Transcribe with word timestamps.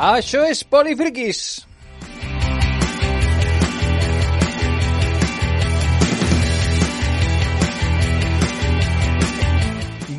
Això 0.00 0.46
és 0.48 0.62
Polifriquis. 0.64 1.38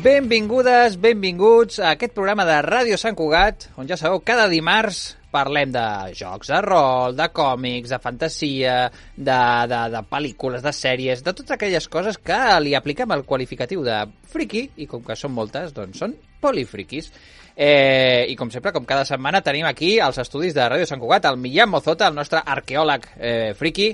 Benvingudes, 0.04 0.94
benvinguts 1.02 1.80
a 1.82 1.96
aquest 1.96 2.14
programa 2.14 2.46
de 2.46 2.60
Ràdio 2.62 2.94
Sant 2.94 3.18
Cugat, 3.18 3.72
on 3.74 3.90
ja 3.90 3.98
sabeu, 3.98 4.22
cada 4.22 4.46
dimarts 4.46 5.16
parlem 5.34 5.74
de 5.74 5.84
jocs 6.14 6.54
de 6.54 6.62
rol, 6.62 7.18
de 7.18 7.26
còmics, 7.34 7.90
de 7.90 7.98
fantasia, 8.06 8.78
de, 9.16 9.42
de, 9.66 9.84
de 9.96 10.06
pel·lícules, 10.14 10.62
de 10.62 10.76
sèries, 10.78 11.26
de 11.26 11.34
totes 11.34 11.58
aquelles 11.58 11.90
coses 11.90 12.22
que 12.22 12.40
li 12.62 12.78
apliquem 12.78 13.18
el 13.18 13.26
qualificatiu 13.26 13.82
de 13.82 14.04
friki, 14.30 14.68
i 14.78 14.86
com 14.86 15.02
que 15.02 15.18
són 15.18 15.34
moltes, 15.34 15.74
doncs 15.74 16.06
són 16.06 16.14
polifriquis. 16.42 17.10
Eh, 17.56 18.26
I 18.32 18.36
com 18.36 18.50
sempre, 18.50 18.72
com 18.72 18.86
cada 18.88 19.04
setmana, 19.04 19.42
tenim 19.44 19.66
aquí 19.68 19.98
als 20.00 20.18
estudis 20.22 20.54
de 20.56 20.64
Ràdio 20.64 20.88
Sant 20.88 21.00
Cugat 21.02 21.28
el 21.28 21.36
Millán 21.40 21.70
Mozota, 21.72 22.08
el 22.08 22.16
nostre 22.16 22.40
arqueòleg 22.40 23.08
eh, 23.18 23.52
friki, 23.58 23.92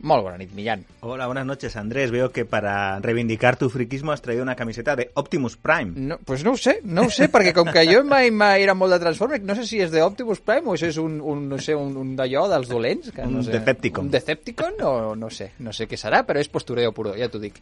molt 0.00 0.22
bona 0.22 0.38
nit, 0.38 0.52
Millán. 0.54 0.84
Hola, 1.00 1.26
buenas 1.26 1.44
noches, 1.46 1.76
Andrés. 1.76 2.10
Veo 2.10 2.30
que 2.30 2.44
para 2.44 2.98
reivindicar 3.00 3.56
tu 3.56 3.68
friquismo 3.68 4.12
has 4.12 4.22
traído 4.22 4.42
una 4.42 4.54
camiseta 4.54 4.94
de 4.96 5.10
Optimus 5.14 5.56
Prime. 5.56 5.92
No, 5.96 6.18
pues 6.24 6.44
no 6.44 6.52
ho 6.52 6.56
sé, 6.56 6.80
no 6.84 7.02
ho 7.02 7.10
sé, 7.10 7.28
perquè 7.32 7.52
com 7.52 7.66
que 7.72 7.82
jo 7.88 8.04
mai, 8.04 8.30
mai 8.30 8.62
era 8.62 8.74
molt 8.78 8.94
de 8.94 9.00
Transformers, 9.02 9.42
no 9.44 9.56
sé 9.58 9.66
si 9.66 9.80
és 9.82 9.90
de 9.90 10.02
Optimus 10.02 10.40
Prime 10.40 10.70
o 10.70 10.76
si 10.78 10.86
és 10.86 10.96
un, 11.02 11.18
un 11.20 11.48
no 11.50 11.58
sé, 11.58 11.74
un, 11.74 11.96
un 11.98 12.14
d'allò 12.16 12.46
dels 12.52 12.70
dolents. 12.70 13.10
Que 13.12 13.26
no 13.26 13.42
Un 13.42 13.44
sé, 13.48 13.56
Decepticon. 13.58 14.06
Un 14.06 14.14
Decepticon 14.14 14.80
o 14.86 14.94
no 15.18 15.30
sé, 15.34 15.50
no 15.58 15.74
sé 15.74 15.88
què 15.90 15.98
serà, 15.98 16.22
però 16.24 16.38
és 16.38 16.48
postureo 16.48 16.94
puro, 16.94 17.16
ja 17.18 17.28
t'ho 17.28 17.42
dic. 17.42 17.58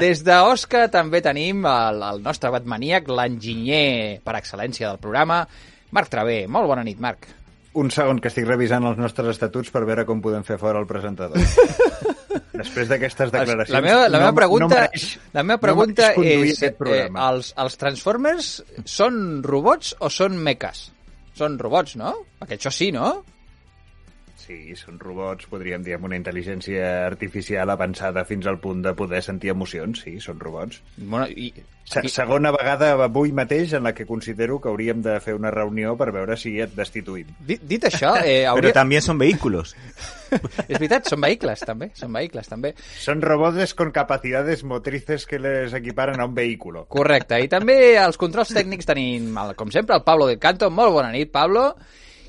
Des 0.00 0.24
d'Osca 0.24 0.86
també 0.88 1.20
tenim 1.22 1.64
el, 1.68 2.02
el 2.14 2.22
nostre 2.24 2.50
batmaníac, 2.56 3.08
l'enginyer 3.12 4.20
per 4.24 4.38
excel·lència 4.40 4.88
del 4.88 4.98
programa, 5.02 5.42
Marc 5.92 6.08
Travé. 6.10 6.46
Molt 6.48 6.66
bona 6.72 6.82
nit, 6.88 6.98
Marc. 6.98 7.28
Un 7.76 7.90
segon 7.92 8.20
que 8.24 8.30
estic 8.32 8.46
revisant 8.48 8.86
els 8.88 8.96
nostres 9.00 9.34
estatuts 9.34 9.72
per 9.74 9.82
veure 9.84 10.06
com 10.08 10.22
podem 10.24 10.44
fer 10.46 10.56
fora 10.60 10.80
el 10.80 10.88
presentador. 10.88 11.36
Després 12.56 12.88
d'aquestes 12.88 13.32
declaracions... 13.32 13.74
La 13.74 13.82
meva, 13.84 14.06
la 14.08 14.20
meva 14.22 14.32
no- 14.32 14.38
pregunta, 14.38 14.66
no 14.66 14.70
mereix, 14.72 15.06
la 15.36 15.44
meva 15.44 15.58
no 15.58 15.62
pregunta 15.66 16.10
conduir 16.16 16.54
és, 16.54 16.62
eh, 16.64 17.06
els, 17.28 17.52
els 17.64 17.78
Transformers 17.80 18.50
són 18.88 19.18
robots 19.44 19.92
o 20.00 20.10
són 20.12 20.38
meques? 20.40 20.86
Són 21.36 21.58
robots, 21.60 21.98
no? 22.00 22.14
Perquè 22.40 22.56
això 22.56 22.72
sí, 22.72 22.88
no? 22.96 23.10
Sí, 24.46 24.76
són 24.78 25.00
robots, 25.02 25.48
podríem 25.50 25.82
dir, 25.82 25.96
amb 25.96 26.06
una 26.06 26.18
intel·ligència 26.18 27.06
artificial 27.06 27.72
avançada 27.74 28.22
fins 28.28 28.46
al 28.46 28.60
punt 28.62 28.84
de 28.84 28.94
poder 28.94 29.22
sentir 29.26 29.50
emocions. 29.50 30.04
Sí, 30.06 30.20
són 30.22 30.38
robots. 30.42 30.82
Bueno, 30.96 31.26
i, 31.26 31.50
Se 31.86 32.02
Segona 32.10 32.50
vegada 32.50 32.88
avui 33.04 33.30
mateix 33.30 33.70
en 33.78 33.84
la 33.86 33.92
que 33.94 34.04
considero 34.06 34.56
que 34.60 34.68
hauríem 34.68 35.04
de 35.04 35.12
fer 35.22 35.36
una 35.36 35.52
reunió 35.54 35.92
per 35.98 36.08
veure 36.10 36.34
si 36.36 36.56
et 36.60 36.72
destituïm. 36.74 37.28
dit, 37.46 37.62
dit 37.62 37.84
això, 37.86 38.16
eh, 38.18 38.40
Pero 38.42 38.50
hauria... 38.56 38.72
también 38.74 39.02
son 39.02 39.18
vehículos. 39.18 39.76
és 40.66 40.80
veritat, 40.80 41.06
són 41.06 41.22
vehicles, 41.22 41.62
també. 41.62 41.92
Són 41.94 42.12
vehicles, 42.12 42.50
també. 42.50 42.72
Son 42.98 43.22
robots 43.22 43.74
con 43.78 43.92
capacidades 43.94 44.64
motrices 44.64 45.26
que 45.30 45.38
les 45.38 45.74
equiparen 45.78 46.20
a 46.20 46.26
un 46.26 46.34
vehículo. 46.34 46.86
Correcte. 46.90 47.38
I 47.38 47.46
també 47.48 47.96
als 48.02 48.18
controls 48.18 48.50
tècnics 48.50 48.90
tenim, 48.90 49.30
com 49.54 49.70
sempre, 49.70 49.94
el 49.94 50.02
Pablo 50.02 50.26
del 50.26 50.42
Canto. 50.42 50.70
Molt 50.70 50.90
bona 50.90 51.14
nit, 51.14 51.30
Pablo. 51.30 51.68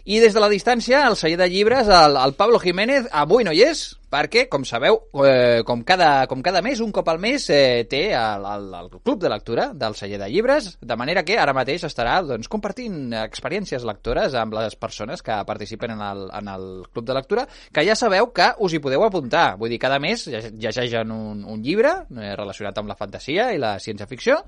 I 0.08 0.22
des 0.24 0.32
de 0.32 0.40
la 0.40 0.48
distància, 0.48 1.02
el 1.10 1.18
celler 1.20 1.36
de 1.42 1.50
llibres, 1.52 1.90
el, 1.92 2.14
el 2.16 2.34
Pablo 2.40 2.62
Jiménez, 2.64 3.10
avui 3.12 3.44
no 3.44 3.52
hi 3.52 3.66
és, 3.66 3.82
perquè, 4.08 4.46
com 4.48 4.64
sabeu, 4.64 5.02
eh, 5.28 5.66
com, 5.68 5.82
cada, 5.84 6.22
com 6.32 6.40
cada 6.46 6.62
mes, 6.64 6.80
un 6.80 6.94
cop 6.96 7.10
al 7.12 7.20
mes, 7.20 7.50
eh, 7.52 7.84
té 7.92 8.14
el, 8.16 8.46
el, 8.48 8.70
el 8.80 8.88
club 9.04 9.20
de 9.20 9.28
lectura 9.34 9.66
del 9.76 9.98
celler 10.00 10.22
de 10.22 10.30
llibres, 10.32 10.70
de 10.80 10.96
manera 10.96 11.26
que 11.28 11.36
ara 11.36 11.52
mateix 11.58 11.84
estarà 11.90 12.22
doncs, 12.24 12.48
compartint 12.48 13.12
experiències 13.20 13.84
lectores 13.84 14.38
amb 14.40 14.56
les 14.56 14.80
persones 14.80 15.20
que 15.22 15.42
participen 15.50 15.98
en 15.98 16.06
el, 16.08 16.24
en 16.40 16.54
el 16.56 16.70
club 16.88 17.04
de 17.12 17.20
lectura, 17.20 17.44
que 17.76 17.84
ja 17.84 18.00
sabeu 18.00 18.32
que 18.32 18.54
us 18.64 18.78
hi 18.78 18.80
podeu 18.80 19.04
apuntar. 19.04 19.58
Vull 19.60 19.76
dir, 19.76 19.82
cada 19.84 20.00
mes 20.00 20.24
lle- 20.32 20.54
llegeixen 20.56 21.12
un, 21.12 21.44
un 21.44 21.60
llibre 21.68 21.92
eh, 22.16 22.32
relacionat 22.40 22.80
amb 22.80 22.96
la 22.96 22.96
fantasia 22.96 23.52
i 23.52 23.60
la 23.60 23.76
ciència-ficció, 23.84 24.40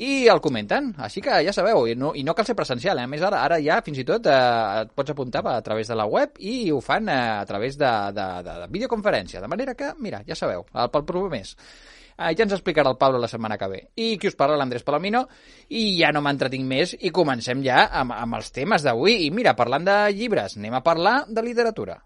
i 0.00 0.28
el 0.32 0.40
comenten, 0.40 0.94
així 1.04 1.20
que 1.20 1.42
ja 1.44 1.52
sabeu, 1.52 1.84
i 1.90 1.94
no, 1.98 2.14
i 2.16 2.22
no 2.24 2.32
cal 2.36 2.46
ser 2.48 2.56
presencial, 2.56 3.02
eh? 3.02 3.04
a 3.04 3.10
més 3.10 3.20
ara, 3.26 3.42
ara 3.44 3.58
ja 3.60 3.82
fins 3.84 4.00
i 4.00 4.06
tot 4.08 4.24
eh, 4.32 4.40
et 4.80 4.94
pots 4.96 5.12
apuntar 5.12 5.42
a 5.44 5.60
través 5.66 5.90
de 5.92 5.98
la 5.98 6.06
web 6.08 6.40
i 6.40 6.70
ho 6.72 6.80
fan 6.80 7.10
eh, 7.12 7.20
a 7.42 7.44
través 7.48 7.76
de, 7.76 7.90
de, 8.16 8.26
de, 8.46 8.54
de 8.64 8.68
videoconferència, 8.72 9.42
de 9.44 9.50
manera 9.52 9.76
que, 9.76 9.92
mira, 10.00 10.22
ja 10.24 10.38
sabeu, 10.38 10.64
el, 10.72 10.88
pel 10.94 11.04
proper 11.04 11.34
mes. 11.36 11.52
Eh, 12.16 12.32
ja 12.32 12.46
ens 12.46 12.56
explicarà 12.56 12.88
el 12.92 12.98
Pablo 13.00 13.20
la 13.20 13.28
setmana 13.28 13.60
que 13.60 13.68
ve. 13.68 13.82
I 14.00 14.14
qui 14.20 14.32
us 14.32 14.40
parla, 14.40 14.56
l'Andrés 14.60 14.88
Palomino, 14.88 15.26
i 15.68 15.84
ja 15.98 16.14
no 16.16 16.24
m'entretinc 16.24 16.64
més 16.68 16.96
i 16.96 17.12
comencem 17.12 17.60
ja 17.64 17.86
amb, 18.00 18.16
amb 18.16 18.40
els 18.40 18.52
temes 18.56 18.84
d'avui. 18.84 19.26
I 19.26 19.30
mira, 19.36 19.52
parlant 19.56 19.84
de 19.84 20.00
llibres, 20.16 20.56
anem 20.56 20.80
a 20.80 20.84
parlar 20.84 21.18
de 21.28 21.44
literatura. 21.44 22.00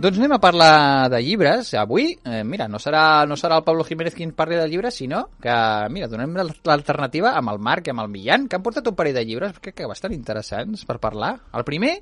Doncs 0.00 0.16
anem 0.16 0.32
a 0.32 0.40
parlar 0.40 1.10
de 1.12 1.18
llibres. 1.20 1.74
Avui, 1.76 2.16
eh, 2.24 2.40
mira, 2.42 2.64
no 2.72 2.78
serà, 2.80 3.26
no 3.28 3.36
serà 3.36 3.58
el 3.60 3.64
Pablo 3.66 3.84
Jiménez 3.84 4.14
qui 4.16 4.24
en 4.24 4.32
parli 4.32 4.56
de 4.56 4.64
llibres, 4.66 4.96
sinó 4.96 5.26
que, 5.42 5.52
mira, 5.92 6.08
donem 6.08 6.32
l'alternativa 6.40 7.34
amb 7.36 7.52
el 7.52 7.60
Marc 7.60 7.86
i 7.86 7.90
amb 7.92 8.00
el 8.06 8.08
Millán, 8.08 8.48
que 8.48 8.56
han 8.56 8.64
portat 8.64 8.88
un 8.88 8.96
parell 8.96 9.18
de 9.18 9.26
llibres, 9.28 9.60
crec 9.60 9.76
que 9.82 9.90
bastant 9.90 10.14
interessants 10.16 10.86
per 10.88 10.96
parlar. 11.04 11.34
El 11.52 11.68
primer, 11.68 11.92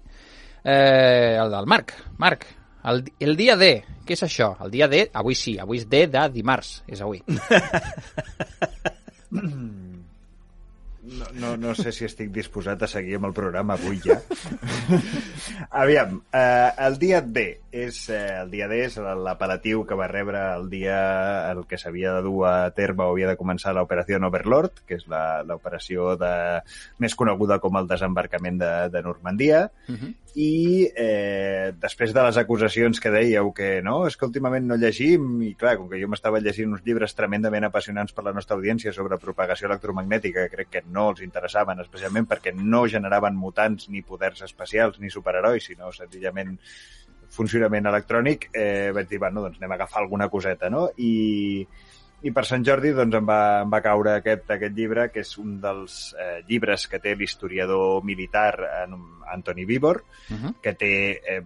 eh, 0.63 1.35
el 1.43 1.51
del 1.51 1.67
Marc. 1.67 1.91
Marc, 2.23 2.47
el, 2.85 3.03
el 3.19 3.35
dia 3.35 3.59
D, 3.59 3.83
què 4.07 4.15
és 4.15 4.23
això? 4.23 4.55
El 4.63 4.71
dia 4.71 4.87
D, 4.87 5.11
avui 5.19 5.35
sí, 5.35 5.59
avui 5.59 5.83
és 5.83 5.91
D 5.91 6.07
de 6.07 6.23
dimarts, 6.39 6.85
és 6.87 7.03
avui. 7.03 7.19
No, 11.09 11.27
no, 11.41 11.57
no 11.57 11.75
sé 11.75 11.93
si 11.93 12.05
estic 12.05 12.29
disposat 12.35 12.83
a 12.85 12.89
seguir 12.91 13.17
amb 13.17 13.29
el 13.31 13.33
programa 13.37 13.77
avui 13.79 13.97
ja. 14.05 14.19
Aviam, 15.71 16.21
eh, 16.33 16.71
el 16.87 16.99
dia 17.01 17.21
D 17.23 17.45
és 17.73 17.99
eh, 18.11 18.41
el 18.43 18.51
dia 18.51 18.67
D 18.69 18.79
és 18.87 18.97
l'apel·latiu 18.99 19.83
que 19.89 19.97
va 19.99 20.07
rebre 20.11 20.41
el 20.57 20.69
dia 20.73 20.99
el 21.53 21.63
que 21.69 21.79
s'havia 21.81 22.15
de 22.17 22.23
dur 22.27 22.47
a 22.49 22.71
terme 22.77 23.05
o 23.05 23.13
havia 23.13 23.29
de 23.31 23.37
començar 23.41 23.75
l'operació 23.77 24.21
Overlord, 24.29 24.83
que 24.89 24.97
és 24.99 25.07
la- 25.09 25.43
l'operació 25.45 26.15
de 26.21 26.33
més 26.99 27.15
coneguda 27.15 27.59
com 27.63 27.77
el 27.81 27.89
desembarcament 27.89 28.59
de, 28.61 28.73
de 28.93 29.03
Normandia, 29.03 29.71
Uh 29.89 29.95
-huh. 29.97 30.13
i 30.35 30.89
eh, 30.97 31.73
després 31.81 32.13
de 32.13 32.23
les 32.23 32.37
acusacions 32.37 33.01
que 33.01 33.11
dèieu 33.11 33.53
que 33.53 33.81
no, 33.83 34.07
és 34.07 34.17
que 34.17 34.27
últimament 34.27 34.67
no 34.67 34.77
llegim 34.77 35.41
i 35.43 35.55
clar, 35.55 35.77
com 35.79 35.89
que 35.89 36.01
jo 36.01 36.09
m'estava 36.09 36.39
llegint 36.41 36.73
uns 36.73 36.85
llibres 36.85 37.15
tremendament 37.15 37.65
apassionants 37.65 38.13
per 38.13 38.25
la 38.25 38.33
nostra 38.33 38.57
audiència 38.57 38.93
sobre 38.93 39.17
propagació 39.19 39.67
electromagnètica 39.69 40.43
que 40.49 40.57
crec 40.57 40.69
que 40.71 40.83
no 40.93 40.98
els 41.11 41.21
interessaven 41.23 41.81
especialment 41.81 42.27
perquè 42.27 42.53
no 42.55 42.87
generaven 42.91 43.37
mutants 43.37 43.89
ni 43.89 44.03
poders 44.03 44.43
especials 44.43 44.99
ni 45.01 45.11
superherois, 45.11 45.65
sinó 45.71 45.93
senzillament 45.93 46.59
funcionament 47.31 47.87
electrònic, 47.87 48.49
eh, 48.55 48.91
vaig 48.95 49.09
dir, 49.11 49.19
bueno, 49.21 49.43
doncs 49.45 49.59
anem 49.61 49.73
a 49.73 49.75
agafar 49.79 50.03
alguna 50.03 50.29
coseta, 50.33 50.71
no? 50.73 50.87
I, 50.97 51.67
i 52.23 52.31
per 52.35 52.45
Sant 52.49 52.65
Jordi 52.65 52.91
doncs, 52.97 53.15
em, 53.15 53.27
va, 53.29 53.61
em 53.63 53.71
va 53.71 53.83
caure 53.85 54.15
aquest, 54.19 54.49
aquest 54.51 54.75
llibre, 54.75 55.11
que 55.13 55.21
és 55.21 55.35
un 55.39 55.61
dels 55.61 56.15
eh, 56.19 56.41
llibres 56.49 56.89
que 56.89 56.99
té 56.99 57.15
l'historiador 57.15 58.03
militar 58.05 58.55
en- 58.85 59.23
Anthony 59.31 59.67
Vivor, 59.67 60.03
Uh 60.31 60.37
-huh. 60.37 60.55
que 60.63 60.73
té 60.75 61.21
eh, 61.37 61.43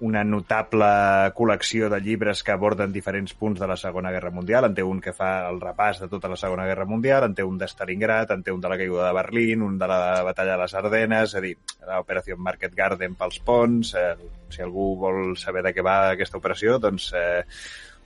una 0.00 0.22
notable 0.24 0.88
col·lecció 1.36 1.90
de 1.92 2.00
llibres 2.00 2.42
que 2.42 2.54
aborden 2.54 2.92
diferents 2.92 3.34
punts 3.36 3.60
de 3.60 3.66
la 3.68 3.76
Segona 3.76 4.10
Guerra 4.14 4.30
Mundial. 4.32 4.64
En 4.64 4.76
té 4.76 4.84
un 4.86 5.00
que 5.04 5.12
fa 5.12 5.48
el 5.50 5.60
repàs 5.60 6.00
de 6.00 6.08
tota 6.08 6.30
la 6.32 6.38
Segona 6.40 6.64
Guerra 6.68 6.86
Mundial, 6.88 7.26
en 7.26 7.34
té 7.36 7.44
un 7.44 7.58
de 7.60 7.68
Stalingrad, 7.68 8.32
en 8.32 8.42
té 8.42 8.52
un 8.52 8.62
de 8.64 8.70
la 8.72 8.78
caiguda 8.80 9.08
de 9.08 9.18
Berlín, 9.18 9.62
un 9.62 9.76
de 9.78 9.88
la 9.90 10.22
batalla 10.24 10.56
de 10.56 10.62
les 10.64 10.74
Ardenes, 10.80 11.28
és 11.28 11.36
a 11.36 11.44
dir, 11.44 11.52
l'operació 11.84 12.38
Market 12.40 12.74
Garden 12.74 13.14
pels 13.20 13.38
ponts. 13.44 13.92
Eh, 13.94 14.14
si 14.50 14.64
algú 14.64 14.94
vol 15.04 15.36
saber 15.36 15.62
de 15.68 15.74
què 15.76 15.84
va 15.84 15.98
aquesta 16.14 16.40
operació, 16.40 16.80
doncs 16.80 17.12
eh, 17.14 17.44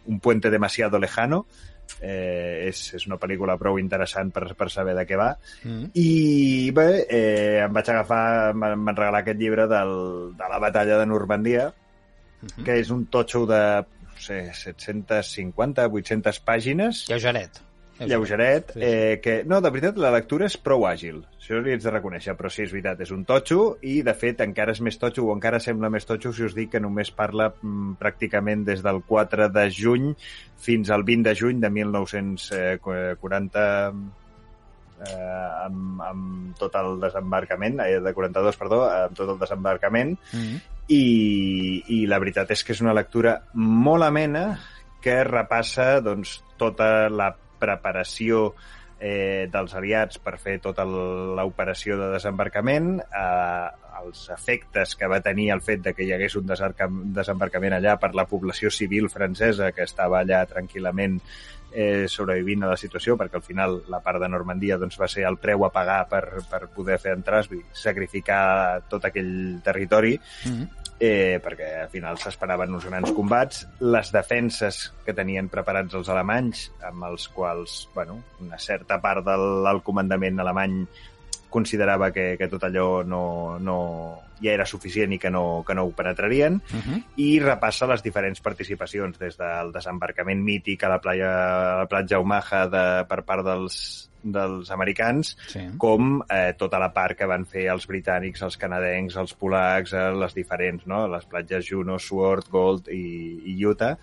Un 0.07 0.21
puente 0.21 0.51
demasiado 0.51 0.99
lejano, 0.99 1.47
eh, 2.01 2.67
és, 2.69 2.81
és 2.99 3.07
una 3.09 3.17
pel·lícula 3.17 3.57
prou 3.57 3.79
interessant 3.81 4.29
per, 4.35 4.51
per 4.53 4.69
saber 4.69 4.95
de 4.99 5.07
què 5.09 5.17
va. 5.17 5.31
-huh. 5.65 5.91
I 5.95 6.71
bé, 6.71 7.07
eh, 7.09 7.63
em 7.65 7.73
vaig 7.73 7.89
agafar, 7.89 8.51
em 8.51 8.85
van 8.85 8.97
regalar 8.97 9.21
aquest 9.21 9.41
llibre 9.41 9.67
del, 9.67 10.37
de 10.37 10.49
la 10.51 10.59
batalla 10.59 10.99
de 10.99 11.07
Normandia, 11.07 11.73
Uh 12.45 12.49
-huh. 12.57 12.65
que 12.65 12.79
és 12.81 12.91
un 12.91 13.07
totxo 13.07 13.47
de 13.47 13.85
no 14.15 14.21
sé, 14.21 14.53
750, 14.55 15.87
800 15.89 16.41
pàgines, 16.45 17.07
Lleugeret. 17.09 17.51
lleugeret, 17.99 18.73
Sí, 18.73 18.81
sí. 18.81 18.87
eh, 18.87 19.21
que, 19.23 19.45
no, 19.45 19.61
de 19.61 19.71
veritat, 19.71 19.97
la 19.97 20.11
lectura 20.11 20.47
és 20.47 20.57
prou 20.57 20.87
àgil. 20.87 21.25
Això 21.39 21.61
li 21.63 21.71
haig 21.73 21.83
de 21.83 21.91
reconèixer, 21.91 22.35
però 22.37 22.49
sí, 22.51 22.63
és 22.63 22.71
veritat, 22.73 23.01
és 23.01 23.11
un 23.11 23.25
totxo 23.25 23.77
i, 23.83 24.03
de 24.03 24.15
fet, 24.15 24.41
encara 24.41 24.73
és 24.73 24.81
més 24.81 24.99
totxo 24.99 25.25
o 25.27 25.33
encara 25.35 25.61
sembla 25.61 25.91
més 25.91 26.05
totxo 26.07 26.33
si 26.33 26.43
us 26.45 26.55
dic 26.55 26.71
que 26.71 26.81
només 26.81 27.11
parla 27.11 27.53
mm, 27.63 27.93
pràcticament 28.01 28.65
des 28.65 28.83
del 28.83 29.03
4 29.07 29.49
de 29.49 29.71
juny 29.71 30.15
fins 30.57 30.91
al 30.91 31.03
20 31.05 31.23
de 31.23 31.35
juny 31.35 31.61
de 31.61 31.71
1940... 31.71 33.93
eh, 35.05 35.65
amb, 35.67 36.01
amb 36.03 36.57
tot 36.59 36.75
el 36.81 37.01
desembarcament, 37.01 37.81
eh, 37.81 38.01
de 38.01 38.13
42, 38.15 38.57
perdó, 38.57 38.85
amb 38.89 39.17
tot 39.17 39.29
el 39.35 39.39
desembarcament, 39.39 40.19
Mm 40.33 40.41
-hmm. 40.41 40.61
I, 40.89 41.83
i 41.89 42.05
la 42.07 42.21
veritat 42.21 42.51
és 42.53 42.65
que 42.65 42.75
és 42.75 42.83
una 42.85 42.95
lectura 42.97 43.39
molt 43.55 44.05
amena 44.05 44.47
que 45.05 45.23
repassa 45.25 46.01
doncs, 46.05 46.39
tota 46.61 47.09
la 47.13 47.31
preparació 47.61 48.51
eh, 48.99 49.49
dels 49.53 49.75
aliats 49.77 50.21
per 50.23 50.37
fer 50.41 50.59
tota 50.65 50.85
l'operació 50.85 51.99
de 52.01 52.11
desembarcament, 52.15 52.99
eh, 53.05 53.67
els 54.05 54.29
efectes 54.35 54.95
que 54.99 55.09
va 55.09 55.23
tenir 55.25 55.51
el 55.55 55.63
fet 55.65 55.83
de 55.85 55.95
que 55.97 56.05
hi 56.05 56.13
hagués 56.15 56.37
un 56.41 56.49
desembarcament 56.49 57.77
allà 57.77 57.97
per 58.01 58.15
la 58.17 58.27
població 58.29 58.73
civil 58.73 59.09
francesa 59.13 59.73
que 59.73 59.87
estava 59.87 60.21
allà 60.21 60.45
tranquil·lament 60.51 61.21
eh, 61.75 62.07
sobrevivint 62.09 62.65
a 62.65 62.71
la 62.73 62.79
situació, 62.79 63.19
perquè 63.19 63.41
al 63.41 63.45
final 63.45 63.81
la 63.91 64.01
part 64.05 64.23
de 64.23 64.31
Normandia 64.31 64.79
doncs, 64.79 64.97
va 65.01 65.09
ser 65.11 65.27
el 65.29 65.39
preu 65.43 65.67
a 65.67 65.73
pagar 65.75 66.05
per, 66.09 66.23
per 66.51 66.69
poder 66.75 67.01
fer 67.03 67.17
entrars, 67.19 67.51
sacrificar 67.75 68.81
tot 68.89 69.11
aquell 69.11 69.61
territori, 69.65 70.15
Mm 70.45 70.53
-hmm. 70.53 70.69
eh, 70.99 71.41
perquè 71.43 71.83
al 71.83 71.89
final 71.89 72.19
s'esperaven 72.19 72.75
uns 72.75 72.85
grans 72.87 73.11
combats. 73.13 73.67
Les 73.81 74.13
defenses 74.13 74.93
que 75.05 75.13
tenien 75.13 75.49
preparats 75.49 75.95
els 75.95 76.09
alemanys, 76.09 76.71
amb 76.83 77.05
els 77.05 77.29
quals 77.29 77.89
bueno, 77.95 78.23
una 78.41 78.59
certa 78.59 79.01
part 79.01 79.25
del, 79.25 79.65
del 79.65 79.83
comandament 79.83 80.41
alemany 80.41 80.87
considerava 81.55 82.11
que, 82.13 82.35
que 82.41 82.49
tot 82.51 82.67
allò 82.67 83.05
no, 83.07 83.23
no, 83.63 83.79
ja 84.43 84.53
era 84.53 84.67
suficient 84.67 85.15
i 85.15 85.19
que 85.23 85.31
no, 85.31 85.63
que 85.67 85.75
no 85.79 85.85
ho 85.87 85.93
penetrarien, 85.95 86.59
Uh 86.75 86.81
-huh. 86.81 87.03
i 87.17 87.39
repassa 87.41 87.87
les 87.87 88.03
diferents 88.03 88.41
participacions, 88.41 89.19
des 89.19 89.39
del 89.39 89.71
desembarcament 89.73 90.43
mític 90.43 90.83
a 90.85 90.89
la, 90.89 90.99
playa, 91.01 91.31
a 91.31 91.79
la 91.85 91.87
platja 91.87 92.19
Omaha 92.19 92.67
de, 92.69 92.85
per 93.09 93.23
part 93.25 93.45
dels, 93.47 94.11
dels 94.23 94.71
americans, 94.71 95.37
Sí. 95.47 95.61
com 95.79 96.23
eh, 96.29 96.55
tota 96.59 96.79
la 96.79 96.93
part 96.93 97.17
que 97.19 97.27
van 97.27 97.45
fer 97.47 97.69
els 97.71 97.87
britànics, 97.87 98.43
els 98.43 98.57
canadencs, 98.57 99.17
els 99.17 99.35
polacs, 99.35 99.93
eh, 99.93 100.11
les 100.13 100.35
diferents, 100.35 100.87
no? 100.87 101.07
les 101.09 101.25
platges 101.27 101.67
Juno, 101.71 101.99
Sword, 101.99 102.49
Gold 102.51 102.89
i, 102.89 103.43
i 103.55 103.67
Utah, 103.67 103.97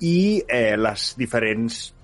i 0.00 0.42
eh, 0.48 0.76
les 0.76 1.14
diferents 1.18 1.94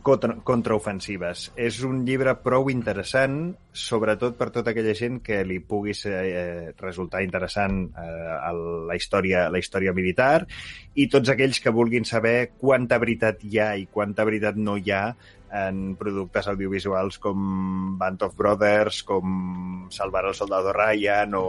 contra, 0.00 0.36
contraofensives. 0.44 1.50
És 1.56 1.82
un 1.84 2.02
llibre 2.06 2.34
prou 2.40 2.70
interessant, 2.72 3.52
sobretot 3.76 4.38
per 4.38 4.48
tota 4.54 4.72
aquella 4.72 4.94
gent 4.96 5.20
que 5.24 5.42
li 5.44 5.58
pugui 5.60 5.94
ser, 5.96 6.14
eh, 6.24 6.72
resultar 6.80 7.22
interessant 7.24 7.84
eh, 7.90 8.32
el, 8.48 8.62
la, 8.88 8.96
història, 8.96 9.48
la 9.52 9.60
història 9.60 9.92
militar 9.92 10.46
i 10.94 11.08
tots 11.12 11.32
aquells 11.32 11.60
que 11.60 11.74
vulguin 11.74 12.08
saber 12.08 12.52
quanta 12.58 12.98
veritat 13.02 13.44
hi 13.44 13.60
ha 13.60 13.70
i 13.76 13.86
quanta 13.92 14.24
veritat 14.28 14.56
no 14.56 14.78
hi 14.78 14.92
ha 14.92 15.04
en 15.52 15.96
productes 16.00 16.48
audiovisuals 16.48 17.18
com 17.20 17.98
Band 18.00 18.22
of 18.24 18.36
Brothers, 18.36 19.02
com 19.04 19.88
Salvar 19.92 20.24
el 20.24 20.34
soldado 20.34 20.72
Ryan 20.72 21.36
o 21.36 21.46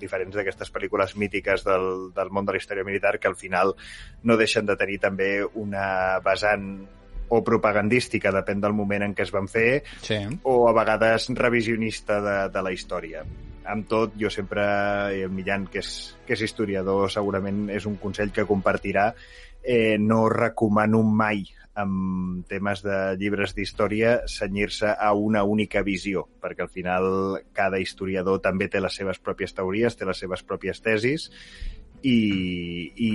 diferents 0.00 0.34
d'aquestes 0.34 0.72
pel·lícules 0.72 1.12
mítiques 1.20 1.64
del, 1.64 2.10
del 2.16 2.32
món 2.32 2.48
de 2.48 2.56
la 2.56 2.60
història 2.60 2.84
militar 2.88 3.18
que 3.20 3.28
al 3.28 3.36
final 3.36 3.74
no 4.24 4.38
deixen 4.40 4.64
de 4.66 4.76
tenir 4.80 4.98
també 5.04 5.28
una 5.44 6.20
vessant 6.24 6.70
o 7.28 7.42
propagandística, 7.44 8.32
depèn 8.34 8.60
del 8.60 8.76
moment 8.76 9.02
en 9.06 9.14
què 9.14 9.24
es 9.24 9.32
van 9.32 9.48
fer, 9.48 9.82
Sí. 10.02 10.18
o 10.42 10.68
a 10.68 10.72
vegades 10.76 11.28
revisionista 11.34 12.20
de, 12.20 12.36
de 12.52 12.62
la 12.62 12.72
història. 12.72 13.24
Amb 13.64 13.88
tot, 13.88 14.12
jo 14.20 14.28
sempre, 14.28 14.62
i 15.16 15.22
el 15.24 15.32
Millan, 15.32 15.66
que 15.72 15.80
és, 15.80 16.16
que 16.26 16.34
és 16.36 16.42
historiador, 16.44 17.10
segurament 17.10 17.70
és 17.72 17.86
un 17.86 17.96
consell 17.96 18.30
que 18.30 18.44
compartirà, 18.44 19.14
eh, 19.62 19.96
no 19.98 20.28
recomano 20.28 21.02
mai 21.02 21.46
amb 21.74 22.44
temes 22.46 22.84
de 22.84 23.16
llibres 23.18 23.54
d'història 23.56 24.20
senyir-se 24.30 24.92
a 24.94 25.12
una 25.18 25.42
única 25.42 25.82
visió, 25.82 26.28
perquè 26.40 26.62
al 26.62 26.70
final 26.70 27.40
cada 27.52 27.80
historiador 27.82 28.40
també 28.44 28.68
té 28.70 28.80
les 28.80 28.94
seves 28.94 29.18
pròpies 29.18 29.56
teories, 29.56 29.96
té 29.96 30.06
les 30.06 30.20
seves 30.22 30.44
pròpies 30.46 30.80
tesis, 30.84 31.30
i, 32.04 32.18
i 33.00 33.10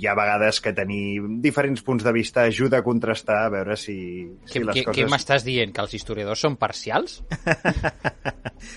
hi 0.00 0.06
ha 0.08 0.14
vegades 0.16 0.60
que 0.64 0.72
tenir 0.76 1.20
diferents 1.44 1.82
punts 1.84 2.04
de 2.06 2.12
vista 2.16 2.46
ajuda 2.48 2.80
a 2.80 2.84
contrastar 2.86 3.42
a 3.44 3.50
veure 3.52 3.76
si, 3.76 3.96
si 4.46 4.58
Què, 4.58 4.64
les 4.64 4.78
què, 4.78 4.84
coses... 4.88 4.96
què 4.96 5.08
m'estàs 5.12 5.44
dient? 5.44 5.74
Que 5.76 5.84
els 5.84 5.96
historiadors 6.00 6.46
són 6.48 6.56
parcials? 6.60 7.20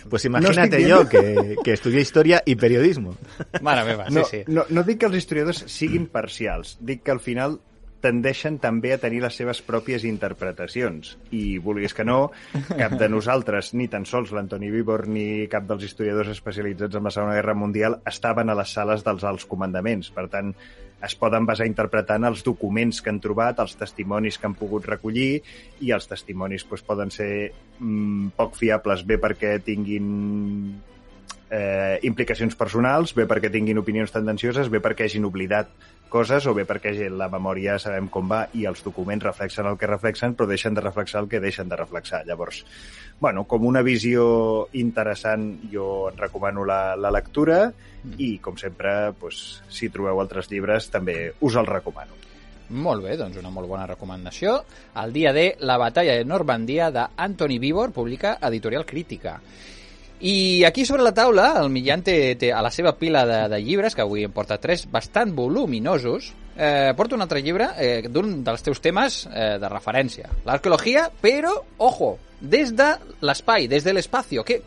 Pues 0.10 0.24
imagínate 0.26 0.78
estic 0.78 0.88
yo, 0.88 1.02
que, 1.12 1.56
que 1.64 1.74
estudié 1.74 2.00
historia 2.02 2.42
y 2.46 2.56
periodismo. 2.56 3.18
Mare 3.62 3.84
meva, 3.84 4.06
sí, 4.08 4.14
No, 4.16 4.24
sí. 4.30 4.40
no, 4.48 4.64
no 4.70 4.84
dic 4.88 5.02
que 5.02 5.10
els 5.10 5.18
historiadors 5.20 5.66
siguin 5.68 6.06
parcials, 6.08 6.78
dic 6.80 7.02
que 7.04 7.12
al 7.12 7.20
final 7.20 7.58
tendeixen 8.04 8.60
també 8.62 8.92
a 8.94 9.00
tenir 9.02 9.22
les 9.24 9.36
seves 9.40 9.62
pròpies 9.64 10.04
interpretacions. 10.08 11.16
I, 11.32 11.58
vulguis 11.64 11.96
que 11.96 12.06
no, 12.06 12.20
cap 12.70 12.98
de 13.00 13.10
nosaltres, 13.10 13.74
ni 13.80 13.88
tan 13.92 14.08
sols 14.10 14.34
l'Antoni 14.36 14.72
Víbor 14.74 15.08
ni 15.08 15.48
cap 15.52 15.68
dels 15.70 15.88
historiadors 15.88 16.34
especialitzats 16.36 17.00
en 17.00 17.08
la 17.08 17.14
Segona 17.16 17.38
Guerra 17.40 17.56
Mundial 17.58 18.02
estaven 18.10 18.52
a 18.52 18.58
les 18.60 18.74
sales 18.76 19.06
dels 19.08 19.24
alts 19.28 19.48
comandaments. 19.50 20.12
Per 20.14 20.28
tant, 20.34 20.52
es 21.04 21.16
poden 21.20 21.48
basar 21.48 21.68
interpretant 21.68 22.28
els 22.28 22.44
documents 22.46 23.02
que 23.04 23.12
han 23.12 23.20
trobat, 23.24 23.60
els 23.60 23.76
testimonis 23.80 24.40
que 24.40 24.48
han 24.48 24.56
pogut 24.60 24.88
recollir, 24.88 25.42
i 25.84 25.92
els 25.96 26.08
testimonis 26.08 26.68
doncs, 26.68 26.86
poden 26.88 27.12
ser 27.12 27.34
mm, 27.80 28.34
poc 28.38 28.56
fiables, 28.60 29.04
bé 29.08 29.20
perquè 29.20 29.58
tinguin 29.64 30.10
eh, 31.54 32.00
implicacions 32.08 32.56
personals, 32.58 33.14
bé 33.14 33.28
perquè 33.30 33.52
tinguin 33.54 33.78
opinions 33.78 34.14
tendencioses, 34.14 34.72
bé 34.74 34.82
perquè 34.82 35.06
hagin 35.06 35.28
oblidat 35.30 35.70
coses 36.14 36.46
o 36.46 36.54
bé 36.54 36.66
perquè 36.70 36.94
la 37.10 37.30
memòria 37.32 37.80
sabem 37.82 38.08
com 38.14 38.28
va 38.30 38.44
i 38.54 38.68
els 38.70 38.84
documents 38.86 39.26
reflexen 39.26 39.70
el 39.70 39.80
que 39.82 39.90
reflexen 39.90 40.36
però 40.38 40.46
deixen 40.50 40.76
de 40.78 40.84
reflexar 40.86 41.24
el 41.24 41.30
que 41.30 41.42
deixen 41.42 41.70
de 41.70 41.78
reflexar. 41.80 42.24
Llavors, 42.28 42.64
bueno, 43.22 43.46
com 43.50 43.66
una 43.66 43.82
visió 43.86 44.68
interessant 44.78 45.48
jo 45.72 46.10
et 46.12 46.22
recomano 46.22 46.66
la, 46.70 46.96
la 46.98 47.14
lectura 47.14 47.66
i, 48.18 48.38
com 48.44 48.58
sempre, 48.60 49.14
doncs, 49.20 49.64
si 49.70 49.90
trobeu 49.94 50.22
altres 50.22 50.52
llibres 50.52 50.90
també 50.94 51.34
us 51.42 51.58
els 51.58 51.70
recomano. 51.70 52.22
Molt 52.74 53.04
bé, 53.06 53.18
doncs 53.20 53.38
una 53.38 53.52
molt 53.54 53.70
bona 53.70 53.86
recomanació. 53.86 54.64
El 54.98 55.14
dia 55.14 55.34
de 55.36 55.52
La 55.62 55.78
batalla 55.78 56.16
de 56.18 56.26
Normandia 56.26 56.90
d'Anthony 56.94 57.60
Víbor, 57.62 57.92
publica 57.94 58.38
Editorial 58.42 58.86
Crítica. 58.86 59.40
I 60.24 60.64
aquí 60.64 60.86
sobre 60.88 61.04
la 61.04 61.12
taula, 61.12 61.50
el 61.60 61.68
Millan 61.70 62.00
té, 62.02 62.14
té 62.40 62.54
a 62.56 62.62
la 62.64 62.70
seva 62.72 62.94
pila 62.96 63.26
de, 63.28 63.40
de 63.52 63.58
llibres, 63.60 63.92
que 63.96 64.06
avui 64.06 64.24
en 64.24 64.32
porta 64.32 64.56
tres, 64.58 64.86
bastant 64.92 65.34
voluminosos, 65.36 66.30
eh, 66.56 66.94
porta 66.96 67.18
un 67.18 67.26
altre 67.26 67.42
llibre 67.44 67.68
eh, 67.76 68.06
d'un 68.08 68.38
dels 68.46 68.64
teus 68.64 68.80
temes 68.80 69.26
eh, 69.28 69.58
de 69.60 69.72
referència, 69.74 70.30
l'arqueologia, 70.48 71.10
però, 71.22 71.52
ojo, 71.84 72.14
des 72.40 72.72
de 72.72 72.88
l'espai, 73.20 73.68
des 73.68 73.84
de 73.84 73.98
l'espacio. 73.98 74.46
Què- 74.48 74.62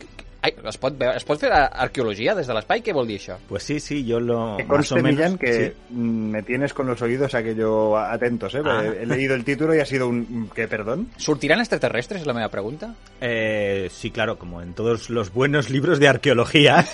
ai, 0.46 0.54
es, 0.70 0.78
pot 0.80 0.96
veure, 0.98 1.16
es 1.18 1.24
pot 1.26 1.40
fer 1.42 1.50
arqueologia 1.52 2.34
des 2.38 2.48
de 2.48 2.54
l'espai? 2.56 2.82
Què 2.86 2.94
vol 2.96 3.08
dir 3.08 3.18
això? 3.20 3.36
Pues 3.48 3.62
sí, 3.66 3.78
sí, 3.80 4.02
yo 4.06 4.20
lo... 4.20 4.56
Que 4.56 4.66
conste, 4.66 4.96
menos, 5.00 5.12
Millán, 5.12 5.38
que 5.38 5.52
sí. 5.54 5.72
me 5.96 6.42
tienes 6.42 6.72
con 6.74 6.86
los 6.86 7.00
oídos 7.02 7.34
aquello 7.34 7.96
atentos, 7.98 8.54
¿eh? 8.54 8.62
Ah. 8.64 8.82
He 8.84 9.06
leído 9.06 9.34
el 9.34 9.44
título 9.44 9.74
y 9.74 9.80
ha 9.80 9.86
sido 9.86 10.08
un... 10.08 10.50
¿Qué, 10.54 10.68
perdón? 10.68 11.08
Sortiran 11.16 11.60
extraterrestres, 11.60 12.22
és 12.22 12.28
la 12.28 12.34
meva 12.36 12.48
pregunta? 12.52 12.94
Eh, 13.20 13.88
sí, 13.92 14.10
claro, 14.10 14.38
como 14.38 14.62
en 14.62 14.74
todos 14.74 15.10
los 15.10 15.32
buenos 15.32 15.70
libros 15.70 15.98
de 15.98 16.08
arqueología 16.08 16.86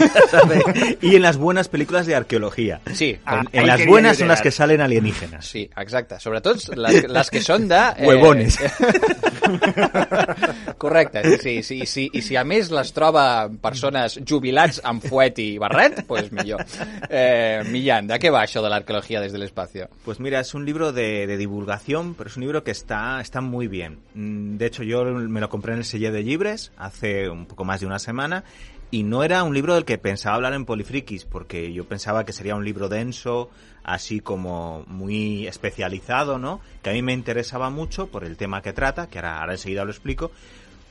y 1.01 1.17
en 1.17 1.23
las 1.23 1.37
buenas 1.37 1.69
películas 1.69 2.07
de 2.07 2.15
arqueología. 2.15 2.81
Sí, 2.93 3.19
Ah, 3.25 3.43
En, 3.53 3.67
las 3.67 3.87
buenas 3.87 4.19
son 4.19 4.29
las 4.29 4.43
que 4.43 4.51
salen 4.51 4.81
alienígenas. 4.81 5.47
Sí, 5.47 5.69
exacte. 5.77 6.19
Sobretot 6.21 6.59
les, 6.77 7.09
les 7.09 7.31
que 7.31 7.41
són 7.43 7.69
de... 7.69 7.81
Huevones. 8.03 8.59
Correcte, 10.79 11.39
sí, 11.39 11.63
sí, 11.63 11.63
sí, 11.63 11.87
sí. 11.87 12.11
I 12.13 12.23
si 12.23 12.37
a 12.37 12.43
més 12.45 12.71
les 12.75 12.93
troba 12.95 13.42
persones 13.63 14.19
jubilats 14.29 14.81
amb 14.85 15.05
fuet 15.05 15.39
i 15.43 15.49
barret, 15.59 16.05
pues 16.07 16.33
millor. 16.33 16.65
Eh, 17.09 17.63
Millán, 17.69 18.07
¿de 18.07 18.19
qué 18.19 18.31
va 18.31 18.43
això 18.47 18.63
de 18.65 18.71
l'arqueologia 18.73 19.21
des 19.21 19.33
de 19.33 19.41
l'espacio? 19.41 19.89
Pues 20.05 20.21
mira, 20.21 20.41
es 20.41 20.55
un 20.55 20.65
libro 20.65 20.93
de, 20.93 21.27
divulgación, 21.37 22.15
pero 22.15 22.31
es 22.31 22.37
un 22.37 22.43
libro 22.43 22.65
que 22.65 22.71
está, 22.71 23.21
está 23.21 23.41
muy 23.41 23.69
bien. 23.69 23.99
Mm, 24.15 24.57
De 24.57 24.67
hecho, 24.67 24.83
yo 24.83 25.05
me 25.05 25.41
lo 25.41 25.49
compré 25.49 25.73
en 25.73 25.81
el 25.81 25.85
Selle 25.85 26.11
de 26.11 26.23
Libres 26.23 26.73
hace 26.77 27.29
un 27.29 27.47
poco 27.47 27.65
más 27.65 27.81
de 27.81 27.87
una 27.87 27.99
semana 27.99 28.45
y 28.93 29.05
no 29.05 29.25
era 29.25 29.43
un 29.43 29.55
libro 29.55 29.75
del 29.75 29.87
que 29.87 29.97
pensaba 29.97 30.37
hablar 30.37 30.53
en 30.53 30.67
Polifrikis, 30.67 31.25
porque 31.25 31.73
yo 31.73 31.85
pensaba 31.87 32.27
que 32.27 32.35
sería 32.35 32.55
un 32.55 32.65
libro 32.65 32.91
denso, 32.91 33.49
así 33.83 34.21
como 34.21 34.85
muy 34.87 35.47
especializado, 35.47 36.39
¿no? 36.39 36.61
Que 36.83 36.91
a 36.91 36.93
mí 36.93 37.01
me 37.01 37.15
interesaba 37.15 37.71
mucho 37.71 38.09
por 38.09 38.23
el 38.23 38.37
tema 38.37 38.61
que 38.61 38.75
trata, 38.75 39.09
que 39.09 39.19
ahora, 39.19 39.41
ahora 39.41 39.53
enseguida 39.53 39.87
lo 39.87 39.91
explico, 39.91 40.31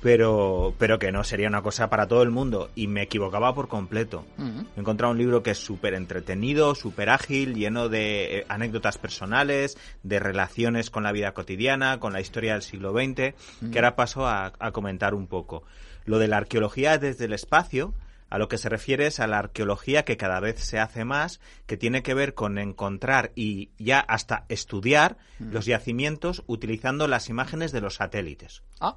pero, 0.02 0.74
pero 0.78 1.00
que 1.00 1.12
no 1.12 1.24
sería 1.24 1.48
una 1.48 1.62
cosa 1.62 1.90
para 1.90 2.08
todo 2.08 2.24
el 2.24 2.32
mundo 2.32 2.70
y 2.76 2.88
me 2.88 3.04
equivocaba 3.04 3.54
por 3.54 3.68
completo. 3.68 4.26
Mm. 4.38 4.62
He 4.76 4.80
encontrado 4.80 5.12
un 5.12 5.20
libro 5.20 5.44
que 5.44 5.52
es 5.52 5.58
súper 5.58 5.94
entretenido, 5.94 6.76
súper 6.76 7.10
ágil, 7.10 7.56
lleno 7.56 7.88
de 7.88 8.40
eh, 8.40 8.46
anécdotas 8.50 8.98
personales, 8.98 9.78
de 10.04 10.20
relaciones 10.20 10.90
con 10.90 11.04
la 11.04 11.12
vida 11.12 11.34
cotidiana, 11.34 12.00
con 12.00 12.14
la 12.14 12.22
historia 12.22 12.54
del 12.54 12.64
siglo 12.64 12.92
XX, 12.92 13.36
que 13.72 13.78
ahora 13.78 13.96
paso 13.96 14.28
a, 14.28 14.54
a 14.60 14.72
comentar 14.72 15.14
un 15.14 15.28
poco. 15.28 15.64
Lo 16.06 16.18
de 16.18 16.28
la 16.28 16.38
arqueología 16.38 16.98
desde 16.98 17.26
el 17.26 17.34
espacio, 17.34 17.94
a 18.32 18.38
lo 18.38 18.48
que 18.48 18.58
se 18.58 18.70
refiere 18.70 19.08
es 19.08 19.20
a 19.20 19.28
la 19.28 19.40
arqueología 19.40 20.04
que 20.04 20.18
cada 20.18 20.40
vez 20.40 20.60
se 20.60 20.80
hace 20.80 21.06
más, 21.06 21.42
que 21.68 21.78
tiene 21.78 22.02
que 22.02 22.14
ver 22.14 22.34
con 22.34 22.58
encontrar 22.58 23.34
y 23.36 23.70
ya 23.78 24.00
hasta 24.00 24.46
estudiar 24.48 25.18
los 25.38 25.66
yacimientos 25.66 26.44
utilizando 26.48 27.08
las 27.08 27.30
imágenes 27.30 27.72
de 27.74 27.82
los 27.82 27.96
satélites. 27.96 28.64
Ah, 28.80 28.96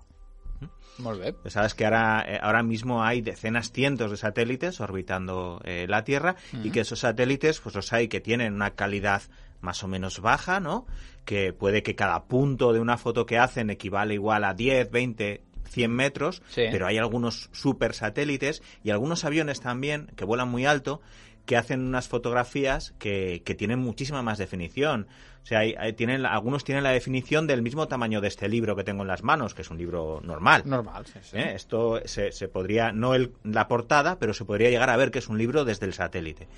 Molt 0.98 1.20
bé. 1.20 1.50
Sabes 1.50 1.74
que 1.74 1.84
ahora, 1.84 2.24
eh, 2.26 2.38
ahora 2.40 2.62
mismo 2.62 3.02
hay 3.02 3.20
decenas, 3.20 3.72
cientos 3.72 4.10
de 4.12 4.16
satélites 4.16 4.80
orbitando 4.80 5.60
eh, 5.64 5.86
la 5.88 6.04
Tierra 6.04 6.36
y 6.62 6.70
que 6.70 6.80
esos 6.80 7.00
satélites, 7.00 7.58
pues 7.60 7.74
los 7.74 7.92
hay 7.92 8.06
que 8.08 8.20
tienen 8.20 8.54
una 8.54 8.70
calidad 8.76 9.22
más 9.60 9.82
o 9.82 9.88
menos 9.88 10.20
baja, 10.20 10.60
¿no? 10.60 10.86
Que 11.24 11.52
puede 11.52 11.82
que 11.82 11.94
cada 11.96 12.24
punto 12.26 12.72
de 12.72 12.80
una 12.80 12.96
foto 12.96 13.26
que 13.26 13.38
hacen 13.38 13.70
equivale 13.70 14.14
igual 14.14 14.44
a 14.44 14.54
10, 14.54 14.90
20, 14.90 15.42
100 15.68 15.90
metros, 15.90 16.42
Sí. 16.48 16.62
pero 16.70 16.86
hay 16.86 16.98
algunos 16.98 17.48
super 17.52 17.92
satélites 17.94 18.62
y 18.84 18.90
algunos 18.90 19.24
aviones 19.24 19.60
también 19.60 20.12
que 20.16 20.24
vuelan 20.24 20.48
muy 20.48 20.64
alto 20.66 21.00
que 21.46 21.56
hacen 21.56 21.80
unas 21.80 22.08
fotografías 22.08 22.94
que, 22.98 23.42
que 23.44 23.54
tienen 23.54 23.78
muchísima 23.78 24.22
más 24.22 24.38
definición. 24.38 25.06
O 25.42 25.46
sea, 25.46 25.58
hay- 25.58 25.74
hay- 25.78 25.92
tienen, 25.92 26.24
algunos 26.24 26.64
tienen 26.64 26.84
la 26.84 26.90
definición 26.90 27.46
del 27.46 27.60
mismo 27.60 27.86
tamaño 27.86 28.22
de 28.22 28.28
este 28.28 28.48
libro 28.48 28.74
que 28.76 28.84
tengo 28.84 29.02
en 29.02 29.08
las 29.08 29.22
manos, 29.22 29.52
que 29.52 29.60
es 29.60 29.70
un 29.70 29.76
libro 29.76 30.22
normal. 30.24 30.62
Normal, 30.64 31.04
sí, 31.04 31.18
sí. 31.22 31.36
¿eh? 31.36 31.52
Esto 31.54 32.00
se, 32.06 32.32
se 32.32 32.48
podría, 32.48 32.92
no 32.92 33.14
el, 33.14 33.32
la 33.42 33.68
portada, 33.68 34.18
pero 34.18 34.32
se 34.32 34.46
podría 34.46 34.70
llegar 34.70 34.88
a 34.88 34.96
ver 34.96 35.10
que 35.10 35.18
es 35.18 35.28
un 35.28 35.36
libro 35.36 35.66
desde 35.66 35.84
el 35.84 35.92
satélite. 35.92 36.48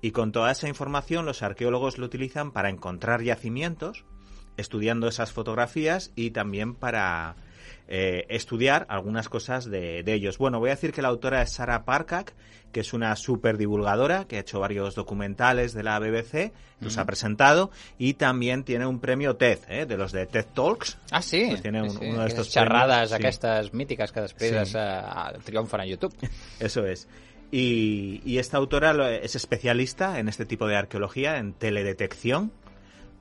Y 0.00 0.12
con 0.12 0.32
toda 0.32 0.50
esa 0.52 0.68
información 0.68 1.26
los 1.26 1.42
arqueólogos 1.42 1.98
lo 1.98 2.06
utilizan 2.06 2.50
para 2.50 2.70
encontrar 2.70 3.20
yacimientos, 3.22 4.04
estudiando 4.56 5.06
esas 5.08 5.32
fotografías 5.32 6.10
y 6.16 6.30
también 6.30 6.74
para 6.74 7.34
eh, 7.88 8.24
estudiar 8.28 8.86
algunas 8.88 9.28
cosas 9.28 9.64
de, 9.64 10.02
de 10.02 10.12
ellos. 10.14 10.38
Bueno, 10.38 10.58
voy 10.58 10.70
a 10.70 10.74
decir 10.74 10.92
que 10.92 11.02
la 11.02 11.08
autora 11.08 11.42
es 11.42 11.50
Sara 11.52 11.84
Parkak, 11.84 12.34
que 12.72 12.80
es 12.80 12.92
una 12.92 13.16
super 13.16 13.56
divulgadora 13.56 14.26
que 14.26 14.36
ha 14.36 14.40
hecho 14.40 14.60
varios 14.60 14.94
documentales 14.94 15.72
de 15.74 15.82
la 15.82 15.98
BBC, 15.98 16.52
los 16.80 16.96
ha 16.98 17.04
presentado 17.04 17.70
y 17.98 18.14
también 18.14 18.62
tiene 18.64 18.86
un 18.86 19.00
premio 19.00 19.34
TED, 19.36 19.58
¿eh? 19.68 19.86
de 19.86 19.96
los 19.96 20.12
de 20.12 20.26
TED 20.26 20.46
Talks. 20.54 20.96
Ah, 21.10 21.20
sí? 21.20 21.46
Pues 21.48 21.62
tiene 21.62 21.82
un- 21.82 21.90
sí, 21.90 21.98
uno 22.08 22.22
de 22.22 22.28
estos 22.28 22.48
premios, 22.54 23.08
sí. 23.08 23.14
aquestes 23.14 23.74
mítiques 23.74 24.12
que 24.12 24.20
després 24.20 24.68
Sí. 24.68 24.78
triomfen 25.44 25.80
a 25.80 25.84
YouTube. 25.86 26.14
Eso 26.60 26.86
es. 26.86 27.08
Y, 27.52 28.22
y 28.24 28.38
esta 28.38 28.58
autora 28.58 29.10
es 29.16 29.34
especialista 29.34 30.20
en 30.20 30.28
este 30.28 30.46
tipo 30.46 30.68
de 30.68 30.76
arqueología, 30.76 31.38
en 31.38 31.52
teledetección, 31.52 32.52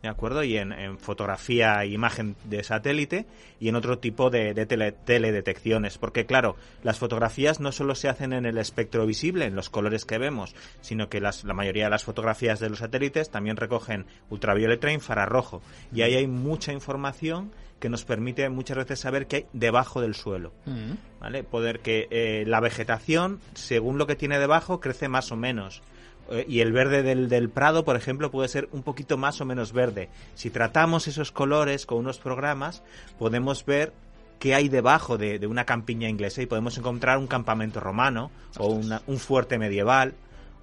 ¿de 0.01 0.09
acuerdo? 0.09 0.43
Y 0.43 0.57
en, 0.57 0.71
en 0.71 0.97
fotografía 0.97 1.83
e 1.83 1.87
imagen 1.87 2.35
de 2.45 2.63
satélite 2.63 3.25
y 3.59 3.67
en 3.69 3.75
otro 3.75 3.99
tipo 3.99 4.29
de, 4.29 4.53
de 4.53 4.65
tele- 4.67 4.93
teledetecciones. 5.05 5.97
Porque, 5.97 6.25
claro, 6.25 6.55
las 6.83 6.99
fotografías 6.99 7.59
no 7.59 7.71
solo 7.71 7.95
se 7.95 8.09
hacen 8.09 8.33
en 8.33 8.45
el 8.45 8.57
espectro 8.57 9.05
visible, 9.05 9.45
en 9.45 9.55
los 9.55 9.69
colores 9.69 10.05
que 10.05 10.17
vemos, 10.17 10.55
sino 10.81 11.09
que 11.09 11.19
las- 11.19 11.43
la 11.43 11.53
mayoría 11.53 11.85
de 11.85 11.89
las 11.89 12.03
fotografías 12.03 12.59
de 12.59 12.69
los 12.69 12.79
satélites 12.79 13.29
también 13.29 13.57
recogen 13.57 14.05
ultravioleta 14.29 14.87
e 14.89 14.93
infrarrojo. 14.93 15.61
Y 15.93 16.01
ahí 16.01 16.15
hay 16.15 16.27
mucha 16.27 16.71
información 16.73 17.51
que 17.79 17.89
nos 17.89 18.03
permite 18.03 18.49
muchas 18.49 18.75
veces 18.77 18.99
saber 18.99 19.27
qué 19.27 19.35
hay 19.37 19.45
debajo 19.53 20.01
del 20.01 20.13
suelo. 20.15 20.51
Mm. 20.65 20.93
¿vale? 21.21 21.43
Poder 21.43 21.79
que 21.79 22.07
eh, 22.11 22.43
la 22.45 22.59
vegetación, 22.59 23.39
según 23.53 23.97
lo 23.97 24.05
que 24.07 24.15
tiene 24.15 24.37
debajo, 24.39 24.79
crece 24.79 25.07
más 25.07 25.31
o 25.31 25.35
menos. 25.37 25.81
Eh, 26.31 26.45
y 26.47 26.59
el 26.61 26.71
verde 26.71 27.01
del, 27.03 27.27
del 27.29 27.49
prado, 27.49 27.83
por 27.83 27.95
ejemplo, 27.95 28.29
puede 28.31 28.47
ser 28.49 28.69
un 28.71 28.83
poquito 28.83 29.17
más 29.17 29.41
o 29.41 29.45
menos 29.45 29.73
verde. 29.73 30.09
Si 30.35 30.49
tratamos 30.49 31.07
esos 31.07 31.31
colores 31.31 31.85
con 31.85 31.97
unos 31.99 32.19
programas, 32.19 32.83
podemos 33.17 33.65
ver 33.65 33.93
qué 34.39 34.55
hay 34.55 34.69
debajo 34.69 35.17
de, 35.17 35.39
de 35.39 35.47
una 35.47 35.65
campiña 35.65 36.07
inglesa 36.07 36.41
y 36.41 36.45
podemos 36.45 36.77
encontrar 36.77 37.17
un 37.17 37.27
campamento 37.27 37.79
romano 37.79 38.31
o 38.57 38.67
una- 38.69 39.01
un 39.07 39.17
fuerte 39.17 39.57
medieval 39.57 40.13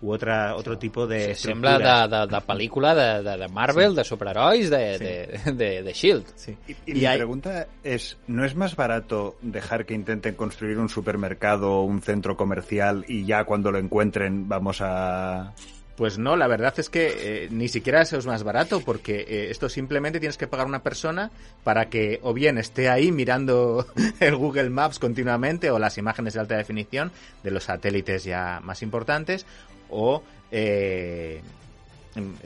u 0.02 0.12
otra, 0.12 0.54
otro 0.56 0.76
tipo 0.78 1.06
de 1.06 1.34
Sembla 1.34 1.76
estructuras. 1.76 2.10
de, 2.10 2.16
de, 2.18 2.26
de 2.26 2.36
pel·lícula 2.46 2.94
de, 2.94 3.22
de, 3.30 3.36
de 3.38 3.48
Marvel, 3.48 3.94
de 3.94 4.04
superherois, 4.04 4.68
de, 4.68 4.98
de, 4.98 5.52
de, 5.52 5.82
de 5.82 5.90
S.H.I.E.L.D. 5.90 6.26
Sí. 6.36 6.56
Y, 6.68 6.72
y 6.72 6.76
Y 6.86 6.94
mi 6.94 7.06
hay- 7.06 7.16
pregunta 7.16 7.66
es, 7.82 8.18
¿no 8.26 8.44
es 8.44 8.54
más 8.54 8.76
barato 8.76 9.36
dejar 9.40 9.86
que 9.86 9.94
intenten 9.94 10.34
construir 10.34 10.78
un 10.78 10.88
supermercado 10.90 11.72
o 11.72 11.82
un 11.84 12.02
centro 12.02 12.36
comercial 12.36 13.04
y 13.08 13.24
ya 13.24 13.44
cuando 13.44 13.72
lo 13.72 13.78
encuentren 13.78 14.48
vamos 14.48 14.78
a... 14.82 15.54
Pues 15.96 16.18
no, 16.18 16.36
la 16.36 16.46
verdad 16.46 16.74
es 16.76 16.90
que 16.90 17.44
eh, 17.44 17.48
ni 17.50 17.68
siquiera 17.68 18.02
eso 18.02 18.18
es 18.18 18.26
más 18.26 18.42
barato 18.42 18.82
porque 18.82 19.20
eh, 19.26 19.50
esto 19.50 19.70
simplemente 19.70 20.20
tienes 20.20 20.36
que 20.36 20.46
pagar 20.46 20.66
una 20.66 20.82
persona 20.82 21.30
para 21.64 21.86
que 21.86 22.20
o 22.22 22.34
bien 22.34 22.58
esté 22.58 22.90
ahí 22.90 23.10
mirando 23.12 23.86
el 24.20 24.36
Google 24.36 24.68
Maps 24.68 24.98
continuamente 24.98 25.70
o 25.70 25.78
las 25.78 25.96
imágenes 25.96 26.34
de 26.34 26.40
alta 26.40 26.54
definición 26.54 27.12
de 27.42 27.50
los 27.50 27.64
satélites 27.64 28.24
ya 28.24 28.60
más 28.62 28.82
importantes 28.82 29.46
o 29.90 30.22
eh, 30.50 31.40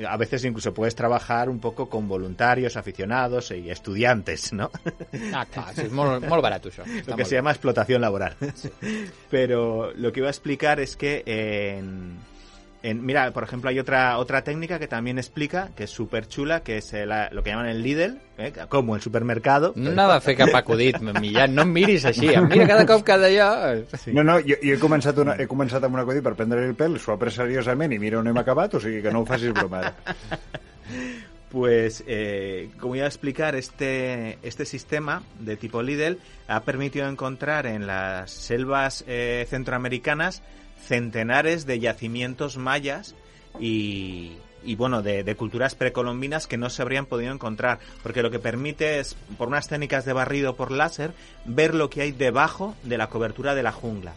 a 0.09 0.17
veces 0.17 0.45
incluso 0.45 0.75
puedes 0.75 0.95
trabajar 0.95 1.49
un 1.49 1.61
poco 1.61 1.89
con 1.89 2.09
voluntarios, 2.09 2.77
aficionados 2.77 3.51
y 3.53 3.71
estudiantes, 3.71 4.53
¿no? 4.53 4.71
Ah, 5.33 5.47
clar, 5.47 5.75
sí, 5.75 5.85
és 5.87 5.93
molt, 5.95 6.25
molt 6.27 6.43
barat, 6.43 6.67
això. 6.67 6.83
Està 6.83 7.13
lo 7.13 7.19
que 7.21 7.27
se 7.29 7.37
llama 7.37 7.53
explotación 7.55 8.03
laboral. 8.03 8.35
Pero 9.31 9.93
lo 9.95 10.11
que 10.13 10.21
iba 10.21 10.29
a 10.29 10.35
explicar 10.35 10.81
es 10.81 10.97
que 10.97 11.23
en, 11.27 12.19
en- 12.83 13.05
mira, 13.05 13.31
por 13.33 13.43
ejemplo, 13.45 13.71
hay 13.71 13.79
otra 13.79 14.17
otra 14.19 14.43
técnica 14.43 14.79
que 14.79 14.89
también 14.89 15.19
explica, 15.19 15.71
que 15.77 15.85
es 15.85 15.91
súper 15.91 16.27
chula, 16.29 16.63
que 16.63 16.79
es 16.79 16.93
el- 16.93 17.11
lo 17.33 17.43
que 17.43 17.51
llaman 17.51 17.67
el 17.67 17.83
Lidl, 17.83 18.19
¿eh? 18.39 18.53
como 18.69 18.97
el 18.97 19.03
supermercado. 19.03 19.73
No 19.77 19.91
anava 19.91 20.17
a 20.17 20.21
fer 20.21 20.37
cap 20.37 20.55
acudit, 20.55 20.99
Millán, 21.21 21.55
no 21.55 21.63
em 21.63 21.73
miris 21.73 22.05
així. 22.05 22.29
Em 22.35 22.49
mira 22.49 22.67
cada 22.67 22.87
cop 22.87 23.03
que 23.05 23.17
d'allò... 23.19 23.51
No, 24.13 24.25
no, 24.25 24.39
jo, 24.41 24.57
jo 24.63 24.75
he, 24.75 24.79
començat 24.81 25.19
una, 25.21 25.35
he 25.37 25.47
començat 25.47 25.85
amb 25.85 25.95
un 25.99 26.01
acudit 26.05 26.23
per 26.25 26.35
prendre 26.39 26.65
el 26.67 26.75
pèl, 26.75 26.99
s'ho 26.99 27.13
ha 27.15 27.19
pres 27.21 27.35
seriosament 27.41 27.93
i 27.93 27.99
mira 28.03 28.19
on 28.21 28.29
hem 28.33 28.39
acabat, 28.41 28.75
o 28.75 28.81
sigui 28.81 29.03
que 29.03 29.13
no 29.13 29.21
ho 29.23 29.27
facis 29.29 29.53
broma. 29.53 29.85
ara. 29.85 29.95
Pues, 31.51 32.05
eh, 32.07 32.71
como 32.79 32.95
iba 32.95 33.07
a 33.07 33.09
explicar, 33.09 33.57
este, 33.57 34.39
este 34.45 34.65
sistema 34.65 35.25
de 35.41 35.57
tipo 35.57 35.83
Lidl 35.83 36.19
ha 36.47 36.61
permitido 36.63 37.09
encontrar 37.09 37.67
en 37.67 37.89
las 37.89 38.31
selvas 38.31 39.03
eh, 39.09 39.45
centroamericanas 39.51 40.45
centenares 40.87 41.67
de 41.67 41.79
yacimientos 41.81 42.57
mayas 42.57 43.15
y, 43.59 44.33
y, 44.65 44.75
bueno, 44.77 45.03
de, 45.03 45.25
de 45.25 45.35
culturas 45.37 45.75
precolombinas 45.75 46.47
que 46.47 46.57
no 46.57 46.71
se 46.71 46.83
habrían 46.83 47.07
podido 47.07 47.33
encontrar, 47.33 47.79
porque 48.03 48.23
lo 48.23 48.31
que 48.31 48.39
permite 48.39 49.01
es, 49.01 49.15
por 49.39 49.49
unas 49.49 49.69
técnicas 49.69 50.05
de 50.05 50.13
barrido 50.13 50.57
por 50.57 50.71
láser, 50.71 51.13
ver 51.45 51.75
lo 51.75 51.91
que 51.91 52.03
hay 52.03 52.13
debajo 52.13 52.75
de 52.83 52.99
la 52.99 53.09
cobertura 53.09 53.55
de 53.55 53.63
la 53.63 53.73
jungla. 53.73 54.13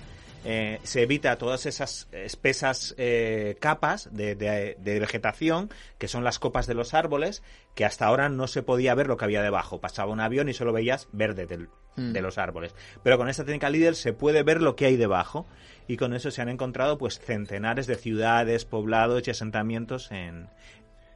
Eh, 0.46 0.80
se 0.84 1.04
evita 1.04 1.38
todas 1.38 1.66
esas 1.66 2.10
espesas 2.12 2.94
eh, 2.98 3.56
capas 3.62 4.10
de, 4.12 4.36
de- 4.36 4.76
de 4.78 5.00
vegetación, 5.00 5.70
que 5.98 6.10
son 6.10 6.26
las 6.26 6.38
copas 6.38 6.68
de 6.68 6.74
los 6.74 6.94
árboles, 6.94 7.44
que 7.76 7.86
hasta 7.86 8.06
ahora 8.08 8.28
no 8.28 8.48
se 8.48 8.62
podía 8.62 8.94
ver 8.94 9.08
lo 9.08 9.16
que 9.16 9.24
había 9.24 9.42
debajo. 9.42 9.80
Pasaba 9.80 10.12
un 10.12 10.20
avión 10.20 10.50
y 10.50 10.54
solo 10.54 10.74
veías 10.74 11.08
verde 11.14 11.46
del- 11.46 11.70
Mm. 11.96 12.12
de 12.12 12.22
los 12.24 12.40
árboles. 12.40 12.74
Pero 13.04 13.20
con 13.20 13.30
esta 13.30 13.46
técnica 13.46 13.70
líder 13.70 13.94
se 13.96 14.14
puede 14.14 14.42
ver 14.42 14.64
lo 14.64 14.76
que 14.76 14.88
hay 14.88 14.96
debajo 14.96 15.46
y 15.88 15.98
con 15.98 16.14
eso 16.14 16.32
se 16.32 16.42
han 16.42 16.50
encontrado 16.50 16.98
pues 16.98 17.20
centenares 17.20 17.88
de 17.88 17.96
ciudades, 17.96 18.66
poblados 18.66 19.28
y 19.28 19.32
asentamientos 19.32 20.12
en 20.12 20.48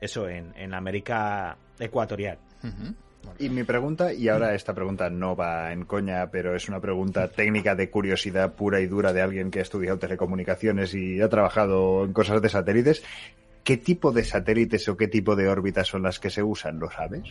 eso 0.01 0.29
en, 0.29 0.53
en 0.55 0.73
América 0.73 1.57
ecuatorial. 1.79 2.37
Y 3.39 3.49
mi 3.49 3.63
pregunta, 3.63 4.13
y 4.13 4.29
ahora 4.29 4.55
esta 4.55 4.73
pregunta 4.73 5.09
no 5.09 5.35
va 5.35 5.71
en 5.71 5.85
coña, 5.85 6.29
pero 6.31 6.55
es 6.55 6.69
una 6.69 6.79
pregunta 6.79 7.27
técnica 7.27 7.75
de 7.75 7.89
curiosidad 7.89 8.53
pura 8.53 8.79
y 8.79 8.87
dura 8.87 9.13
de 9.13 9.21
alguien 9.21 9.51
que 9.51 9.59
ha 9.59 9.63
estudiado 9.63 9.99
telecomunicaciones 9.99 10.93
y 10.93 11.21
ha 11.21 11.29
trabajado 11.29 12.05
en 12.05 12.13
cosas 12.13 12.41
de 12.41 12.49
satélites. 12.49 13.03
¿Qué 13.63 13.77
tipo 13.77 14.11
de 14.11 14.23
satélites 14.23 14.87
o 14.87 14.95
qué 14.97 15.07
tipo 15.07 15.35
de 15.35 15.49
órbitas 15.49 15.87
son 15.87 16.03
las 16.03 16.19
que 16.19 16.29
se 16.29 16.41
usan? 16.41 16.79
¿Lo 16.79 16.89
sabes? 16.89 17.23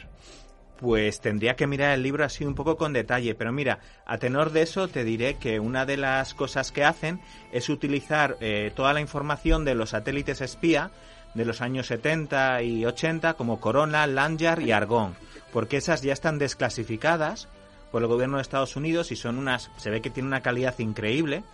Pues 0.79 1.21
tendría 1.21 1.57
que 1.57 1.67
mirar 1.67 1.95
el 1.95 2.03
libro 2.03 2.25
así 2.25 2.45
un 2.45 2.55
poco 2.55 2.77
con 2.77 2.93
detalle, 2.93 3.35
pero 3.35 3.51
mira, 3.51 3.79
a 4.05 4.19
tenor 4.19 4.53
de 4.53 4.63
eso 4.63 4.89
te 4.89 5.05
diré 5.05 5.37
que 5.37 5.59
una 5.59 5.87
de 5.87 5.97
las 5.97 6.35
cosas 6.35 6.71
que 6.71 6.85
hacen 6.85 7.21
es 7.51 7.71
utilizar 7.71 8.37
eh, 8.41 8.73
toda 8.75 8.93
la 8.93 9.01
información 9.01 9.65
de 9.65 9.75
los 9.75 9.91
satélites 9.91 10.43
espía 10.43 10.91
de 11.33 11.45
los 11.45 11.61
años 11.61 11.87
70 11.87 12.63
y 12.63 12.85
80 12.85 13.35
como 13.35 13.61
Corona, 13.61 14.07
Lanyard 14.07 14.61
y 14.61 14.73
Argón, 14.73 15.15
porque 15.53 15.79
esas 15.79 16.03
ya 16.03 16.13
están 16.13 16.39
desclasificadas 16.39 17.49
por 17.91 18.03
el 18.03 18.09
gobierno 18.09 18.37
de 18.37 18.43
Estados 18.43 18.77
Unidos 18.77 19.13
y 19.13 19.17
son 19.17 19.39
unas, 19.39 19.71
se 19.77 19.91
ve 19.91 20.03
que 20.03 20.11
tienen 20.11 20.29
una 20.29 20.43
calidad 20.43 20.79
increíble, 20.79 21.45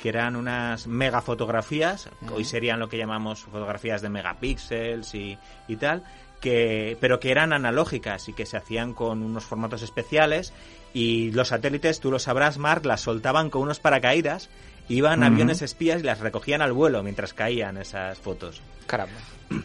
que 0.00 0.08
eran 0.08 0.36
unas 0.36 0.86
megafotografías, 0.86 2.08
que 2.26 2.34
hoy 2.34 2.44
serían 2.44 2.80
lo 2.80 2.88
que 2.88 2.98
llamamos 2.98 3.40
fotografías 3.40 4.02
de 4.02 4.08
megapíxeles 4.08 5.14
y, 5.14 5.38
y 5.68 5.76
tal, 5.76 6.02
que, 6.42 6.98
pero 7.00 7.18
que 7.20 7.30
eran 7.30 7.54
analógicas 7.54 8.28
y 8.28 8.34
que 8.34 8.44
se 8.44 8.58
hacían 8.58 8.92
con 8.92 9.22
unos 9.22 9.44
formatos 9.44 9.80
especiales 9.80 10.52
y 10.92 11.30
los 11.30 11.48
satélites, 11.48 12.00
tú 12.00 12.10
lo 12.10 12.18
sabrás, 12.18 12.58
Mark, 12.58 12.84
las 12.84 13.00
soltaban 13.00 13.48
con 13.48 13.62
unos 13.62 13.80
paracaídas, 13.80 14.50
iban 14.90 15.20
Ujú. 15.22 15.32
aviones 15.32 15.62
espías 15.62 16.00
y 16.00 16.04
las 16.04 16.20
recogían 16.20 16.60
al 16.60 16.72
vuelo 16.74 17.02
mientras 17.02 17.32
caían 17.32 17.78
esas 17.78 18.18
fotos. 18.18 18.60
Caramba. 18.86 19.14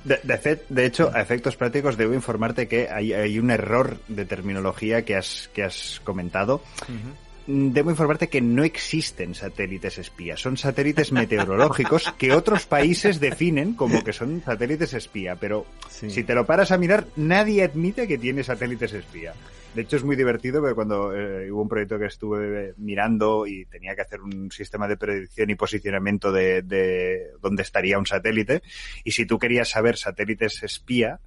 De, 0.03 0.19
de, 0.23 0.37
fe- 0.37 0.63
de 0.69 0.85
hecho, 0.85 1.11
a 1.13 1.21
efectos 1.21 1.55
prácticos 1.55 1.97
debo 1.97 2.13
informarte 2.13 2.67
que 2.67 2.87
hay, 2.89 3.11
hay 3.13 3.39
un 3.39 3.49
error 3.51 3.97
de 4.07 4.25
terminología 4.25 5.03
que 5.03 5.15
has, 5.15 5.49
que 5.53 5.63
has 5.63 5.99
comentado. 6.03 6.61
Mm, 6.87 7.26
Debo 7.49 7.91
informarte 7.91 8.27
que 8.27 8.41
no 8.41 8.65
existen 8.65 9.33
satélites 9.33 9.97
espías, 9.97 10.41
son 10.41 10.57
satélites 10.57 11.13
meteorológicos 11.13 12.11
que 12.17 12.33
otros 12.33 12.65
países 12.65 13.21
definen 13.21 13.73
como 13.73 14.03
que 14.03 14.11
son 14.11 14.41
satélites 14.43 14.93
espía, 14.93 15.37
pero 15.37 15.65
Sí. 15.89 16.09
si 16.09 16.23
te 16.25 16.35
lo 16.35 16.45
paras 16.45 16.71
a 16.71 16.77
mirar, 16.77 17.07
nadie 17.15 17.63
admite 17.63 18.05
que 18.05 18.17
tiene 18.17 18.43
satélites 18.43 18.91
espía. 18.93 19.33
De 19.73 19.83
hecho, 19.83 19.95
es 19.95 20.03
muy 20.03 20.15
divertido 20.15 20.59
porque 20.59 20.75
cuando 20.75 21.15
eh, 21.15 21.49
hubo 21.51 21.61
un 21.61 21.69
proyecto 21.69 21.97
que 21.97 22.07
estuve 22.07 22.73
mirando 22.77 23.47
y 23.47 23.65
tenía 23.65 23.95
que 23.95 24.01
hacer 24.01 24.21
un 24.21 24.51
sistema 24.51 24.87
de 24.87 24.97
predicción 24.97 25.49
y 25.49 25.55
posicionamiento 25.55 26.31
de, 26.31 26.63
de 26.63 27.27
dónde 27.41 27.61
estaría 27.63 27.97
un 27.97 28.05
satélite, 28.05 28.61
y 29.03 29.11
si 29.11 29.25
tú 29.25 29.39
querías 29.39 29.69
saber 29.69 29.95
satélites 29.97 30.63
espía, 30.63 31.19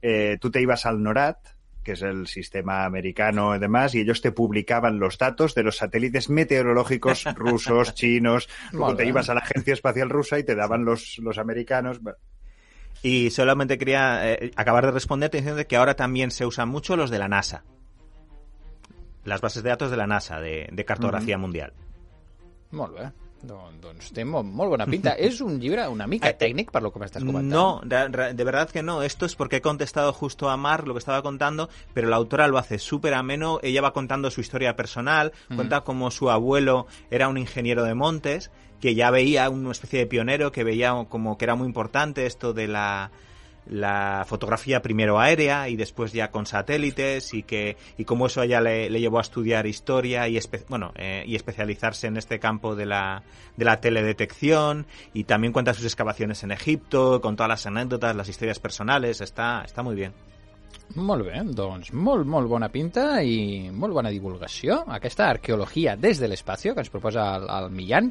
eh, 0.00 0.38
tú 0.40 0.50
te 0.50 0.60
ibas 0.60 0.86
al 0.86 1.02
NORAD, 1.02 1.36
que 1.82 1.92
es 1.92 2.02
el 2.02 2.26
sistema 2.26 2.84
americano 2.84 3.54
y 3.54 3.58
demás, 3.58 3.94
y 3.94 4.00
ellos 4.00 4.20
te 4.20 4.32
publicaban 4.32 4.98
los 4.98 5.18
datos 5.18 5.54
de 5.54 5.62
los 5.62 5.76
satélites 5.76 6.30
meteorológicos 6.30 7.24
rusos, 7.34 7.94
chinos, 7.94 8.48
luego 8.72 8.96
te 8.96 9.06
ibas 9.06 9.28
a 9.28 9.34
la 9.34 9.40
Agencia 9.40 9.74
Espacial 9.74 10.10
Rusa 10.10 10.38
y 10.38 10.44
te 10.44 10.54
daban 10.54 10.84
los, 10.84 11.18
los 11.18 11.38
americanos. 11.38 12.00
Y 13.02 13.30
solamente 13.30 13.78
quería 13.78 14.32
eh, 14.32 14.52
acabar 14.54 14.86
de 14.86 14.92
responderte 14.92 15.38
diciendo 15.38 15.66
que 15.66 15.76
ahora 15.76 15.96
también 15.96 16.30
se 16.30 16.46
usan 16.46 16.68
mucho 16.68 16.96
los 16.96 17.10
de 17.10 17.18
la 17.18 17.28
NASA. 17.28 17.64
Las 19.24 19.40
bases 19.40 19.62
de 19.62 19.70
datos 19.70 19.90
de 19.90 19.96
la 19.96 20.06
NASA, 20.06 20.40
de, 20.40 20.68
de 20.72 20.84
cartografía 20.84 21.38
mundial. 21.38 21.72
Molt 22.72 22.94
bé. 22.96 23.12
Don, 23.42 23.80
doncs 23.82 24.12
té 24.14 24.22
molt, 24.24 24.46
molt 24.46 24.70
bona 24.70 24.86
pinta. 24.86 25.16
és 25.28 25.40
un 25.42 25.58
llibre 25.60 25.88
una 25.90 26.06
mica 26.06 26.30
Eh, 26.30 26.36
tècnic, 26.38 26.70
per 26.70 26.82
lo 26.82 26.92
que 26.94 27.00
m'estàs 27.02 27.24
comentant. 27.26 27.50
No, 27.50 27.80
de, 27.84 28.34
de 28.34 28.44
verdad 28.44 28.70
que 28.70 28.82
no. 28.82 29.02
Esto 29.02 29.26
es 29.26 29.34
porque 29.34 29.56
he 29.56 29.60
contestado 29.60 30.12
justo 30.12 30.48
a 30.48 30.56
Mar 30.56 30.86
lo 30.86 30.94
que 30.94 30.98
estaba 30.98 31.22
contando, 31.22 31.68
pero 31.92 32.08
la 32.08 32.16
autora 32.16 32.46
lo 32.46 32.58
hace 32.58 32.78
súper 32.78 33.14
ameno. 33.14 33.58
Ella 33.62 33.82
va 33.82 33.92
contando 33.92 34.30
su 34.30 34.40
historia 34.40 34.76
personal, 34.76 35.32
cuenta 35.54 35.80
cómo 35.82 36.10
su 36.10 36.30
abuelo 36.30 36.86
era 37.10 37.28
un 37.28 37.36
ingeniero 37.36 37.82
de 37.84 37.94
montes, 37.94 38.50
que 38.80 38.94
ya 38.94 39.10
veía 39.10 39.50
una 39.50 39.72
especie 39.72 39.98
de 39.98 40.06
pionero, 40.06 40.52
que 40.52 40.64
veía 40.64 40.94
como 41.08 41.36
que 41.36 41.44
era 41.44 41.54
muy 41.56 41.66
importante 41.66 42.26
esto 42.26 42.52
de 42.52 42.68
la 42.68 43.10
la 43.66 44.24
fotografía 44.26 44.82
primero 44.82 45.20
aérea 45.20 45.68
y 45.68 45.76
después 45.76 46.12
ya 46.12 46.30
con 46.30 46.46
satélites 46.46 47.32
y 47.34 47.42
que 47.42 47.76
y 47.96 48.04
cómo 48.04 48.26
eso 48.26 48.40
a 48.40 48.44
ella 48.44 48.60
le, 48.60 48.90
le 48.90 49.00
llevó 49.00 49.18
a 49.18 49.22
estudiar 49.22 49.66
historia 49.66 50.28
y 50.28 50.38
bueno 50.68 50.92
eh, 50.96 51.24
y 51.26 51.36
especializarse 51.36 52.06
en 52.08 52.16
este 52.16 52.38
campo 52.38 52.74
de 52.74 52.86
la 52.86 53.22
de 53.56 53.64
la 53.64 53.80
teledetección 53.80 54.86
y 55.14 55.24
también 55.24 55.52
cuenta 55.52 55.74
sus 55.74 55.84
excavaciones 55.84 56.42
en 56.42 56.50
Egipto 56.50 57.20
con 57.20 57.36
todas 57.36 57.48
las 57.48 57.66
anécdotas 57.66 58.16
las 58.16 58.28
historias 58.28 58.58
personales 58.58 59.20
está 59.20 59.62
está 59.64 59.82
muy 59.82 59.94
bien 59.94 60.12
Molt 60.92 61.24
bé, 61.24 61.38
doncs 61.56 61.92
molt, 61.96 62.26
molt 62.28 62.50
bona 62.50 62.68
pinta 62.68 63.22
i 63.24 63.70
molt 63.72 63.96
bona 63.96 64.10
divulgació. 64.12 64.82
Aquesta 64.92 65.30
arqueologia 65.30 65.94
des 65.96 66.20
de 66.20 66.28
l'espacio 66.28 66.74
que 66.74 66.84
ens 66.84 66.92
proposa 66.92 67.30
el, 67.38 67.46
el 67.48 67.70
Millán, 67.72 68.10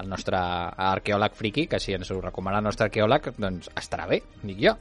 el 0.00 0.08
nostre 0.08 0.38
arqueòleg 0.38 1.34
friki, 1.34 1.66
que 1.66 1.80
si 1.82 1.96
ens 1.96 2.10
ho 2.10 2.20
recomana 2.20 2.60
el 2.62 2.68
nostre 2.68 2.86
arqueòleg, 2.86 3.32
doncs 3.40 3.72
estarà 3.74 4.06
bé, 4.10 4.22
dic 4.44 4.62
jo. 4.62 4.76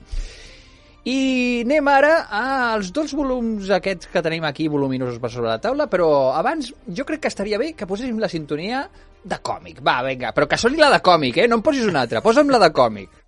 I 1.10 1.64
anem 1.64 1.88
ara 1.90 2.14
als 2.38 2.92
dos 2.94 3.16
volums 3.18 3.70
aquests 3.72 4.12
que 4.12 4.22
tenim 4.22 4.44
aquí 4.46 4.68
voluminosos 4.70 5.18
per 5.24 5.32
sobre 5.34 5.50
la 5.50 5.62
taula, 5.64 5.88
però 5.90 6.10
abans 6.38 6.74
jo 6.86 7.06
crec 7.08 7.24
que 7.24 7.32
estaria 7.32 7.58
bé 7.58 7.72
que 7.74 7.88
poséssim 7.90 8.20
la 8.22 8.30
sintonia 8.30 8.84
de 9.24 9.40
còmic. 9.42 9.80
Va, 9.82 10.02
vinga, 10.06 10.36
però 10.36 10.48
que 10.48 10.60
soni 10.60 10.78
la 10.78 10.92
de 10.94 11.02
còmic, 11.04 11.40
eh? 11.40 11.48
No 11.50 11.60
em 11.60 11.66
posis 11.66 11.88
una 11.90 12.04
altra, 12.06 12.22
posa'm 12.22 12.52
la 12.52 12.62
de 12.62 12.72
còmic. 12.76 13.19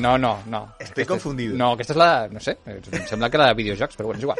No, 0.00 0.16
no, 0.18 0.38
no. 0.46 0.62
Estoy 0.78 0.86
Aquesta 0.86 1.02
és- 1.02 1.08
confundido. 1.08 1.56
No, 1.60 1.72
aquesta 1.76 1.92
és 1.94 2.00
la... 2.00 2.10
No 2.32 2.40
sé, 2.40 2.56
em 2.66 3.06
sembla 3.08 3.28
que 3.30 3.38
la 3.38 3.50
de 3.52 3.58
videojocs, 3.62 3.96
però 3.98 4.10
bueno, 4.10 4.18
és 4.18 4.24
igual. 4.24 4.38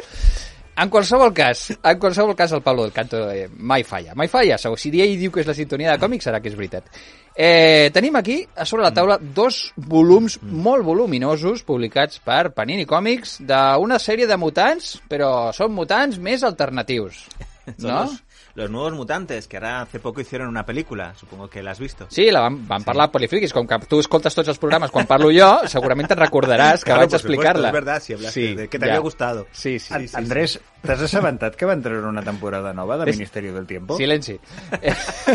En 0.81 0.89
qualsevol 0.89 1.33
cas, 1.35 1.65
en 1.75 1.99
qualsevol 1.99 2.33
cas, 2.35 2.53
el 2.55 2.61
Pablo 2.63 2.83
del 2.85 2.93
Canto 2.95 3.19
eh, 3.29 3.49
mai 3.59 3.83
falla. 3.83 4.13
Mai 4.15 4.29
falla, 4.31 4.57
segur. 4.57 4.79
Si 4.79 4.89
ell 5.03 5.17
diu 5.19 5.29
que 5.31 5.41
és 5.43 5.49
la 5.49 5.53
sintonia 5.53 5.91
de 5.91 5.99
còmics, 6.01 6.25
serà 6.29 6.39
que 6.41 6.47
és 6.49 6.55
veritat. 6.57 6.87
Eh, 7.35 7.91
tenim 7.93 8.15
aquí, 8.15 8.37
a 8.55 8.65
sobre 8.65 8.85
la 8.87 8.93
taula, 8.95 9.17
dos 9.21 9.73
volums 9.75 10.39
molt 10.41 10.83
voluminosos 10.87 11.61
publicats 11.67 12.19
per 12.23 12.53
Panini 12.55 12.87
Comics 12.87 13.37
d'una 13.43 13.99
sèrie 13.99 14.25
de 14.31 14.37
mutants, 14.39 14.95
però 15.11 15.51
són 15.53 15.75
mutants 15.75 16.17
més 16.19 16.43
alternatius. 16.47 17.25
No? 17.77 18.07
Los, 18.55 18.69
nuevos 18.69 18.93
mutantes 18.93 19.47
que 19.47 19.57
ahora 19.57 19.81
hace 19.81 19.99
poco 19.99 20.21
hicieron 20.21 20.47
una 20.47 20.65
película 20.65 21.13
supongo 21.15 21.49
que 21.49 21.61
la 21.63 21.71
has 21.71 21.79
visto 21.79 22.07
Sí, 22.09 22.29
la 22.31 22.41
vam, 22.41 22.67
vam 22.67 22.83
parlar 22.83 23.07
a 23.09 23.11
Polifriquis, 23.11 23.53
com 23.53 23.65
que 23.67 23.79
tu 23.87 23.99
escoltes 23.99 24.35
tots 24.35 24.47
els 24.49 24.59
programes 24.59 24.91
quan 24.91 25.07
parlo 25.07 25.29
jo, 25.31 25.67
segurament 25.67 26.07
te'n 26.11 26.19
recordaràs 26.19 26.83
que 26.83 26.91
Claro, 26.91 27.05
vaig 27.07 27.13
explicar-la. 27.15 27.67
es 27.69 27.73
verdad, 27.73 28.01
si 28.01 28.13
hablaste 28.13 28.55
de 28.55 28.67
que 28.67 28.79
te 28.79 28.85
había 28.85 28.99
gustado. 28.99 29.47
Sí, 29.51 29.79
sí. 29.79 29.93
An- 29.93 30.07
Andrés, 30.13 30.59
t'has 30.81 31.01
assabentat 31.01 31.55
que 31.55 31.65
van 31.65 31.81
treure 31.81 32.07
una 32.07 32.21
temporada 32.23 32.73
nova 32.73 32.97
de 32.97 33.09
És- 33.09 33.15
Ministerio 33.17 33.53
del 33.53 33.65
Tiempo? 33.67 33.95
Silenci. 33.97 34.39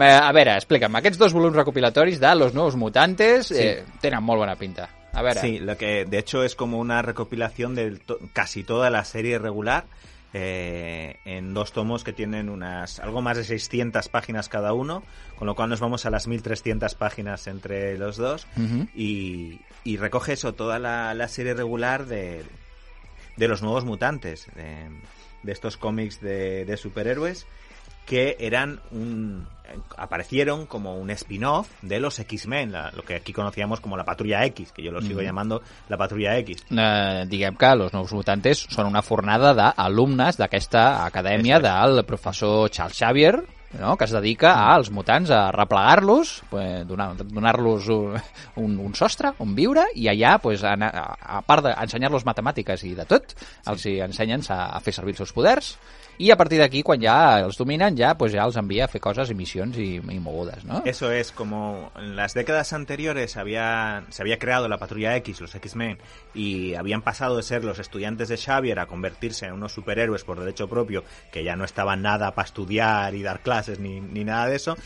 a 0.00 0.32
veure, 0.32 0.54
explica'm, 0.58 0.96
aquests 1.00 1.18
dos 1.18 1.32
volums 1.32 1.56
recopilatoris 1.56 2.20
de 2.20 2.34
Los 2.34 2.54
Nuevos 2.54 2.76
Mutantes 2.76 3.50
eh, 3.52 3.84
tenen 4.00 4.22
molt 4.22 4.42
bona 4.44 4.56
pinta. 4.56 4.88
A 5.12 5.22
veure, 5.22 5.40
Sí, 5.40 5.58
lo 5.58 5.76
que 5.76 6.04
de 6.04 6.18
hecho 6.18 6.44
es 6.44 6.54
como 6.54 6.78
una 6.78 7.00
recopilación 7.02 7.74
de 7.74 7.96
to- 7.98 8.18
casi 8.32 8.62
toda 8.64 8.90
la 8.90 9.04
serie 9.04 9.38
regular 9.38 9.84
eh, 10.34 11.16
en 11.24 11.54
dos 11.54 11.72
tomos 11.72 12.04
que 12.04 12.12
tienen 12.12 12.48
unas 12.48 12.98
algo 13.00 13.22
más 13.22 13.36
de 13.36 13.44
600 13.44 14.08
páginas 14.08 14.48
cada 14.48 14.72
uno, 14.72 15.02
con 15.38 15.46
lo 15.46 15.54
cual 15.54 15.70
nos 15.70 15.80
vamos 15.80 16.04
a 16.06 16.10
las 16.10 16.26
1300 16.26 16.94
páginas 16.94 17.46
entre 17.46 17.96
los 17.96 18.16
dos 18.16 18.46
y, 18.94 19.60
y 19.84 19.96
recoge 19.96 20.34
eso, 20.34 20.54
toda 20.54 20.78
la, 20.78 21.14
la 21.14 21.28
serie 21.28 21.54
regular 21.54 22.06
de, 22.06 22.44
de 23.36 23.48
los 23.48 23.62
nuevos 23.62 23.84
mutantes, 23.84 24.46
de, 24.54 24.88
de 25.42 25.52
estos 25.52 25.76
cómics 25.76 26.20
de, 26.20 26.64
de 26.64 26.76
superhéroes 26.76 27.46
que 28.08 28.36
eran 28.40 28.80
un 28.90 29.46
aparecieron 29.98 30.64
como 30.64 30.96
un 30.96 31.10
spin-off 31.10 31.68
de 31.82 32.00
los 32.00 32.18
X-Men, 32.18 32.72
lo 32.96 33.02
que 33.02 33.16
aquí 33.16 33.32
conocíamos 33.34 33.80
como 33.80 33.98
la 33.98 34.04
Patrulla 34.04 34.44
X, 34.46 34.72
que 34.72 34.82
yo 34.82 34.90
lo 34.90 35.02
sigo 35.02 35.20
llamando 35.20 35.60
la 35.90 35.96
Patrulla 35.98 36.38
X. 36.38 36.64
eh, 36.70 37.26
diguem 37.28 37.54
que 37.56 37.74
Los 37.76 37.92
Nous 37.92 38.12
Mutantes 38.12 38.64
són 38.70 38.86
una 38.88 39.02
fornada 39.02 39.52
d'alumnes 39.54 40.38
d'aquesta 40.40 41.04
acadèmia 41.04 41.60
del 41.60 42.00
professor 42.08 42.70
Charles 42.70 42.96
Xavier, 42.96 43.42
no? 43.78 43.96
que 43.98 44.04
es 44.08 44.10
dedica 44.16 44.54
als 44.72 44.88
mutants 44.90 45.28
a 45.30 45.50
replegar-los, 45.52 46.42
pues, 46.48 46.86
donar- 46.88 47.12
donar-los 47.28 47.88
un, 47.92 48.16
un, 48.56 48.78
un 48.80 48.94
sostre 48.94 49.34
on 49.38 49.54
viure 49.54 49.84
i 49.94 50.08
allà, 50.08 50.38
pues, 50.40 50.64
a, 50.64 50.72
a, 50.80 51.06
a 51.38 51.42
part 51.44 51.64
d'ensenyar-los 51.68 52.24
matemàtiques 52.24 52.84
i 52.88 52.94
de 52.96 53.04
tot, 53.04 53.36
els 53.68 53.84
hi 53.84 53.98
ensenyen 54.00 54.40
a, 54.48 54.70
a 54.72 54.80
fer 54.80 54.94
servir 54.96 55.12
els 55.12 55.18
seus 55.26 55.32
poders 55.36 55.74
i 56.18 56.30
a 56.30 56.36
partir 56.36 56.58
d'aquí, 56.58 56.82
quan 56.82 57.00
ja 57.02 57.16
els 57.44 57.58
dominen, 57.58 57.96
ja, 57.98 58.12
pues, 58.18 58.32
ja 58.34 58.44
els 58.44 58.56
envia 58.58 58.86
a 58.86 58.90
fer 58.90 59.00
coses 59.00 59.30
i 59.30 59.36
missions 59.38 59.78
i, 59.78 59.88
i 60.02 60.18
mogudes, 60.18 60.64
no? 60.66 60.82
Eso 60.84 61.12
es, 61.12 61.30
como 61.32 61.92
en 61.96 62.16
las 62.16 62.34
décadas 62.34 62.72
anteriores 62.72 63.36
había, 63.36 64.04
se 64.10 64.22
había 64.22 64.38
creado 64.38 64.68
la 64.68 64.78
Patrulla 64.78 65.14
X, 65.16 65.40
los 65.40 65.54
X-Men, 65.54 65.98
y 66.34 66.74
habían 66.74 67.02
pasado 67.02 67.36
de 67.36 67.42
ser 67.42 67.64
los 67.64 67.78
estudiantes 67.78 68.28
de 68.28 68.36
Xavier 68.36 68.80
a 68.80 68.86
convertirse 68.86 69.46
en 69.46 69.52
unos 69.52 69.72
superhéroes 69.72 70.24
por 70.24 70.40
derecho 70.40 70.68
propio, 70.68 71.04
que 71.30 71.44
ya 71.44 71.56
no 71.56 71.64
estaban 71.64 72.02
nada 72.02 72.34
para 72.34 72.46
estudiar 72.46 73.14
y 73.14 73.22
dar 73.22 73.40
clases 73.40 73.78
ni, 73.78 74.00
ni 74.00 74.24
nada 74.24 74.46
de 74.46 74.56
eso, 74.56 74.76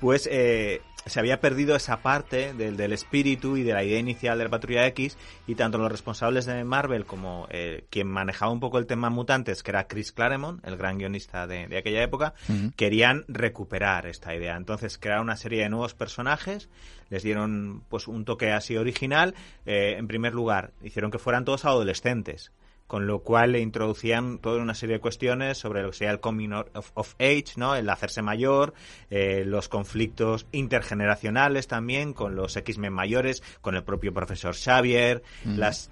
pues 0.00 0.28
eh, 0.30 0.82
se 1.06 1.18
había 1.18 1.40
perdido 1.40 1.74
esa 1.76 2.02
parte 2.02 2.54
del, 2.54 2.76
del 2.76 2.92
espíritu 2.92 3.56
y 3.56 3.62
de 3.62 3.72
la 3.72 3.84
idea 3.84 3.98
inicial 3.98 4.38
de 4.38 4.44
la 4.44 4.50
Patrulla 4.50 4.86
X, 4.88 5.16
y 5.46 5.54
tanto 5.54 5.78
los 5.78 5.90
responsables 5.90 6.46
de 6.46 6.64
Marvel 6.64 7.04
como 7.04 7.46
eh, 7.50 7.84
quien 7.90 8.06
manejaba 8.06 8.52
un 8.52 8.60
poco 8.60 8.78
el 8.78 8.86
tema 8.86 9.10
mutantes, 9.10 9.62
que 9.62 9.70
era 9.70 9.86
Chris 9.86 10.12
Claremont, 10.12 10.64
el 10.66 10.76
gran 10.76 10.98
guionista 10.98 11.46
de, 11.46 11.66
de 11.66 11.78
aquella 11.78 12.02
época, 12.02 12.34
querían 12.76 13.24
recuperar 13.28 14.06
esta 14.06 14.34
idea. 14.34 14.56
Entonces 14.56 14.98
crearon 14.98 15.24
una 15.24 15.36
serie 15.36 15.62
de 15.62 15.68
nuevos 15.68 15.94
personajes, 15.94 16.68
les 17.10 17.22
dieron 17.22 17.82
pues 17.88 18.08
un 18.08 18.24
toque 18.24 18.52
así 18.52 18.76
original. 18.76 19.34
Eh, 19.66 19.96
en 19.98 20.06
primer 20.06 20.34
lugar, 20.34 20.72
hicieron 20.82 21.10
que 21.10 21.18
fueran 21.18 21.44
todos 21.44 21.64
adolescentes 21.64 22.52
con 22.92 23.06
lo 23.06 23.20
cual 23.20 23.52
le 23.52 23.60
introducían 23.60 24.36
toda 24.36 24.60
una 24.60 24.74
serie 24.74 24.96
de 24.96 25.00
cuestiones 25.00 25.56
sobre 25.56 25.80
lo 25.80 25.88
que 25.92 25.96
sería 25.96 26.12
el 26.12 26.20
coming 26.20 26.50
of, 26.52 26.90
of 26.92 27.14
age, 27.18 27.54
¿no? 27.56 27.74
El 27.74 27.88
hacerse 27.88 28.20
mayor, 28.20 28.74
eh, 29.08 29.44
los 29.46 29.70
conflictos 29.70 30.44
intergeneracionales 30.52 31.68
también 31.68 32.12
con 32.12 32.36
los 32.36 32.54
X-Men 32.54 32.92
mayores, 32.92 33.42
con 33.62 33.76
el 33.76 33.82
propio 33.82 34.12
profesor 34.12 34.54
Xavier, 34.54 35.22
las 35.56 35.90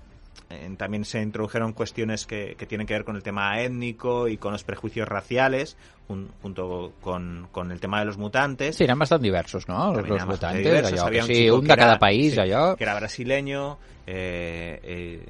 eh, 0.50 0.68
también 0.76 1.06
se 1.06 1.22
introdujeron 1.22 1.72
cuestiones 1.72 2.26
que, 2.26 2.54
que 2.58 2.66
tienen 2.66 2.86
que 2.86 2.92
ver 2.92 3.04
con 3.04 3.16
el 3.16 3.22
tema 3.22 3.58
étnico 3.62 4.28
y 4.28 4.36
con 4.36 4.52
los 4.52 4.62
prejuicios 4.62 5.08
raciales, 5.08 5.78
jun- 6.06 6.28
junto 6.42 6.92
con, 7.00 7.48
con 7.50 7.72
el 7.72 7.80
tema 7.80 8.00
de 8.00 8.04
los 8.04 8.18
mutantes. 8.18 8.76
Sí, 8.76 8.84
eren 8.84 8.98
bastant 8.98 9.22
diversos, 9.22 9.66
no? 9.68 9.92
También 9.94 10.16
eran 10.16 10.28
bastante 10.28 10.58
mutantes, 10.58 10.64
diversos. 10.64 10.92
allò, 11.00 11.06
Había 11.06 11.26
que 11.26 11.34
sí, 11.34 11.48
un 11.50 11.62
de 11.62 11.76
cada 11.76 11.92
era- 11.92 11.98
país, 11.98 12.34
sí, 12.34 12.40
allò... 12.40 12.76
Que 12.76 12.84
era 12.84 12.94
brasileño, 12.94 13.78
eh, 14.06 14.80
eh, 14.82 15.26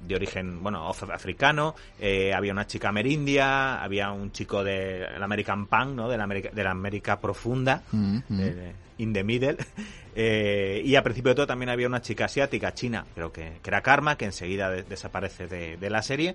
de 0.00 0.14
origen, 0.14 0.62
bueno, 0.62 0.88
af- 0.92 1.12
africano, 1.12 1.74
eh, 1.98 2.32
había 2.34 2.52
una 2.52 2.66
chica 2.66 2.88
amerindia, 2.90 3.82
había 3.82 4.12
un 4.12 4.30
chico 4.32 4.62
del 4.64 5.22
American 5.22 5.66
Punk, 5.66 5.88
¿no? 5.94 6.08
De 6.08 6.16
la 6.16 6.24
América, 6.24 6.50
de 6.52 6.64
la 6.64 6.70
América 6.70 7.20
profunda, 7.20 7.82
Mm, 7.92 8.18
mm. 8.28 8.36
de- 8.38 8.54
de- 8.54 8.72
in 8.98 9.12
the 9.12 9.24
middle. 9.24 9.56
Eh, 10.18 10.80
y 10.82 10.96
a 10.96 11.02
principio 11.02 11.28
de 11.32 11.34
todo 11.34 11.46
también 11.46 11.68
había 11.68 11.86
una 11.86 12.00
chica 12.00 12.24
asiática, 12.24 12.72
china, 12.72 13.04
pero 13.14 13.30
que, 13.30 13.58
que 13.62 13.68
era 13.68 13.82
Karma, 13.82 14.16
que 14.16 14.24
enseguida 14.24 14.70
de- 14.70 14.82
desaparece 14.82 15.46
de, 15.46 15.76
de 15.76 15.90
la 15.90 16.00
serie. 16.00 16.34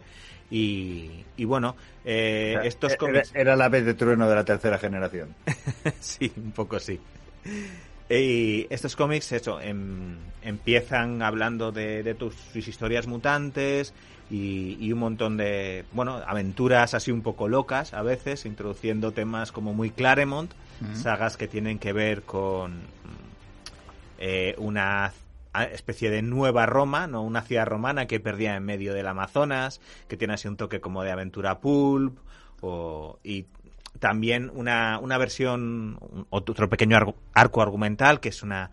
Y, 0.52 1.26
y 1.36 1.46
bueno, 1.46 1.76
eh, 2.06 2.54
O 2.58 2.60
sea, 2.62 2.68
estos 2.68 2.92
era- 2.92 2.98
cómics... 3.00 3.32
Era 3.34 3.56
la 3.56 3.70
vez 3.70 3.84
de 3.84 3.96
trueno 3.96 4.30
de 4.30 4.36
la 4.36 4.46
tercera 4.46 4.78
generación. 4.78 5.34
sí, 6.00 6.32
un 6.38 6.52
poco 6.52 6.80
sí. 6.80 7.00
Y 8.14 8.68
estos 8.70 8.98
cómics, 8.98 9.32
eso, 9.32 9.62
em- 9.62 10.18
empiezan 10.42 11.22
hablando 11.22 11.72
de, 11.72 12.04
de 12.04 12.14
tus, 12.14 12.36
sus 12.36 12.68
historias 12.68 13.08
mutantes 13.08 13.94
y, 14.30 14.78
y 14.82 14.92
un 14.92 15.00
montón 15.00 15.38
de, 15.38 15.86
bueno, 15.94 16.22
aventuras 16.28 16.94
así 16.94 17.12
un 17.12 17.22
poco 17.22 17.48
locas 17.48 17.94
a 17.94 18.02
veces, 18.02 18.46
introduciendo 18.46 19.14
temas 19.14 19.52
como 19.54 19.74
muy 19.74 19.92
Claremont, 19.92 20.52
sagas 20.94 21.38
que 21.38 21.48
tienen 21.48 21.80
que 21.80 21.94
ver 21.94 22.24
con 22.24 22.80
mm, 22.80 22.84
eh, 24.20 24.56
una 24.58 25.14
especie 25.72 26.10
de 26.10 26.22
nueva 26.22 26.66
Roma, 26.66 27.08
no 27.08 27.22
una 27.24 27.44
ciudad 27.44 27.66
romana 27.66 28.08
que 28.08 28.20
perdía 28.20 28.56
en 28.56 28.64
medio 28.64 28.94
del 28.94 29.08
Amazonas, 29.08 29.80
que 30.08 30.18
tiene 30.18 30.34
así 30.34 30.48
un 30.48 30.58
toque 30.58 30.82
como 30.82 31.04
de 31.04 31.12
aventura 31.12 31.60
pulp, 31.60 32.18
o, 32.62 33.20
y 33.24 33.46
también 34.02 34.52
una, 34.56 34.98
una 35.00 35.18
versión, 35.20 35.98
otro 36.32 36.68
pequeño 36.68 36.98
arco 37.34 37.62
argumental, 37.62 38.20
que 38.20 38.30
es 38.30 38.44
una... 38.44 38.72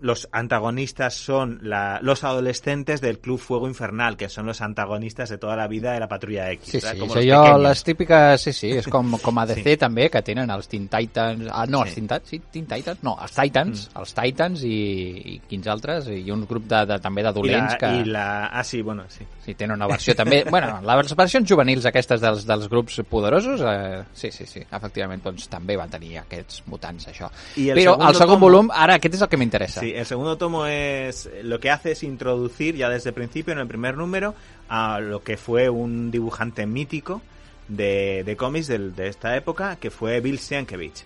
Los 0.00 0.28
antagonistas 0.32 1.14
son 1.14 1.58
la- 1.62 1.98
los 2.02 2.22
adolescentes 2.24 3.00
del 3.00 3.18
Club 3.18 3.38
Fuego 3.38 3.66
Infernal, 3.66 4.16
que 4.16 4.28
son 4.28 4.46
los 4.46 4.60
antagonistas 4.60 5.28
de 5.30 5.38
toda 5.38 5.56
la 5.56 5.66
vida 5.68 5.92
de 5.92 6.00
la 6.00 6.08
Patrulla 6.08 6.50
X. 6.52 6.68
Sí, 6.70 6.80
sí, 6.80 6.98
Como 6.98 7.14
jo, 7.14 7.20
pequeños. 7.20 7.60
les 7.62 7.84
típiques, 7.84 8.40
sí, 8.40 8.52
sí, 8.52 8.70
és 8.72 8.86
com, 8.88 9.16
com 9.18 9.38
a 9.38 9.46
DC 9.46 9.62
Sí. 9.72 9.76
també, 9.76 10.08
que 10.10 10.22
tenen 10.22 10.50
els 10.50 10.68
Teen 10.68 10.88
Titans, 10.88 11.48
ah, 11.50 11.64
no, 11.66 11.82
els 11.82 11.90
Sí. 11.90 11.94
Teen 11.96 12.06
Titans, 12.08 12.28
sí, 12.28 12.40
Teen 12.52 12.66
Titans, 12.66 13.02
no, 13.02 13.16
els 13.22 13.32
Titans, 13.32 13.90
els 13.96 14.14
Titans 14.14 14.62
i, 14.64 14.76
i 15.34 15.38
quins 15.48 15.66
altres, 15.66 16.08
i 16.08 16.30
un 16.30 16.44
grup 16.46 16.64
de, 16.68 16.84
de, 16.86 16.98
també 17.00 17.20
Y 17.20 17.24
la, 17.24 17.30
d'adolents 17.32 17.76
que 17.76 17.86
y 17.86 18.04
la- 18.04 18.46
ah, 18.46 18.64
sí, 18.64 18.82
bueno, 18.82 19.04
sí. 19.08 19.24
sí, 19.44 19.54
tenen 19.54 19.76
una 19.76 19.86
versió 19.86 20.14
també, 20.14 20.44
bueno, 20.50 20.80
les 20.82 21.14
versions 21.16 21.48
juvenils 21.48 21.86
aquestes 21.86 22.20
dels, 22.20 22.44
dels 22.46 22.68
grups 22.68 23.00
poderosos, 23.08 23.60
eh, 23.64 24.04
sí, 24.12 24.30
sí, 24.30 24.46
sí, 24.46 24.60
efectivament, 24.60 25.22
doncs 25.24 25.48
també 25.48 25.76
van 25.76 25.88
tenir 25.90 26.18
aquests 26.18 26.62
mutants, 26.66 27.08
això. 27.08 27.30
I 27.56 27.70
el 27.70 27.76
Però 27.78 27.92
segundo 27.94 28.08
el 28.10 28.14
segon 28.16 28.40
volum, 28.40 28.70
ara, 28.72 28.94
aquest 28.96 29.14
és 29.14 29.22
el 29.22 29.28
que 29.28 29.36
m'interessa. 29.36 29.80
Sí, 29.80 29.85
el 29.94 30.06
segundo 30.06 30.36
tomo 30.38 30.66
es 30.66 31.28
lo 31.42 31.60
que 31.60 31.70
hace 31.70 31.92
es 31.92 32.02
introducir 32.02 32.74
ya 32.76 32.88
desde 32.88 33.10
el 33.10 33.14
principio 33.14 33.52
en 33.52 33.58
el 33.60 33.66
primer 33.66 33.96
número 33.96 34.34
a 34.68 35.00
lo 35.00 35.22
que 35.22 35.36
fue 35.36 35.68
un 35.68 36.10
dibujante 36.10 36.66
mítico 36.66 37.22
de, 37.68 38.22
de 38.24 38.36
cómics 38.36 38.66
del- 38.68 38.94
de, 38.94 39.08
esta 39.08 39.36
época 39.36 39.76
que 39.76 39.90
fue 39.90 40.20
Bill 40.20 40.38
Sienkiewicz. 40.38 41.04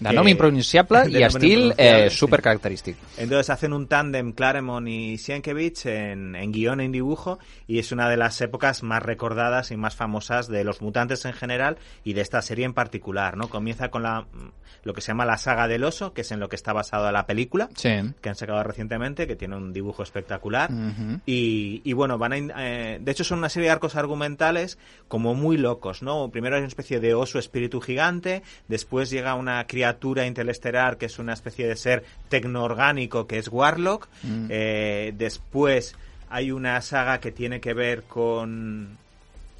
De 0.10 0.14
nom 0.16 0.28
impronunciable 0.28 1.02
i 1.12 1.22
estil 1.22 1.74
eh, 1.76 2.08
sí. 2.08 2.16
super 2.16 2.40
característic. 2.40 2.96
Entonces 3.18 3.50
hacen 3.50 3.74
un 3.74 3.86
tándem 3.86 4.32
Claremont 4.32 4.88
y 4.88 5.18
Sienkiewicz 5.18 5.86
en, 5.86 6.34
en 6.34 6.52
guion 6.52 6.80
y 6.80 6.86
en 6.86 6.92
dibujo 6.92 7.38
y 7.66 7.78
es 7.78 7.92
una 7.92 8.08
de 8.08 8.16
las 8.16 8.40
épocas 8.40 8.82
más 8.82 9.02
recordadas 9.02 9.70
y 9.70 9.76
más 9.76 9.96
famosas 9.96 10.48
de 10.48 10.64
los 10.64 10.80
mutantes 10.80 11.24
en 11.26 11.34
general 11.34 11.76
y 12.02 12.14
de 12.14 12.22
esta 12.22 12.40
serie 12.40 12.64
en 12.64 12.72
particular, 12.72 13.36
¿no? 13.36 13.48
Comienza 13.48 13.90
con 13.90 14.02
la 14.02 14.26
lo 14.82 14.94
que 14.94 15.02
se 15.02 15.08
llama 15.08 15.26
la 15.26 15.36
saga 15.36 15.68
del 15.68 15.84
oso, 15.84 16.14
que 16.14 16.22
es 16.22 16.32
en 16.32 16.40
lo 16.40 16.48
que 16.48 16.56
está 16.56 16.72
basada 16.72 17.12
la 17.12 17.26
película. 17.26 17.68
Sí. 17.74 17.90
que 18.22 18.28
han 18.28 18.34
sacado 18.34 18.62
recientemente, 18.62 19.26
que 19.26 19.36
tiene 19.36 19.56
un 19.56 19.72
dibujo 19.74 20.02
espectacular. 20.02 20.72
Ujú. 20.72 21.20
y, 21.26 21.82
y 21.84 21.92
bueno, 21.92 22.16
van 22.16 22.50
a, 22.50 22.66
eh, 22.66 22.98
de 23.00 23.12
hecho 23.12 23.24
son 23.24 23.38
una 23.38 23.50
serie 23.50 23.68
de 23.68 23.72
arcos 23.72 23.96
argumentales 23.96 24.78
como 25.08 25.34
muy 25.34 25.58
locos, 25.58 26.02
¿no? 26.02 26.30
Primero 26.30 26.56
hay 26.56 26.60
una 26.60 26.68
especie 26.68 27.00
de 27.00 27.14
oso 27.14 27.38
espíritu 27.38 27.80
gigante, 27.80 28.42
después 28.68 29.10
llega 29.10 29.34
una 29.34 29.66
criatura 29.66 29.89
interestelar 30.26 30.96
que 30.98 31.06
es 31.06 31.18
una 31.18 31.32
especie 31.32 31.66
de 31.66 31.76
ser 31.76 32.04
tecnoorgánico 32.28 33.26
que 33.26 33.38
es 33.38 33.48
Warlock, 33.48 34.08
Mm. 34.22 34.46
eh, 34.50 35.12
después 35.16 35.94
hay 36.28 36.50
una 36.52 36.80
saga 36.80 37.18
que 37.20 37.32
tiene 37.32 37.60
que 37.60 37.74
ver 37.74 38.02
con... 38.04 38.96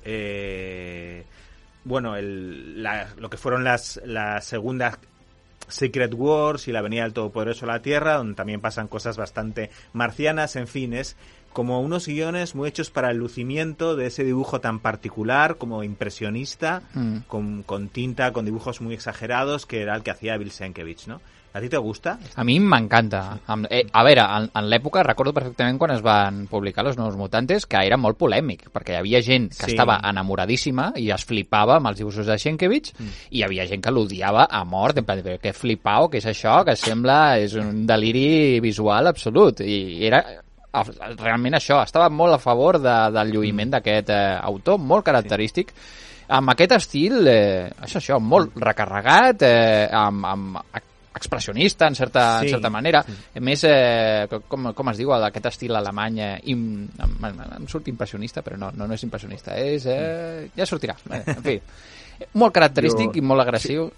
eh, 0.05 1.25
bueno, 1.85 2.17
el, 2.17 2.83
la- 2.83 3.09
lo 3.19 3.31
que 3.31 3.37
fueron 3.37 3.65
las, 3.65 4.01
las 4.05 4.45
segundas 4.45 4.99
Secret 5.69 6.13
Wars 6.15 6.67
y 6.69 6.73
la 6.73 6.83
venida 6.83 7.05
del 7.05 7.13
Todopoderoso 7.13 7.65
a 7.65 7.69
la 7.69 7.83
Tierra, 7.83 8.15
donde 8.17 8.35
también 8.35 8.61
pasan 8.61 8.89
cosas 8.89 9.17
bastante 9.17 9.71
marcianas, 9.93 10.57
en 10.57 10.67
fin, 10.67 10.93
es 10.95 11.17
como 11.53 11.81
unos 11.81 12.07
guiones 12.07 12.55
muy 12.55 12.69
hechos 12.69 12.91
para 12.91 13.11
el 13.11 13.17
lucimiento 13.19 13.97
de 13.97 14.07
ese 14.07 14.25
dibujo 14.25 14.61
tan 14.61 14.79
particular, 14.81 15.57
como 15.57 15.83
impresionista, 15.83 16.83
Mm. 16.95 17.17
con, 17.27 17.63
con 17.65 17.89
tinta, 17.89 18.33
con 18.33 18.45
dibujos 18.45 18.81
muy 18.81 18.95
exagerados, 18.95 19.67
que 19.67 19.83
era 19.83 19.95
el 19.97 20.03
que 20.03 20.11
hacía 20.11 20.37
Bill 20.37 20.51
Sienkiewicz, 20.51 21.09
¿no? 21.09 21.21
¿A 21.53 21.61
ti 21.61 21.69
te 21.69 21.79
gusta? 21.79 22.17
A 22.37 22.45
mi 22.45 22.61
m'encanta. 22.61 23.41
Em- 23.49 23.67
Eh, 23.69 23.85
a 23.93 24.05
veure, 24.05 24.21
en, 24.23 24.51
en 24.55 24.69
l'època 24.71 25.03
recordo 25.03 25.33
perfectament 25.35 25.79
quan 25.81 25.91
es 25.91 26.01
van 26.01 26.47
publicar 26.47 26.85
Los 26.85 26.97
Nous 26.97 27.17
Mutantes 27.17 27.67
que 27.67 27.77
era 27.85 27.97
molt 27.99 28.17
polèmic, 28.17 28.69
perquè 28.71 28.93
hi 28.93 28.99
havia 29.01 29.21
gent 29.21 29.49
que 29.51 29.67
Sí. 29.67 29.73
estava 29.73 29.97
enamoradíssima 30.09 30.93
i 30.95 31.11
es 31.11 31.25
flipava 31.25 31.75
amb 31.81 31.89
els 31.91 31.99
dibuixos 31.99 32.27
de 32.31 32.39
Sienkiewicz 32.39 32.93
Mm. 33.01 33.09
i 33.31 33.39
hi 33.39 33.43
havia 33.43 33.67
gent 33.67 33.83
que 33.83 33.91
l'odiava 33.91 34.45
a 34.49 34.63
mort, 34.65 34.99
en 34.99 35.05
plan, 35.05 35.23
que 35.43 35.53
flipau, 35.53 36.09
que 36.09 36.19
és 36.19 36.27
això, 36.27 36.65
que 36.65 36.77
sembla 36.77 37.41
és 37.41 37.55
un 37.55 37.85
deliri 37.85 38.61
visual 38.61 39.09
absolut. 39.09 39.59
I 39.61 40.07
era 40.07 40.25
realment 40.73 41.55
això, 41.59 41.81
estava 41.83 42.09
molt 42.11 42.35
a 42.35 42.39
favor 42.39 42.79
de, 42.81 42.97
del 43.15 43.33
lluïment 43.35 43.71
d'aquest 43.75 44.11
eh, 44.15 44.39
autor, 44.43 44.79
molt 44.79 45.05
característic, 45.07 45.73
amb 46.31 46.53
aquest 46.53 46.73
estil, 46.77 47.27
eh, 47.27 47.71
això, 47.83 47.99
això, 47.99 48.21
molt 48.23 48.55
recarregat, 48.63 49.43
eh, 49.43 49.89
amb, 49.91 50.25
amb 50.31 50.61
expressionista, 51.13 51.89
en 51.91 51.97
certa, 51.99 52.39
Sí. 52.39 52.47
en 52.47 52.51
certa 52.55 52.71
manera. 52.71 53.01
A 53.35 53.41
més, 53.41 53.65
eh, 53.67 54.29
com, 54.49 54.73
com 54.73 54.89
es 54.93 54.97
diu 54.97 55.11
aquest 55.13 55.47
estil 55.51 55.75
alemany? 55.75 56.21
Eh, 56.23 56.41
im, 56.55 56.87
em, 56.99 57.17
em, 57.27 57.41
em 57.59 57.67
surt 57.69 57.89
impressionista, 57.89 58.43
però 58.47 58.57
no, 58.57 58.71
no, 58.71 58.87
no 58.87 58.95
és 58.95 59.03
impressionista. 59.03 59.57
És, 59.59 59.87
eh, 59.91 60.49
ja 60.57 60.65
sortirà. 60.71 60.95
En 61.11 61.43
fi, 61.43 61.61
molt 62.35 62.55
característic 62.55 63.11
Jo- 63.11 63.19
i 63.19 63.21
molt 63.27 63.43
agressiu. 63.43 63.91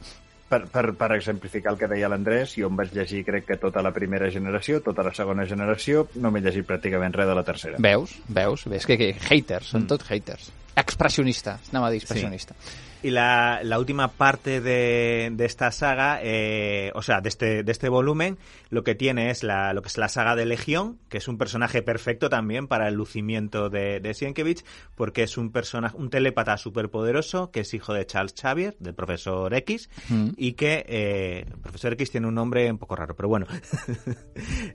Per, 0.53 0.67
per, 0.69 0.83
per 1.01 1.09
exemplificar 1.17 1.73
el 1.73 1.79
que 1.81 1.89
deia 1.89 2.11
l'Andrés, 2.13 2.51
jo 2.61 2.69
em 2.69 2.77
vaig 2.77 2.91
llegir 2.93 3.23
crec 3.25 3.47
que 3.49 3.57
tota 3.57 3.81
la 3.81 3.89
primera 3.97 4.29
generació, 4.31 4.83
tota 4.85 5.01
la 5.07 5.15
segona 5.17 5.47
generació, 5.49 6.07
no 6.21 6.29
m'he 6.31 6.43
llegit 6.45 6.67
pràcticament 6.69 7.15
res 7.17 7.31
de 7.31 7.37
la 7.39 7.45
tercera. 7.47 7.81
Veus? 7.81 8.19
Veus? 8.29 8.67
Ves 8.69 8.85
que, 8.85 8.99
que 9.01 9.15
haters, 9.31 9.71
Mm. 9.71 9.79
són 9.79 9.87
tot 9.89 10.05
haters. 10.11 10.51
Expressionista, 10.77 11.59
anava 11.73 11.89
a 11.89 11.95
dir 11.95 12.03
expressionista. 12.03 12.55
Y 13.03 13.11
la, 13.11 13.61
la 13.65 13.79
última 13.79 14.09
parte 14.09 14.61
de, 14.61 15.31
de 15.33 15.45
esta 15.45 15.71
saga, 15.73 16.21
eh, 16.23 16.91
o 16.95 17.03
sea, 17.03 17.21
de 17.21 17.29
este, 17.29 17.63
de 17.65 17.73
este 17.73 17.89
volumen, 17.89 18.39
lo 18.71 18.85
que 18.85 18.95
tiene 18.95 19.31
es 19.31 19.43
la, 19.43 19.73
lo 19.73 19.83
que 19.83 19.89
es 19.89 19.99
la 19.99 20.09
saga 20.09 20.37
de 20.37 20.47
Legión, 20.47 20.99
que 21.09 21.19
es 21.19 21.29
un 21.29 21.37
personaje 21.39 21.83
perfecto 21.83 22.29
también 22.29 22.69
para 22.69 22.89
el 22.89 22.95
lucimiento 22.95 23.71
de, 23.71 24.01
de 24.01 24.15
Sienkiewicz, 24.15 24.65
porque 24.95 25.25
es 25.25 25.37
un 25.37 25.51
personaje, 25.53 25.97
un 25.97 26.11
telépata 26.11 26.57
superpoderoso, 26.57 27.51
que 27.51 27.61
es 27.61 27.75
hijo 27.75 27.93
de 27.93 28.07
Charles 28.07 28.35
Xavier, 28.41 28.77
del 28.79 28.95
profesor 28.95 29.53
X, 29.55 29.89
Mm. 30.09 30.31
y 30.37 30.53
que 30.53 30.85
eh, 30.89 31.45
el 31.47 31.59
profesor 31.61 31.93
X 31.95 32.11
tiene 32.11 32.27
un 32.27 32.35
nombre 32.35 32.71
un 32.71 32.79
poco 32.79 32.97
raro, 32.97 33.15
pero 33.17 33.29
bueno. 33.29 33.47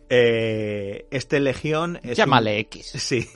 Eh, 0.10 1.06
este 1.12 1.40
Legión 1.40 1.98
es 2.04 2.10
un- 2.12 2.16
Llámale 2.16 2.60
X. 2.60 2.92
Sí. 2.96 3.28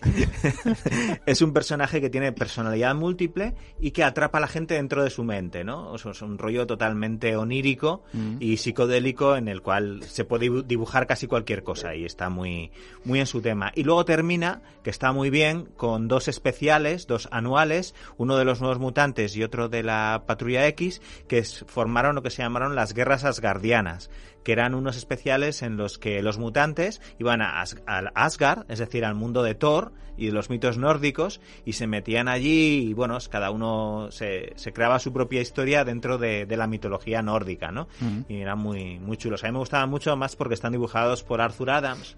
es 1.25 1.41
un 1.41 1.53
personaje 1.53 1.99
que 2.01 2.09
tiene 2.09 2.31
personalidad 2.31 2.95
múltiple 2.95 3.53
y 3.79 3.91
que 3.91 4.03
atrapa 4.03 4.37
a 4.37 4.41
la 4.41 4.47
gente 4.47 4.77
dentro 4.81 5.03
de 5.03 5.09
su 5.09 5.23
mente, 5.23 5.63
¿no? 5.63 5.91
O 5.91 5.97
sea, 5.97 6.11
es 6.11 6.21
un 6.21 6.37
rollo 6.37 6.65
totalmente 6.67 7.35
onírico 7.37 8.03
Mm. 8.13 8.37
y 8.39 8.57
psicodélico 8.57 9.35
en 9.35 9.47
el 9.47 9.61
cual 9.61 10.01
se 10.03 10.25
puede 10.25 10.47
dibu- 10.49 10.63
dibujar 10.63 11.05
casi 11.07 11.27
cualquier 11.27 11.63
cosa 11.63 11.95
y 11.95 12.03
está 12.05 12.29
muy, 12.29 12.71
muy 13.05 13.19
en 13.19 13.25
su 13.27 13.41
tema. 13.41 13.71
Y 13.75 13.83
luego 13.83 14.03
termina, 14.05 14.61
que 14.83 14.89
está 14.89 15.11
muy 15.11 15.29
bien, 15.29 15.65
con 15.77 16.07
dos 16.07 16.27
especiales, 16.27 17.07
dos 17.07 17.29
anuales, 17.31 17.93
uno 18.17 18.35
de 18.37 18.45
los 18.45 18.59
nuevos 18.59 18.79
mutantes 18.79 19.35
y 19.35 19.43
otro 19.43 19.69
de 19.69 19.83
la 19.83 20.23
Patrulla 20.25 20.65
X, 20.67 21.01
que 21.27 21.37
es- 21.37 21.63
formaron 21.67 22.15
lo 22.15 22.23
que 22.23 22.29
se 22.31 22.41
llamaron 22.41 22.75
las 22.75 22.93
Guerras 22.93 23.23
Asgardianas, 23.23 24.09
que 24.43 24.51
eran 24.51 24.73
unos 24.75 24.97
especiales 24.97 25.61
en 25.61 25.77
los 25.77 25.97
que 25.97 26.21
los 26.21 26.37
mutantes 26.37 27.01
iban 27.19 27.41
a 27.41 27.61
As- 27.61 27.81
al 27.85 28.11
Asgard, 28.15 28.65
es 28.69 28.79
decir, 28.79 29.05
al 29.05 29.15
mundo 29.15 29.43
de 29.43 29.55
Thor 29.55 29.91
y 30.17 30.27
de 30.27 30.31
los 30.33 30.49
mitos 30.49 30.77
nórdicos, 30.77 31.39
y 31.65 31.73
se 31.73 31.87
metían 31.87 32.27
allí 32.27 32.89
y, 32.89 32.93
bueno, 32.93 33.17
cada 33.29 33.49
uno 33.49 34.09
se, 34.11 34.53
se 34.55 34.71
creaba 34.73 34.99
su 34.99 35.11
propia 35.13 35.41
historia 35.41 35.83
dentro 35.83 36.17
de, 36.17 36.45
de 36.45 36.57
la 36.57 36.67
mitología 36.67 37.21
nórdica, 37.21 37.71
¿no? 37.71 37.87
Y 38.29 38.37
eran 38.41 38.59
muy, 38.59 38.99
muy 38.99 39.17
chulos. 39.17 39.43
A 39.43 39.47
mí 39.47 39.53
me 39.53 39.59
gustaban 39.59 39.89
mucho 39.89 40.15
más 40.17 40.35
porque 40.35 40.53
están 40.53 40.73
dibujados 40.73 41.23
por 41.23 41.41
Arthur 41.41 41.71
Adams, 41.71 42.17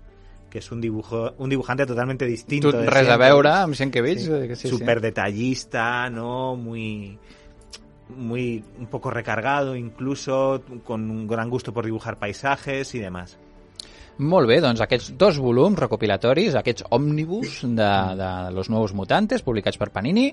que 0.50 0.60
es 0.60 0.72
un 0.72 0.82
dibujo 0.82 1.34
un 1.38 1.50
dibujante 1.50 1.86
totalmente 1.86 2.26
distinto. 2.26 2.72
De 2.72 2.86
res 2.86 3.04
a 3.04 3.06
siempre. 3.06 3.28
veure 3.28 3.50
amb 3.50 3.74
Sienkiewicz? 3.74 4.22
Sí. 4.26 4.48
que 4.48 4.56
sí, 4.56 4.68
Súper 4.68 5.00
detallista, 5.02 6.10
¿no? 6.10 6.56
Muy 6.56 7.18
muy 8.16 8.64
un 8.80 8.88
poco 8.88 9.10
recargado 9.12 9.76
incluso 9.76 10.64
con 10.84 11.10
un 11.10 11.28
gran 11.28 11.50
gusto 11.50 11.74
por 11.74 11.86
dibujar 11.86 12.18
paisajes 12.18 12.94
y 12.96 13.00
demás. 13.00 13.38
Molt 14.22 14.46
bé, 14.46 14.60
doncs 14.62 14.78
aquests 14.84 15.16
dos 15.18 15.40
volums 15.42 15.80
recopilatoris, 15.80 16.54
aquests 16.60 16.86
òmnibus 16.94 17.64
de, 17.66 17.90
de 18.20 18.30
Los 18.54 18.70
Nuevos 18.70 18.94
Mutantes, 18.94 19.42
publicats 19.42 19.80
per 19.82 19.90
Panini, 19.90 20.28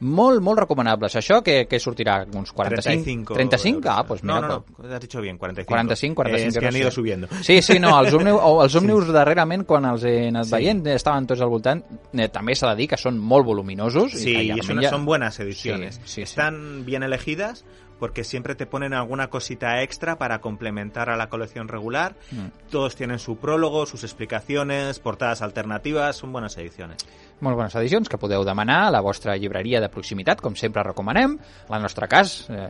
molt, 0.00 0.40
molt 0.42 0.62
recomanables. 0.62 1.14
Això 1.20 1.40
que, 1.44 1.64
que 1.68 1.80
sortirà 1.80 2.20
uns 2.24 2.52
45... 2.56 3.34
35. 3.34 3.34
35? 3.34 3.90
Ah, 3.90 4.04
pues 4.06 4.22
mira, 4.24 4.40
no, 4.40 4.48
no, 4.48 4.64
no, 4.78 4.94
has 4.94 5.00
dicho 5.00 5.20
bien, 5.20 5.38
45. 5.38 5.68
45, 5.68 6.14
45. 6.14 6.48
Es 6.48 6.58
que 6.58 6.68
han 6.68 6.76
ido 6.76 6.90
subiendo. 6.90 7.28
Sí, 7.42 7.60
sí, 7.62 7.78
no, 7.78 7.92
els 8.00 8.14
òmnibus, 8.14 8.64
els 8.64 9.06
sí. 9.10 9.16
darrerament, 9.16 9.66
quan 9.68 9.88
els 9.90 10.06
he 10.08 10.16
anat 10.28 10.48
sí. 10.48 10.56
veient, 10.56 10.82
estaven 10.94 11.28
tots 11.30 11.44
al 11.44 11.52
voltant, 11.52 11.84
eh, 12.12 12.30
també 12.32 12.56
s'ha 12.56 12.72
de 12.72 12.80
dir 12.82 12.88
que 12.94 13.00
són 13.00 13.18
molt 13.20 13.46
voluminosos. 13.46 14.16
Sí, 14.16 14.34
i, 14.36 14.50
y 14.56 14.66
son, 14.66 14.82
son 14.82 15.04
buenas 15.04 15.38
ediciones. 15.40 16.00
Sí, 16.04 16.20
sí, 16.20 16.22
Están 16.28 16.60
sí. 16.80 16.84
bien 16.88 17.02
elegidas 17.02 17.64
porque 18.00 18.24
siempre 18.24 18.56
te 18.56 18.66
ponen 18.66 18.94
alguna 18.94 19.28
cosita 19.28 19.82
extra 19.82 20.18
para 20.18 20.40
complementar 20.40 21.10
a 21.10 21.16
la 21.16 21.28
colección 21.28 21.68
regular. 21.68 22.16
Mm. 22.32 22.70
Todos 22.70 22.96
tienen 22.96 23.20
su 23.20 23.36
prólogo, 23.36 23.86
sus 23.86 24.02
explicaciones, 24.02 24.98
portadas 24.98 25.42
alternativas, 25.42 26.16
son 26.16 26.32
buenas 26.32 26.56
ediciones. 26.56 27.06
Molt 27.40 27.56
bones 27.56 27.74
edicions 27.78 28.08
que 28.12 28.18
podeu 28.20 28.42
demanar 28.44 28.82
a 28.88 28.90
la 28.92 29.00
vostra 29.00 29.36
llibreria 29.36 29.80
de 29.80 29.88
proximitat, 29.88 30.42
com 30.44 30.56
sempre 30.56 30.82
recomanem. 30.84 31.38
En 31.68 31.76
el 31.76 31.84
nostre 31.84 32.08
cas, 32.08 32.48
eh, 32.52 32.68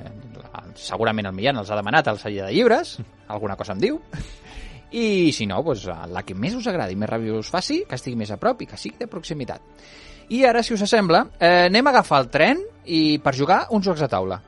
segurament 0.79 1.27
el 1.27 1.35
Millán 1.35 1.59
els 1.59 1.71
ha 1.71 1.79
demanat 1.79 2.11
al 2.11 2.21
celler 2.23 2.47
de 2.47 2.55
llibres, 2.55 2.99
alguna 3.35 3.57
cosa 3.59 3.75
em 3.75 3.83
diu. 3.83 3.99
I 4.91 5.31
si 5.35 5.47
no, 5.47 5.63
doncs, 5.63 5.87
la 6.11 6.23
que 6.27 6.35
més 6.35 6.55
us 6.59 6.67
agradi, 6.71 6.99
més 6.99 7.11
ràbia 7.11 7.39
us 7.39 7.51
faci, 7.51 7.85
que 7.87 7.99
estigui 7.99 8.19
més 8.19 8.31
a 8.31 8.39
prop 8.43 8.63
i 8.63 8.71
que 8.71 8.79
sigui 8.79 8.99
de 8.99 9.11
proximitat. 9.11 9.63
I 10.31 10.45
ara, 10.47 10.63
si 10.63 10.75
us 10.75 10.87
sembla, 10.87 11.25
eh, 11.39 11.67
anem 11.67 11.87
a 11.87 11.91
agafar 11.91 12.23
el 12.23 12.31
tren 12.31 12.63
i 12.87 13.19
per 13.19 13.35
jugar 13.35 13.65
uns 13.75 13.87
jocs 13.87 14.03
de 14.07 14.09
taula. 14.11 14.39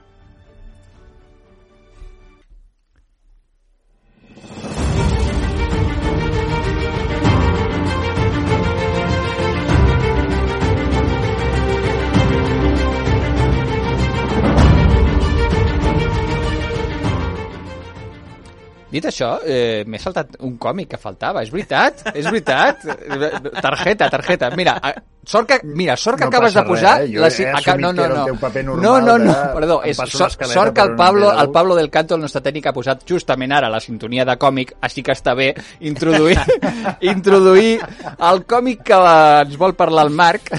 Dit 18.93 19.07
això, 19.09 19.39
eh, 19.49 19.85
m'he 19.89 19.99
saltat 20.01 20.37
un 20.45 20.59
còmic 20.61 20.91
que 20.93 21.01
faltava. 21.01 21.41
És 21.47 21.53
veritat, 21.55 22.03
és 22.13 22.27
veritat. 22.29 22.85
Tarjeta, 23.67 24.11
tarjeta. 24.13 24.51
Mira, 24.59 24.77
sort 25.25 25.49
que, 25.49 25.61
mira, 25.65 25.97
sort 25.97 26.19
que 26.19 26.25
No 26.25 26.29
acabes 26.29 26.55
de 26.55 26.63
posar... 26.67 26.99
res, 27.01 27.11
eh? 27.11 27.19
La, 27.21 27.29
he 27.29 27.47
aca- 27.49 27.59
assumit 27.59 27.83
no, 27.83 27.93
no, 27.93 28.09
no. 28.09 28.27
no, 28.65 28.75
normal 28.75 29.05
no, 29.05 29.19
no, 29.19 29.33
de- 29.33 29.55
perdó. 29.55 29.77
És, 29.85 29.97
sort, 29.97 30.43
sort 30.51 30.75
que 30.75 30.83
el 30.83 30.91
no 30.91 30.97
Pablo, 30.97 31.31
de 31.31 31.43
el 31.43 31.51
Pablo 31.51 31.77
del 31.77 31.91
Canto, 31.91 32.15
el 32.17 32.21
nostre 32.23 32.43
tècnic, 32.43 32.67
ha 32.67 32.73
posat 32.75 33.05
justament 33.09 33.53
ara 33.53 33.71
la 33.71 33.79
sintonia 33.81 34.25
de 34.25 34.37
còmic, 34.37 34.75
així 34.81 35.03
que 35.03 35.13
està 35.15 35.35
bé 35.39 35.53
introduir, 35.81 36.37
introduir 37.01 37.79
el 38.19 38.45
còmic 38.47 38.83
que 38.91 38.99
ens 39.47 39.57
vol 39.59 39.75
parlar 39.79 40.07
el 40.09 40.13
Marc, 40.15 40.51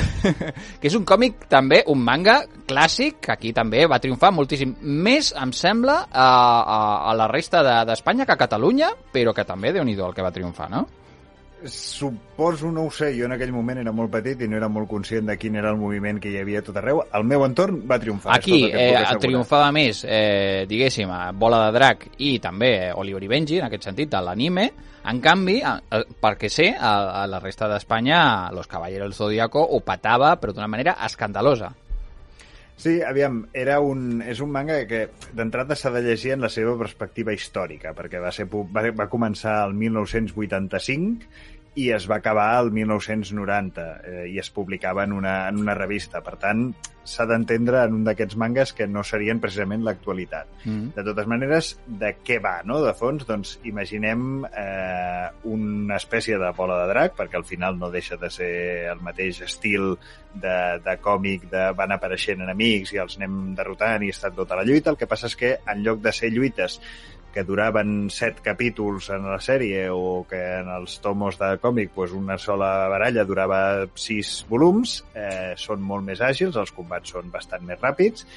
que 0.80 0.88
és 0.88 0.96
un 0.96 1.04
còmic 1.06 1.46
també, 1.52 1.84
un 1.92 2.00
manga 2.04 2.40
clàssic, 2.68 3.20
que 3.28 3.32
aquí 3.36 3.52
també 3.54 3.86
va 3.86 4.00
triomfar 4.00 4.32
moltíssim. 4.32 4.76
Més, 4.82 5.34
em 5.36 5.52
sembla, 5.52 6.06
a, 6.12 6.28
a, 6.64 6.82
a 7.12 7.16
la 7.20 7.28
resta 7.28 7.62
de- 7.64 7.80
d'Espanya 7.92 8.26
que 8.26 8.32
a 8.34 8.40
Catalunya, 8.40 8.94
però 9.12 9.34
que 9.36 9.44
també, 9.46 9.74
déu 9.76 9.84
nhi 9.84 9.94
el 10.00 10.14
que 10.16 10.24
va 10.24 10.32
triomfar, 10.32 10.70
no? 10.72 10.88
Suposo, 11.66 12.72
no 12.72 12.84
ho 12.86 12.92
sé, 12.92 13.14
jo 13.18 13.26
en 13.26 13.34
aquell 13.36 13.54
moment 13.56 13.80
era 13.80 13.94
molt 13.96 14.12
petit 14.12 14.42
i 14.44 14.48
no 14.52 14.58
era 14.60 14.68
molt 14.72 14.90
conscient 14.92 15.30
de 15.30 15.38
quin 15.40 15.56
era 15.56 15.72
el 15.72 15.78
moviment 15.80 16.20
que 16.20 16.32
hi 16.32 16.40
havia 16.42 16.64
tot 16.66 16.78
arreu. 16.82 17.04
El 17.16 17.24
meu 17.30 17.46
entorn 17.46 17.82
va 17.90 18.00
triomfar. 18.02 18.36
Aquí 18.36 18.58
tot 18.66 18.74
el 18.74 18.74
que 18.74 19.04
et 19.04 19.12
eh, 19.14 19.22
triomfava 19.28 19.70
més, 19.76 20.04
eh, 20.04 20.66
diguéssim, 20.70 21.12
a 21.12 21.32
Bola 21.32 21.66
de 21.66 21.78
Drac 21.78 22.08
i 22.20 22.34
també 22.44 22.74
eh, 22.90 22.90
Oliver 23.00 23.24
i 23.24 23.32
Benji, 23.32 23.62
en 23.62 23.70
aquest 23.70 23.88
sentit, 23.88 24.12
de 24.12 24.24
l'anime. 24.24 24.68
En 25.08 25.20
canvi, 25.24 25.58
a, 25.64 25.76
a, 25.78 26.04
perquè 26.24 26.50
sé, 26.52 26.70
a, 26.76 26.94
a 27.22 27.24
la 27.28 27.40
resta 27.44 27.68
d'Espanya, 27.72 28.52
Los 28.56 28.68
Caballeros 28.72 29.10
del 29.10 29.18
Zodíaco 29.18 29.64
ho 29.64 29.80
patava, 29.84 30.36
però 30.40 30.56
d'una 30.56 30.72
manera 30.72 30.98
escandalosa. 31.04 31.74
Sí, 32.76 32.98
aviam, 33.06 33.44
era 33.54 33.78
un, 33.86 34.22
és 34.26 34.42
un 34.44 34.50
manga 34.52 34.80
que 34.90 35.06
d'entrada 35.38 35.76
s'ha 35.78 35.92
de 35.94 36.02
llegir 36.04 36.34
en 36.36 36.42
la 36.44 36.50
seva 36.52 36.74
perspectiva 36.80 37.36
històrica, 37.36 37.94
perquè 37.96 38.22
va, 38.24 38.32
ser, 38.34 38.48
va, 38.50 38.86
va 38.98 39.10
començar 39.12 39.60
el 39.68 39.76
1985 39.78 41.30
i 41.76 41.90
es 41.96 42.06
va 42.10 42.20
acabar 42.22 42.50
el 42.62 42.72
1990 42.72 43.86
eh, 44.06 44.26
i 44.30 44.40
es 44.40 44.50
publicava 44.54 45.06
en 45.08 45.14
una, 45.14 45.48
en 45.50 45.58
una 45.58 45.74
revista. 45.74 46.22
Per 46.22 46.36
tant, 46.42 46.68
s'ha 47.04 47.26
d'entendre 47.28 47.82
en 47.84 47.96
un 47.98 48.04
d'aquests 48.06 48.38
mangas 48.40 48.72
que 48.78 48.86
no 48.88 49.04
serien 49.04 49.42
precisament 49.44 49.84
l'actualitat. 49.84 50.50
Mm. 50.64 50.94
De 50.96 51.06
totes 51.08 51.28
maneres, 51.28 51.74
de 51.88 52.14
què 52.24 52.38
va, 52.44 52.60
no? 52.68 52.80
De 52.84 52.94
fons, 52.98 53.26
doncs 53.28 53.56
imaginem 53.68 54.46
eh, 54.46 55.28
una 55.50 55.98
espècie 55.98 56.38
de 56.40 56.52
bola 56.56 56.80
de 56.84 56.92
drac, 56.94 57.18
perquè 57.18 57.40
al 57.40 57.48
final 57.48 57.80
no 57.80 57.92
deixa 57.94 58.20
de 58.22 58.30
ser 58.32 58.54
el 58.94 59.02
mateix 59.04 59.42
estil 59.48 59.96
de, 60.34 60.58
de 60.86 60.98
còmic 61.02 61.50
de 61.52 61.66
van 61.78 61.98
apareixent 61.98 62.46
enemics 62.46 62.94
i 62.94 63.02
els 63.02 63.18
anem 63.20 63.42
derrotant 63.58 64.06
i 64.06 64.14
està 64.14 64.32
tota 64.34 64.60
la 64.60 64.68
lluita. 64.68 64.94
El 64.94 65.02
que 65.02 65.10
passa 65.10 65.28
és 65.32 65.40
que 65.40 65.58
en 65.66 65.84
lloc 65.84 66.06
de 66.06 66.14
ser 66.14 66.32
lluites 66.34 66.80
que 67.34 67.44
duraven 67.44 68.10
set 68.14 68.40
capítols 68.46 69.10
en 69.16 69.26
la 69.26 69.40
sèrie 69.42 69.88
o 69.90 70.24
que 70.30 70.40
en 70.60 70.70
els 70.70 71.00
tomos 71.04 71.40
de 71.42 71.56
còmic 71.62 71.94
pues, 71.96 72.14
una 72.14 72.38
sola 72.38 72.88
baralla 72.94 73.26
durava 73.26 73.62
sis 73.98 74.44
volums, 74.50 75.00
eh, 75.18 75.54
són 75.58 75.82
molt 75.82 76.06
més 76.06 76.22
àgils, 76.22 76.60
els 76.60 76.74
combats 76.76 77.16
són 77.16 77.34
bastant 77.34 77.66
més 77.66 77.82
ràpids 77.82 78.28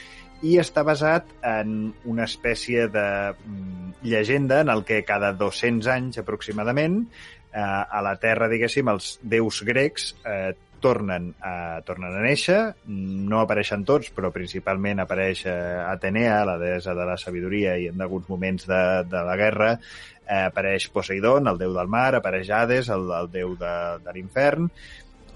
i 0.45 0.59
està 0.61 0.83
basat 0.85 1.31
en 1.47 1.95
una 2.05 2.27
espècie 2.29 2.89
de 2.93 3.07
mm, 3.33 3.97
llegenda 4.05 4.61
en 4.61 4.73
el 4.73 4.85
que 4.85 5.03
cada 5.09 5.33
200 5.33 5.89
anys 5.95 6.21
aproximadament 6.21 7.03
eh, 7.07 7.61
a 7.61 8.03
la 8.05 8.17
Terra, 8.21 8.49
diguéssim, 8.53 8.89
els 8.93 9.17
déus 9.23 9.63
grecs 9.65 10.13
eh, 10.25 10.53
tornen 10.83 11.31
a, 11.41 11.81
tornen 11.87 12.15
a 12.17 12.25
néixer, 12.25 12.59
no 12.87 13.41
apareixen 13.43 13.85
tots, 13.89 14.11
però 14.15 14.31
principalment 14.35 15.03
apareix 15.03 15.47
eh, 15.49 15.55
Atenea, 15.87 16.43
la 16.49 16.59
deessa 16.61 16.95
de 16.97 17.07
la 17.09 17.17
sabidoria, 17.21 17.77
i 17.79 17.89
en 17.93 18.05
alguns 18.05 18.29
moments 18.33 18.69
de, 18.69 18.83
de 19.11 19.25
la 19.29 19.37
guerra 19.41 19.73
eh, 19.77 20.45
apareix 20.45 20.89
Poseidon, 20.95 21.49
el 21.51 21.59
déu 21.61 21.75
del 21.77 21.91
mar, 21.91 22.13
apareix 22.19 22.51
Hades, 22.51 22.93
el, 22.95 23.11
el 23.21 23.33
déu 23.33 23.57
de, 23.61 23.75
de 24.05 24.17
l'infern, 24.17 24.71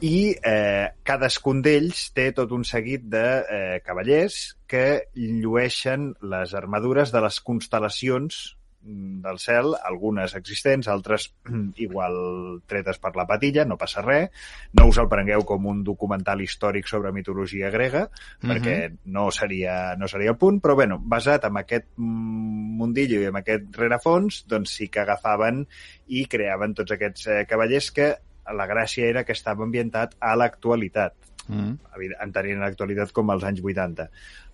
i 0.00 0.32
eh, 0.32 0.86
cadascun 1.04 1.60
d'ells 1.64 2.06
té 2.16 2.30
tot 2.36 2.52
un 2.56 2.64
seguit 2.64 3.02
de 3.12 3.26
eh, 3.42 3.80
cavallers 3.84 4.38
que 4.70 5.10
llueixen 5.14 6.14
les 6.22 6.54
armadures 6.56 7.12
de 7.12 7.20
les 7.20 7.40
constel·lacions 7.44 8.40
del 8.82 9.38
cel, 9.38 9.74
algunes 9.84 10.34
existents, 10.34 10.88
altres 10.88 11.26
igual 11.84 12.62
tretes 12.66 12.98
per 12.98 13.12
la 13.16 13.26
patilla, 13.28 13.66
no 13.68 13.76
passa 13.76 14.00
res. 14.02 14.30
No 14.72 14.86
us 14.88 14.98
el 15.02 15.08
prengueu 15.12 15.44
com 15.44 15.66
un 15.68 15.82
documental 15.84 16.40
històric 16.40 16.88
sobre 16.88 17.12
mitologia 17.12 17.68
grega, 17.70 18.06
perquè 18.40 18.76
no 19.04 19.28
seria, 19.30 19.94
no 20.00 20.08
seria 20.08 20.30
el 20.32 20.38
punt, 20.40 20.60
però 20.64 20.74
bueno, 20.74 20.98
basat 21.02 21.44
en 21.50 21.60
aquest 21.60 21.90
mm, 21.96 22.76
mundillo 22.80 23.20
i 23.20 23.28
en 23.28 23.36
aquest 23.36 23.68
rerefons, 23.76 24.44
doncs 24.48 24.72
sí 24.80 24.88
que 24.88 25.04
agafaven 25.04 25.66
i 26.08 26.24
creaven 26.26 26.74
tots 26.74 26.96
aquests 26.96 27.26
eh, 27.28 27.40
cavallers 27.48 27.90
que 27.92 28.14
la 28.56 28.66
gràcia 28.66 29.04
era 29.06 29.22
que 29.24 29.36
estava 29.36 29.62
ambientat 29.68 30.16
a 30.20 30.34
l'actualitat, 30.36 31.14
Mm. 31.50 31.72
evident- 31.96 32.20
entenent 32.22 32.60
l'actualitat 32.60 33.10
com 33.12 33.30
als 33.32 33.42
anys 33.42 33.60
80. 33.64 34.04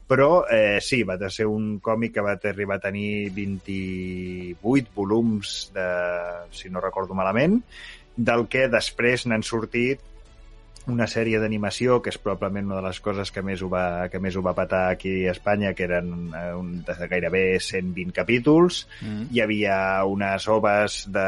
Però 0.07 0.45
eh, 0.47 0.79
sí, 0.83 1.01
va 1.03 1.17
ser 1.35 1.49
un 1.51 1.79
còmic 1.83 2.15
que 2.15 2.23
va 2.23 2.37
arribar 2.39 2.77
a 2.79 2.85
tenir 2.85 3.31
28 3.35 4.93
volums, 4.95 5.57
de, 5.75 5.87
si 6.55 6.71
no 6.71 6.83
recordo 6.85 7.17
malament, 7.19 7.59
del 8.17 8.47
que 8.49 8.69
després 8.73 9.27
n'han 9.27 9.43
sortit 9.45 10.01
una 10.87 11.07
sèrie 11.11 11.41
d'animació, 11.43 11.99
que 12.03 12.13
és 12.13 12.19
probablement 12.23 12.69
una 12.69 12.79
de 12.81 12.87
les 12.87 13.01
coses 13.03 13.33
que 13.35 13.43
més 13.43 13.63
ho 13.63 13.69
va, 13.73 14.07
que 14.13 14.21
més 14.23 14.37
ho 14.39 14.43
va 14.45 14.55
patar 14.55 14.85
aquí 14.93 15.27
a 15.27 15.33
Espanya, 15.35 15.73
que 15.75 15.87
eren 15.89 16.13
eh, 16.31 16.53
un, 16.55 16.69
de 16.87 17.09
gairebé 17.11 17.59
120 17.59 18.15
capítols. 18.15 18.85
Mm. 19.03 19.27
Hi 19.35 19.43
havia 19.43 19.79
unes 20.07 20.47
oves 20.53 21.01
de 21.13 21.27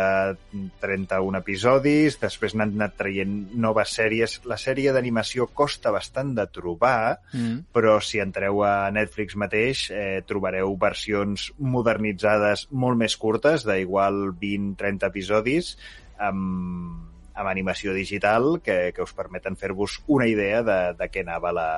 31 0.85 1.41
episodis, 1.43 2.21
després 2.23 2.55
n'han 2.55 2.77
anat 2.79 2.97
traient 3.03 3.35
noves 3.59 3.97
sèries. 3.99 4.39
La 4.47 4.61
sèrie 4.61 4.95
d'animació 4.95 5.49
costa 5.51 5.93
bastant 5.95 6.35
de 6.39 6.47
trobar, 6.53 7.19
Mm. 7.29 7.69
però 7.75 7.99
si 8.01 8.19
entreu 8.23 8.63
a 8.65 8.91
Netflix 8.95 9.37
mateix 9.37 9.91
eh, 9.91 10.23
trobareu 10.27 10.75
versions 10.81 11.49
modernitzades 11.59 12.69
molt 12.71 12.99
més 12.99 13.17
curtes, 13.17 13.67
d'igual 13.67 14.33
20-30 14.39 15.07
episodis, 15.11 15.77
amb, 16.19 17.18
amb 17.39 17.51
animació 17.51 17.95
digital 17.95 18.59
que, 18.65 18.91
que 18.95 19.05
us 19.05 19.15
permeten 19.15 19.57
fer-vos 19.57 20.01
una 20.11 20.27
idea 20.27 20.63
de, 20.67 20.79
de 20.99 21.09
què 21.13 21.23
anava 21.23 21.53
la, 21.55 21.69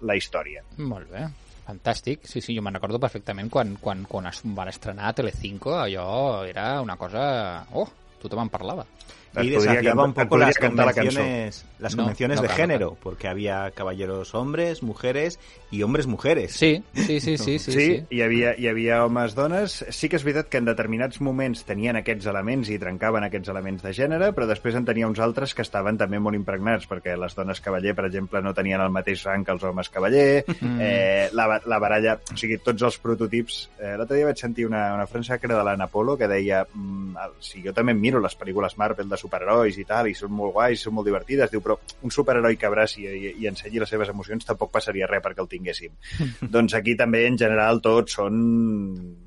la 0.00 0.16
història. 0.16 0.64
Molt 0.78 1.10
bé. 1.12 1.26
Fantàstic, 1.66 2.28
sí, 2.30 2.40
sí, 2.40 2.54
jo 2.54 2.62
me'n 2.62 2.76
recordo 2.78 3.00
perfectament 3.02 3.50
quan, 3.50 3.74
quan, 3.82 4.04
quan 4.06 4.28
es 4.30 4.40
van 4.54 4.70
estrenar 4.70 5.10
a 5.10 5.16
Telecinco, 5.18 5.74
allò 5.80 6.44
era 6.46 6.76
una 6.80 6.96
cosa... 6.96 7.66
Oh, 7.74 7.88
tothom 8.22 8.44
en 8.46 8.52
parlava. 8.52 8.86
Y 9.44 9.50
desafiaba 9.50 10.04
un 10.04 10.12
poco 10.14 10.38
las 10.38 10.56
cantar 10.56 10.86
la 10.86 10.92
canción. 10.92 11.14
convenciones, 11.24 11.66
las 11.78 11.94
No, 11.96 12.02
convenciones 12.02 12.36
no 12.36 12.42
de 12.42 12.48
no 12.48 12.54
género, 12.54 12.96
porque 13.02 13.28
había 13.28 13.70
caballeros 13.72 14.34
hombres, 14.34 14.82
mujeres 14.82 15.38
y 15.70 15.82
hombres 15.82 16.06
mujeres. 16.06 16.52
Sí, 16.52 16.82
sí, 16.94 17.20
sí, 17.20 17.36
sí, 17.36 17.58
sí. 17.58 17.58
Sí, 17.58 17.72
sí. 17.72 18.04
Hi, 18.10 18.22
havia, 18.22 18.54
hi 18.58 18.68
havia 18.68 19.04
homes, 19.04 19.34
dones. 19.34 19.84
Sí 19.90 20.08
que 20.08 20.16
és 20.16 20.24
veritat 20.24 20.48
que 20.48 20.58
en 20.58 20.64
determinats 20.68 21.20
moments 21.20 21.64
tenien 21.66 21.96
aquests 22.00 22.26
elements 22.30 22.70
i 22.70 22.78
trencaven 22.78 23.24
aquests 23.26 23.48
elements 23.52 23.82
de 23.82 23.92
gènere, 23.92 24.30
però 24.32 24.46
després 24.46 24.74
en 24.78 24.84
tenia 24.86 25.08
uns 25.08 25.18
altres 25.20 25.54
que 25.54 25.62
estaven 25.66 25.98
també 25.98 26.18
molt 26.22 26.36
impregnats, 26.38 26.86
perquè 26.88 27.16
les 27.18 27.34
dones 27.34 27.60
cavaller, 27.60 27.94
per 27.94 28.06
exemple, 28.06 28.40
no 28.42 28.54
tenien 28.54 28.80
el 28.80 28.90
mateix 28.94 29.24
rang 29.26 29.44
que 29.44 29.52
els 29.52 29.62
homes 29.64 29.90
cavaller, 29.90 30.44
Mm. 30.60 30.78
eh, 30.80 31.28
la, 31.32 31.60
la 31.66 31.78
baralla... 31.78 32.14
O 32.32 32.36
sigui, 32.36 32.56
tots 32.64 32.82
els 32.82 32.96
prototips... 32.98 33.70
Eh, 33.78 33.94
L'altre 33.98 34.16
dia 34.16 34.26
vaig 34.26 34.38
sentir 34.40 34.64
una, 34.66 34.94
una 34.94 35.06
frase 35.06 35.38
que 35.38 35.46
era 35.46 35.58
de 35.58 35.64
l'Anna 35.64 35.86
Polo 35.88 36.16
que 36.16 36.28
deia 36.28 36.62
mm, 36.72 37.16
si 37.40 37.62
jo 37.64 37.72
també 37.76 37.92
em 37.92 38.00
miro 38.00 38.20
les 38.20 38.36
pel·lícules 38.38 38.76
Marvel 38.78 39.08
de 39.08 39.16
superherois 39.26 39.76
i 39.78 39.84
tal, 39.84 40.08
i 40.08 40.14
són 40.16 40.32
molt 40.32 40.54
guais, 40.56 40.80
són 40.86 40.94
molt 40.96 41.06
divertides, 41.10 41.50
diu, 41.52 41.60
però 41.64 41.76
un 42.06 42.14
superheroi 42.14 42.56
que 42.56 42.66
abraci 42.70 43.04
i, 43.04 43.34
i 43.42 43.50
ensenyi 43.50 43.82
les 43.82 43.92
seves 43.92 44.08
emocions 44.14 44.46
tampoc 44.48 44.72
passaria 44.72 45.06
res 45.10 45.22
perquè 45.24 45.42
el 45.44 45.50
tinguéssim. 45.52 45.92
doncs 46.56 46.74
aquí 46.78 46.96
també, 46.96 47.26
en 47.28 47.36
general, 47.38 47.82
tots 47.84 48.16
són 48.22 48.40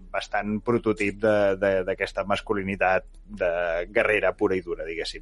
bastant 0.10 0.56
prototip 0.66 1.20
de- 1.22 1.56
de- 1.62 1.84
d'aquesta 1.86 2.24
masculinitat 2.26 3.06
de 3.44 3.52
guerrera 3.94 4.32
pura 4.34 4.56
i 4.58 4.62
dura, 4.66 4.88
diguéssim. 4.88 5.22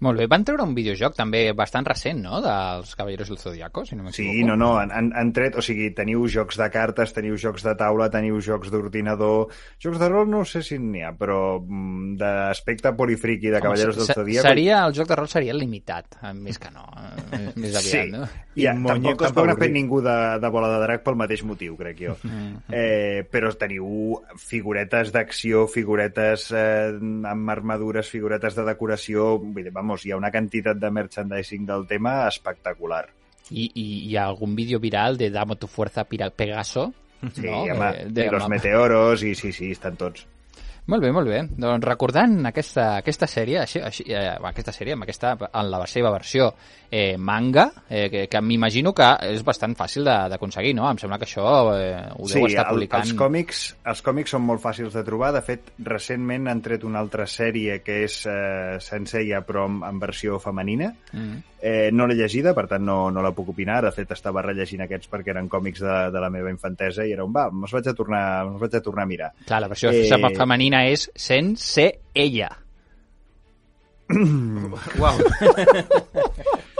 Molt 0.00 0.16
bé, 0.16 0.24
van 0.32 0.44
treure 0.48 0.64
un 0.64 0.72
videojoc 0.76 1.12
també 1.18 1.42
bastant 1.52 1.84
recent, 1.84 2.22
no?, 2.24 2.38
dels 2.40 2.94
Caballeros 2.96 3.28
del 3.28 3.38
Zodiaco, 3.38 3.84
si 3.84 3.96
no 3.98 4.06
m'equivoco. 4.06 4.32
Sí, 4.32 4.44
no, 4.48 4.56
no, 4.56 4.70
han, 4.80 4.90
han, 4.96 5.10
han 5.12 5.32
tret, 5.36 5.58
o 5.60 5.64
sigui, 5.64 5.90
teniu 5.96 6.22
jocs 6.32 6.56
de 6.56 6.70
cartes, 6.72 7.12
teniu 7.12 7.36
jocs 7.40 7.66
de 7.66 7.74
taula, 7.76 8.08
teniu 8.12 8.40
jocs 8.40 8.72
d'ordinador, 8.72 9.50
jocs 9.82 10.00
de 10.00 10.08
rol 10.08 10.30
no 10.32 10.40
sé 10.48 10.62
si 10.64 10.78
n'hi 10.80 11.02
ha, 11.04 11.12
però 11.16 11.58
mm, 11.60 12.14
d'aspecte 12.20 12.94
polifriqui 12.96 13.50
de 13.50 13.58
Home, 13.58 13.66
Caballeros 13.68 13.98
del 14.00 14.08
se- 14.08 14.16
Zodíaco... 14.16 14.48
Seria, 14.48 14.80
el 14.86 14.96
joc 14.96 15.10
de 15.12 15.20
rol 15.20 15.28
seria 15.28 15.56
limitat, 15.58 16.16
eh, 16.22 16.32
més 16.32 16.56
que 16.58 16.72
no, 16.72 16.86
eh, 17.36 17.50
més 17.60 17.76
aviat, 17.76 17.90
Sí, 17.90 18.04
no? 18.14 18.24
I 18.56 18.64
ja, 18.64 18.72
tampoc, 18.74 19.20
tampoc 19.22 19.46
n'ha 19.46 19.54
fet 19.60 19.70
ningú 19.76 20.00
de, 20.02 20.16
de 20.42 20.48
bola 20.50 20.72
de 20.72 20.80
drac 20.82 21.04
pel 21.04 21.14
mateix 21.20 21.44
motiu, 21.46 21.76
crec 21.78 22.00
jo. 22.02 22.16
Eh, 22.74 23.22
però 23.30 23.52
teniu 23.54 24.16
figuretes 24.40 25.12
d'acció, 25.14 25.66
figuretes 25.70 26.48
eh, 26.56 26.90
amb 27.30 27.52
armadures, 27.52 28.08
figuretes 28.10 28.56
de 28.58 28.64
decoració... 28.66 29.36
Vull 29.40 29.68
dir, 29.68 29.72
vamos, 29.90 30.06
hi 30.06 30.12
ha 30.12 30.16
una 30.16 30.30
quantitat 30.30 30.78
de 30.78 30.90
merchandising 30.90 31.66
del 31.66 31.86
tema 31.90 32.28
espectacular. 32.28 33.08
I, 33.50 33.64
i 33.74 33.84
hi 34.08 34.16
ha 34.16 34.28
algun 34.30 34.54
vídeo 34.54 34.78
viral 34.78 35.16
de 35.18 35.30
Damo 35.34 35.56
tu 35.58 35.66
fuerza 35.66 36.04
Pegaso, 36.30 36.92
Sí, 37.34 37.42
no? 37.44 37.62
home, 37.64 37.88
Eh, 37.90 38.06
de- 38.08 38.26
i 38.26 38.30
los 38.30 38.48
meteoros, 38.48 39.22
i 39.22 39.34
sí, 39.34 39.50
sí, 39.52 39.72
estan 39.72 39.96
tots. 39.96 40.26
Molt 40.86 41.02
bé, 41.04 41.10
molt 41.12 41.28
bé. 41.28 41.42
Doncs 41.60 41.84
recordant 41.86 42.46
aquesta, 42.48 42.96
aquesta 42.98 43.26
sèrie, 43.30 43.60
així, 43.62 43.78
així, 43.84 44.04
eh, 44.08 44.36
aquesta 44.48 44.72
sèrie, 44.72 44.94
amb 44.96 45.04
aquesta, 45.04 45.36
en 45.52 45.68
la 45.70 45.84
seva 45.86 46.10
versió 46.10 46.48
eh, 46.90 47.16
manga, 47.18 47.68
eh, 47.88 48.08
que, 48.10 48.24
que 48.28 48.40
m'imagino 48.42 48.92
que 48.96 49.06
és 49.28 49.44
bastant 49.46 49.76
fàcil 49.78 50.04
de- 50.08 50.16
d'aconseguir, 50.32 50.74
no? 50.74 50.88
Em 50.90 50.98
sembla 50.98 51.18
que 51.18 51.28
això 51.28 51.44
eh, 51.76 52.08
ho 52.16 52.26
deu 52.26 52.46
estar 52.46 52.64
el- 52.66 52.72
publicant. 52.74 53.04
els, 53.06 53.12
còmics, 53.14 53.60
els 53.86 54.02
còmics 54.02 54.30
són 54.34 54.42
molt 54.42 54.62
fàcils 54.64 54.92
de 54.96 55.04
trobar. 55.04 55.32
De 55.36 55.42
fet, 55.42 55.70
recentment 55.78 56.48
han 56.48 56.60
tret 56.64 56.82
una 56.84 56.98
altra 56.98 57.26
sèrie 57.26 57.82
que 57.84 58.02
és 58.08 58.24
eh, 58.26 58.78
Senseiya, 58.80 59.42
però 59.46 59.66
en, 59.68 59.82
en 59.86 59.98
versió 60.02 60.40
femenina. 60.42 60.94
Mm. 61.12 61.38
Eh, 61.62 61.90
no 61.92 62.06
l'he 62.08 62.16
llegida, 62.16 62.54
per 62.56 62.64
tant 62.70 62.84
no, 62.86 63.10
no 63.12 63.22
la 63.24 63.34
puc 63.36 63.52
opinar. 63.52 63.82
De 63.84 63.92
fet, 63.92 64.14
estava 64.16 64.42
rellegint 64.46 64.86
aquests 64.86 65.10
perquè 65.12 65.34
eren 65.34 65.50
còmics 65.52 65.82
de, 65.84 65.96
de 66.14 66.22
la 66.22 66.30
meva 66.32 66.52
infantesa 66.52 67.04
i 67.04 67.12
era 67.12 67.26
un 67.26 67.34
va, 67.36 67.48
me'ls 67.52 67.74
vaig, 67.76 67.90
a 67.92 67.96
tornar, 67.96 68.22
me'ls 68.48 68.64
vaig 68.64 68.78
a 68.78 68.82
tornar 68.86 69.04
a 69.04 69.10
mirar. 69.10 69.30
Clar, 69.44 69.60
la 69.66 69.70
versió 69.72 69.92
Eh, 69.92 70.34
femenina 70.38 70.86
és 70.88 71.10
Sense 71.14 71.86
ella. 72.14 72.50
Wow. 75.00 75.18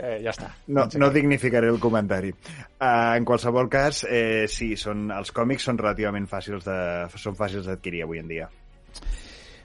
Eh, 0.00 0.20
ja 0.24 0.32
està. 0.32 0.46
No, 0.72 0.86
no 0.96 1.10
dignificaré 1.12 1.68
el 1.68 1.76
comentari. 1.76 2.30
Uh, 2.32 3.18
en 3.18 3.26
qualsevol 3.28 3.68
cas, 3.68 4.06
eh, 4.08 4.46
sí, 4.48 4.72
són, 4.80 5.10
els 5.12 5.28
còmics 5.36 5.66
són 5.68 5.76
relativament 5.76 6.24
fàcils 6.30 6.64
de, 6.64 6.76
són 7.20 7.36
fàcils 7.36 7.68
d'adquirir 7.68 8.06
avui 8.06 8.22
en 8.22 8.30
dia. 8.30 8.46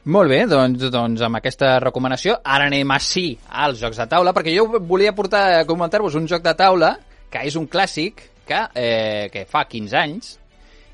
Molt 0.05 0.29
bé, 0.29 0.43
doncs, 0.45 0.83
doncs 0.93 1.21
amb 1.25 1.39
aquesta 1.39 1.79
recomanació 1.81 2.35
ara 2.45 2.67
anem 2.69 2.91
així 2.93 3.31
als 3.49 3.79
jocs 3.81 3.97
de 3.97 4.05
taula, 4.11 4.35
perquè 4.37 4.53
jo 4.53 4.67
volia 4.85 5.15
portar 5.17 5.43
a 5.55 5.65
comentar-vos 5.65 6.13
un 6.19 6.27
joc 6.29 6.43
de 6.45 6.53
taula 6.53 6.91
que 7.33 7.41
és 7.49 7.55
un 7.57 7.65
clàssic 7.65 8.21
que, 8.45 8.59
eh, 8.77 9.31
que 9.33 9.47
fa 9.49 9.63
15 9.65 9.97
anys 9.97 10.35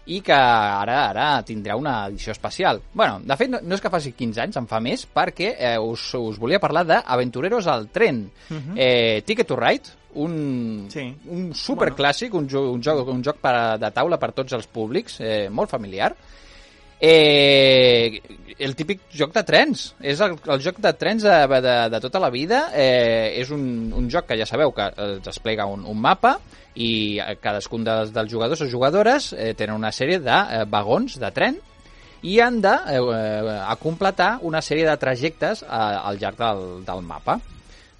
i 0.08 0.22
que 0.24 0.34
ara 0.34 1.10
ara 1.10 1.28
tindrà 1.44 1.76
una 1.76 2.08
edició 2.08 2.32
especial. 2.32 2.82
bueno, 2.94 3.20
de 3.20 3.36
fet, 3.36 3.50
no, 3.52 3.60
no 3.62 3.76
és 3.76 3.82
que 3.82 3.92
faci 3.92 4.14
15 4.14 4.42
anys, 4.42 4.58
en 4.58 4.68
fa 4.68 4.80
més, 4.80 5.04
perquè 5.06 5.56
eh, 5.60 5.78
us, 5.78 6.08
us 6.16 6.40
volia 6.40 6.60
parlar 6.64 6.86
d'Aventureros 6.88 7.68
al 7.68 7.90
tren. 7.90 8.30
Uh 8.50 8.56
-huh. 8.56 8.74
eh, 8.78 9.24
Ticket 9.26 9.48
to 9.48 9.56
Ride, 9.56 9.90
un, 10.16 10.88
Sí. 10.90 11.14
un 11.28 11.52
superclàssic, 11.54 12.34
un, 12.34 12.48
jo, 12.48 12.72
un 12.72 12.82
joc, 12.82 13.08
un 13.08 13.22
joc 13.24 13.38
per, 13.38 13.78
de 13.78 13.92
taula 13.92 14.18
per 14.18 14.32
tots 14.32 14.54
els 14.54 14.68
públics, 14.68 15.20
eh, 15.20 15.50
molt 15.50 15.70
familiar. 15.70 16.16
Eh, 17.02 18.22
el 18.62 18.76
típic 18.78 19.08
joc 19.18 19.34
de 19.34 19.42
trens. 19.44 19.88
És 20.06 20.22
el, 20.22 20.36
el 20.38 20.62
joc 20.62 20.78
de 20.84 20.94
trens 20.94 21.26
de, 21.26 21.38
de, 21.66 21.76
de 21.90 22.02
tota 22.04 22.22
la 22.22 22.30
vida. 22.30 22.68
Eh, 22.78 23.42
és 23.42 23.50
un, 23.50 23.64
un 23.98 24.10
joc 24.14 24.30
que 24.30 24.38
ja 24.38 24.46
sabeu 24.46 24.74
que 24.78 24.86
eh, 24.92 25.08
es 25.18 25.24
desplega 25.26 25.66
un, 25.66 25.88
un 25.90 25.98
mapa 25.98 26.38
i 26.78 27.20
eh, 27.20 27.36
cadascun 27.42 27.84
dels, 27.88 28.14
dels 28.14 28.32
jugadors 28.32 28.62
o 28.62 28.70
jugadores 28.70 29.32
eh, 29.34 29.56
tenen 29.58 29.76
una 29.76 29.92
sèrie 29.92 30.22
de 30.24 30.38
eh, 30.38 30.64
vagons 30.70 31.18
de 31.20 31.32
tren 31.36 31.58
i 32.22 32.38
han 32.40 32.62
de 32.62 32.76
eh, 32.94 33.00
eh, 33.02 33.58
a 33.66 33.76
completar 33.82 34.36
una 34.48 34.62
sèrie 34.62 34.86
de 34.86 34.98
trajectes 35.02 35.64
eh, 35.64 35.72
al 35.72 36.22
llarg 36.22 36.38
del, 36.38 36.64
del 36.86 37.02
mapa. 37.02 37.40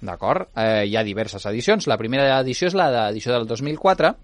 D'acord? 0.02 0.48
Eh, 0.58 0.86
hi 0.86 0.96
ha 0.96 1.02
diverses 1.06 1.44
edicions. 1.50 1.90
La 1.90 1.98
primera 1.98 2.38
edició 2.38 2.70
és 2.70 2.78
l'edició 2.78 3.34
del 3.34 3.46
2004, 3.50 4.14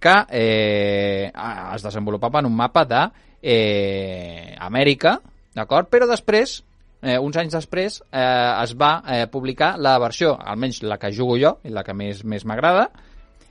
que 0.00 0.16
eh, 0.28 1.30
es 1.32 1.84
desenvolupava 1.84 2.40
en 2.40 2.48
un 2.50 2.56
mapa 2.56 2.84
de 2.88 3.04
eh, 3.42 4.54
Amèrica, 4.58 5.18
d'acord? 5.56 5.90
Però 5.92 6.08
després, 6.08 6.58
eh, 7.02 7.18
uns 7.18 7.36
anys 7.36 7.58
després, 7.58 8.00
eh, 8.10 8.62
es 8.62 8.74
va 8.78 9.02
eh, 9.06 9.26
publicar 9.32 9.76
la 9.78 9.98
versió, 10.02 10.36
almenys 10.36 10.82
la 10.82 10.98
que 10.98 11.12
jugo 11.12 11.38
jo, 11.40 11.58
i 11.64 11.72
la 11.74 11.84
que 11.84 11.94
més 11.94 12.24
més 12.24 12.44
m'agrada, 12.44 12.90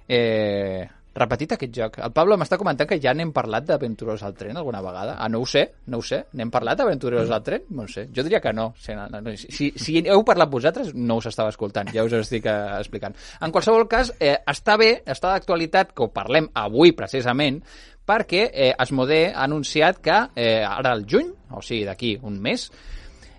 eh, 0.07 0.85
repetit 1.15 1.53
aquest 1.55 1.71
joc. 1.73 1.97
El 2.03 2.11
Pablo 2.11 2.35
m'està 2.37 2.57
comentant 2.59 2.89
que 2.89 2.97
ja 3.01 3.13
n'hem 3.15 3.31
parlat 3.35 3.65
d'Aventureros 3.69 4.23
al 4.27 4.35
tren 4.35 4.57
alguna 4.59 4.81
vegada. 4.83 5.15
Ah, 5.17 5.29
no 5.31 5.39
ho 5.41 5.47
sé, 5.47 5.63
no 5.87 6.01
ho 6.01 6.03
sé. 6.03 6.25
N'hem 6.35 6.51
parlat 6.51 6.77
d'Aventureros 6.81 7.31
al 7.31 7.43
tren? 7.43 7.63
No 7.77 7.87
sé. 7.87 8.09
Jo 8.15 8.25
diria 8.27 8.41
que 8.43 8.51
no. 8.53 8.67
Si, 8.77 9.47
si, 9.47 9.71
si 9.79 10.03
heu 10.03 10.25
parlat 10.27 10.51
vosaltres, 10.51 10.91
no 10.93 11.21
us 11.21 11.29
estava 11.31 11.53
escoltant. 11.53 11.93
Ja 11.95 12.03
us 12.03 12.13
ho 12.13 12.19
estic 12.19 12.49
eh, 12.51 12.57
explicant. 12.81 13.15
En 13.39 13.55
qualsevol 13.55 13.87
cas, 13.87 14.11
eh, 14.19 14.35
està 14.51 14.75
bé, 14.81 14.91
està 15.07 15.31
d'actualitat 15.31 15.95
que 15.95 16.03
ho 16.03 16.11
parlem 16.11 16.51
avui 16.65 16.91
precisament, 16.97 17.61
perquè 18.05 18.49
eh, 18.51 18.71
Asmodee 18.77 19.31
ha 19.33 19.43
anunciat 19.45 20.01
que 20.03 20.17
eh, 20.35 20.63
ara 20.63 20.93
al 20.93 21.05
juny, 21.09 21.31
o 21.51 21.61
sigui 21.61 21.83
d'aquí 21.87 22.15
un 22.21 22.39
mes, 22.41 22.69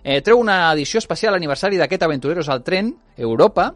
eh, 0.03 0.21
treu 0.21 0.39
una 0.39 0.71
edició 0.73 0.99
especial 0.99 1.35
aniversari 1.35 1.79
d'aquest 1.79 2.03
Aventureros 2.03 2.49
al 2.49 2.63
tren, 2.67 2.93
Europa, 3.17 3.73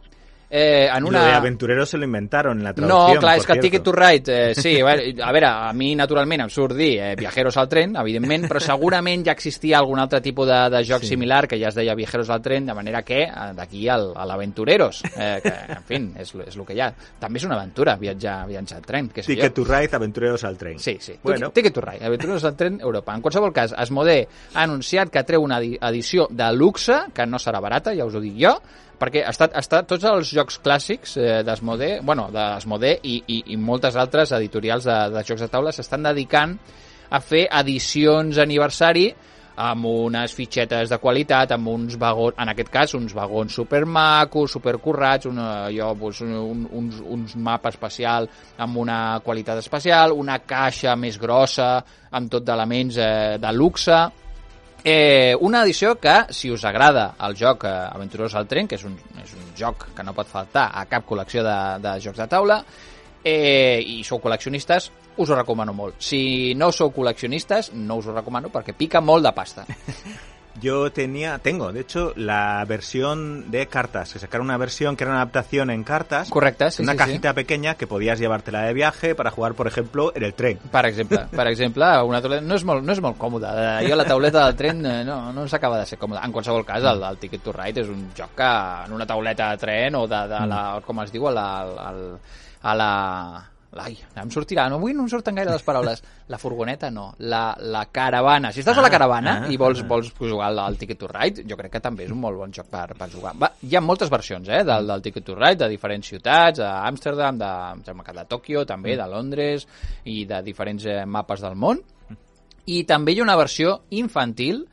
eh, 0.51 0.89
en 0.93 1.05
una... 1.05 1.19
Lo 1.19 1.25
de 1.25 1.31
aventureros 1.31 1.89
se 1.89 1.97
lo 1.97 2.03
inventaron 2.03 2.57
en 2.57 2.63
la 2.65 2.71
No, 2.71 2.75
traducción. 2.75 3.19
clar, 3.21 3.33
por 3.35 3.39
és 3.39 3.45
que 3.47 3.53
cierto. 3.53 3.61
Ticket 3.61 3.83
to 3.83 3.91
Ride, 3.93 4.51
eh, 4.51 4.55
sí, 4.55 4.79
a 5.23 5.31
veure, 5.31 5.47
a 5.47 5.71
mi 5.73 5.95
naturalment 5.95 6.41
em 6.43 6.49
surt 6.51 6.75
dir 6.75 6.99
eh, 6.99 7.15
Viajeros 7.15 7.55
al 7.57 7.69
tren, 7.69 7.95
evidentment, 7.95 8.49
però 8.51 8.59
segurament 8.59 9.23
ja 9.25 9.31
existia 9.31 9.79
algun 9.79 9.99
altre 10.03 10.19
tipus 10.21 10.47
de, 10.49 10.59
de 10.69 10.83
joc 10.85 11.01
Sí. 11.01 11.13
similar 11.15 11.47
que 11.47 11.57
ja 11.57 11.69
es 11.69 11.75
deia 11.75 11.95
Viajeros 11.95 12.29
al 12.29 12.41
tren, 12.41 12.65
de 12.65 12.73
manera 12.75 13.01
que 13.01 13.23
eh, 13.23 13.31
d'aquí 13.55 13.87
al, 13.89 14.11
a 14.15 14.25
l'Aventureros, 14.25 15.03
eh, 15.15 15.39
que, 15.41 15.53
en 15.77 15.83
fi, 15.87 16.01
és, 16.19 16.35
és 16.47 16.57
el 16.57 16.65
que 16.67 16.75
hi 16.75 16.81
ha. 16.83 16.91
També 17.19 17.39
és 17.39 17.45
una 17.47 17.55
aventura 17.55 17.95
viatjar, 17.95 18.45
viatjar 18.51 18.77
al 18.81 18.85
tren, 18.85 19.07
que 19.09 19.21
Ticket 19.23 19.55
jo. 19.55 19.63
to 19.63 19.71
Ride, 19.73 19.95
aventureros 19.95 20.43
al 20.43 20.57
tren. 20.57 20.77
Sí, 20.79 20.97
sí. 20.99 21.15
Bueno. 21.23 21.51
Ticket 21.51 21.73
to 21.73 21.81
Ride, 21.81 22.05
Aventureros 22.05 22.43
al 22.43 22.55
tren 22.57 22.79
Europa. 22.81 23.15
En 23.15 23.21
qualsevol 23.21 23.53
cas, 23.53 23.71
Asmodee 23.77 24.27
ha 24.53 24.63
anunciat 24.63 25.09
que 25.09 25.23
treu 25.23 25.41
una 25.43 25.59
edi- 25.61 25.77
edició 25.79 26.27
de 26.29 26.51
luxe, 26.53 26.93
que 27.15 27.25
no 27.25 27.39
serà 27.39 27.61
barata, 27.61 27.95
ja 27.95 28.05
us 28.05 28.15
ho 28.15 28.19
dic 28.19 28.35
jo, 28.41 28.57
perquè 29.01 29.25
està, 29.25 29.49
està 29.57 29.81
tots 29.89 30.05
els 30.05 30.29
jocs 30.29 30.59
clàssics 30.61 31.17
eh, 31.17 31.41
d'Asmodee, 31.47 31.99
bueno, 32.05 32.27
d'Asmodee 32.33 32.99
i, 33.01 33.17
i, 33.25 33.41
i 33.55 33.57
moltes 33.57 33.97
altres 33.97 34.35
editorials 34.37 34.85
de, 34.85 34.97
de 35.15 35.25
jocs 35.25 35.41
de 35.41 35.49
taula 35.49 35.73
s'estan 35.73 36.05
dedicant 36.05 36.57
a 37.11 37.19
fer 37.19 37.47
edicions 37.59 38.37
aniversari 38.39 39.09
amb 39.61 39.85
unes 39.85 40.33
fitxetes 40.33 40.89
de 40.89 40.97
qualitat, 40.97 41.51
amb 41.51 41.67
uns 41.67 41.97
vagons, 41.99 42.37
en 42.39 42.49
aquest 42.53 42.71
cas, 42.71 42.93
uns 42.97 43.13
vagons 43.13 43.53
supermacos, 43.53 44.55
supercurrats, 44.55 45.27
una, 45.29 45.49
allò, 45.67 45.91
doncs, 45.97 46.21
un, 46.23 46.63
uns, 46.71 47.01
uns 47.03 47.35
mapa 47.35 47.69
especial 47.69 48.29
amb 48.57 48.79
una 48.81 49.19
qualitat 49.25 49.59
especial, 49.61 50.15
una 50.15 50.39
caixa 50.47 50.95
més 50.95 51.19
grossa, 51.21 51.75
amb 52.11 52.31
tot 52.31 52.47
d'elements 52.47 52.97
eh, 52.97 53.37
de 53.41 53.53
luxe, 53.53 53.99
Eh, 54.83 55.35
una 55.39 55.61
edició 55.61 55.99
que, 56.01 56.15
si 56.33 56.49
us 56.49 56.63
agrada 56.65 57.11
el 57.27 57.35
joc 57.37 57.65
eh, 57.65 57.69
Aventureros 57.69 58.33
al 58.35 58.47
tren, 58.49 58.67
que 58.67 58.79
és 58.79 58.85
un, 58.87 58.95
és 59.21 59.35
un 59.37 59.51
joc 59.57 59.91
que 59.93 60.05
no 60.05 60.15
pot 60.17 60.29
faltar 60.29 60.71
a 60.73 60.87
cap 60.89 61.05
col·lecció 61.05 61.45
de, 61.45 61.59
de 61.83 61.93
jocs 62.01 62.17
de 62.23 62.27
taula, 62.31 62.57
eh, 63.23 63.77
i 63.77 64.01
sou 64.07 64.17
col·leccionistes, 64.23 64.89
us 65.21 65.29
ho 65.29 65.37
recomano 65.37 65.75
molt. 65.77 66.01
Si 66.01 66.55
no 66.57 66.71
sou 66.73 66.89
col·leccionistes, 66.95 67.73
no 67.77 68.01
us 68.01 68.09
ho 68.09 68.17
recomano 68.17 68.49
perquè 68.49 68.73
pica 68.77 69.03
molt 69.05 69.27
de 69.27 69.35
pasta. 69.37 69.67
Yo 70.61 70.91
tenía, 70.91 71.39
tengo, 71.39 71.71
de 71.71 71.81
hecho, 71.81 72.13
la 72.15 72.63
versión 72.65 73.49
de 73.49 73.65
cartas. 73.65 74.09
Se 74.09 74.19
sacaron 74.19 74.45
una 74.45 74.57
versión 74.57 74.95
que 74.95 75.03
era 75.03 75.11
una 75.11 75.21
adaptación 75.21 75.71
en 75.71 75.83
cartas. 75.83 76.29
Correcte, 76.29 76.69
sí, 76.69 76.83
una 76.83 76.91
sí, 76.91 76.97
cajita 76.99 77.29
sí. 77.29 77.35
pequeña 77.35 77.75
que 77.75 77.87
podías 77.87 78.19
llevártela 78.19 78.61
de 78.61 78.73
viaje 78.73 79.15
para 79.15 79.31
jugar, 79.31 79.55
por 79.55 79.65
ejemplo, 79.65 80.11
en 80.15 80.23
el 80.23 80.35
tren. 80.35 80.59
Per 80.71 80.85
exemple, 80.85 81.25
per 81.31 81.47
exemple, 81.47 81.83
una 82.03 82.21
tauleta... 82.21 82.45
No 82.45 82.55
és 82.55 82.65
molt, 82.67 82.85
no 82.85 82.93
és 82.93 83.01
molt 83.01 83.17
còmode. 83.17 83.49
Eh, 83.49 83.89
Jo 83.89 83.97
la 83.97 84.05
tauleta 84.05 84.45
del 84.45 84.55
tren 84.59 84.85
eh, 84.85 85.03
no, 85.03 85.33
no 85.33 85.47
s'acaba 85.49 85.79
de 85.79 85.87
ser 85.89 85.97
còmode. 85.97 86.21
En 86.23 86.31
qualsevol 86.35 86.65
cas, 86.65 86.83
el, 86.83 87.01
el 87.09 87.17
Ticket 87.17 87.41
to 87.41 87.55
Ride 87.57 87.81
és 87.81 87.89
un 87.89 88.11
joc 88.17 88.35
que 88.37 88.51
en 88.85 88.93
una 88.93 89.09
tauleta 89.09 89.49
de 89.51 89.63
tren 89.65 89.97
o 89.97 90.05
de, 90.07 90.21
de 90.29 90.43
la, 90.53 90.61
com 90.85 91.01
es 91.01 91.11
diu, 91.11 91.25
a 91.27 91.33
la... 91.33 91.49
A 91.61 91.91
la, 91.95 92.19
a 92.61 92.75
la 92.77 92.91
Ai, 93.79 93.93
em 94.19 94.31
sortirà, 94.33 94.65
no, 94.67 94.75
avui 94.81 94.91
no 94.91 95.05
em 95.05 95.09
surten 95.09 95.37
gaire 95.37 95.53
les 95.53 95.63
paraules. 95.63 96.01
La 96.27 96.37
furgoneta, 96.37 96.89
no. 96.91 97.13
La, 97.23 97.55
la 97.63 97.85
caravana. 97.87 98.51
Si 98.51 98.59
estàs 98.59 98.75
a 98.77 98.83
la 98.83 98.89
Ah, 98.89 98.91
caravana 98.91 99.33
ah, 99.45 99.51
i 99.51 99.55
vols, 99.55 99.79
ah. 99.79 99.87
vols 99.87 100.09
jugar 100.17 100.49
al, 100.49 100.59
al 100.59 100.75
Ticket 100.77 100.99
to 100.99 101.07
Ride, 101.07 101.45
jo 101.47 101.55
crec 101.55 101.71
que 101.77 101.79
també 101.83 102.03
és 102.03 102.11
un 102.11 102.19
molt 102.19 102.35
bon 102.35 102.51
joc 102.51 102.67
per, 102.67 102.89
per 102.99 103.07
jugar. 103.13 103.31
Va, 103.39 103.53
hi 103.63 103.77
ha 103.77 103.81
moltes 103.81 104.11
versions 104.11 104.49
eh, 104.51 104.65
del, 104.67 104.89
del 104.91 105.05
Ticket 105.05 105.23
to 105.29 105.37
Ride, 105.37 105.61
de 105.63 105.69
diferents 105.71 106.11
ciutats, 106.11 106.59
d'Amsterdam, 106.59 107.39
de, 107.39 107.95
que 108.03 108.17
de 108.17 108.27
Tòquio, 108.27 108.65
també, 108.67 108.97
de 108.99 109.07
Londres 109.07 109.63
i 110.03 110.25
de 110.27 110.41
diferents 110.43 110.85
eh, 110.85 110.99
mapes 111.07 111.45
del 111.45 111.55
món. 111.55 111.79
I 112.67 112.83
també 112.83 113.15
hi 113.15 113.21
ha 113.21 113.27
una 113.29 113.39
versió 113.39 113.77
infantil 113.95 114.65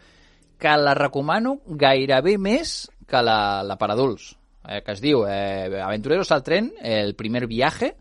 que 0.58 0.74
la 0.74 0.96
recomano 0.98 1.60
gairebé 1.68 2.34
més 2.42 2.90
que 3.08 3.22
la, 3.22 3.62
la 3.62 3.78
per 3.78 3.92
adults, 3.94 4.32
eh, 4.66 4.82
que 4.82 4.98
es 4.98 5.00
diu 5.00 5.22
eh, 5.30 5.70
Aventureros 5.78 6.34
al 6.34 6.42
tren, 6.42 6.72
el 6.82 7.14
primer 7.14 7.46
viaje, 7.46 7.94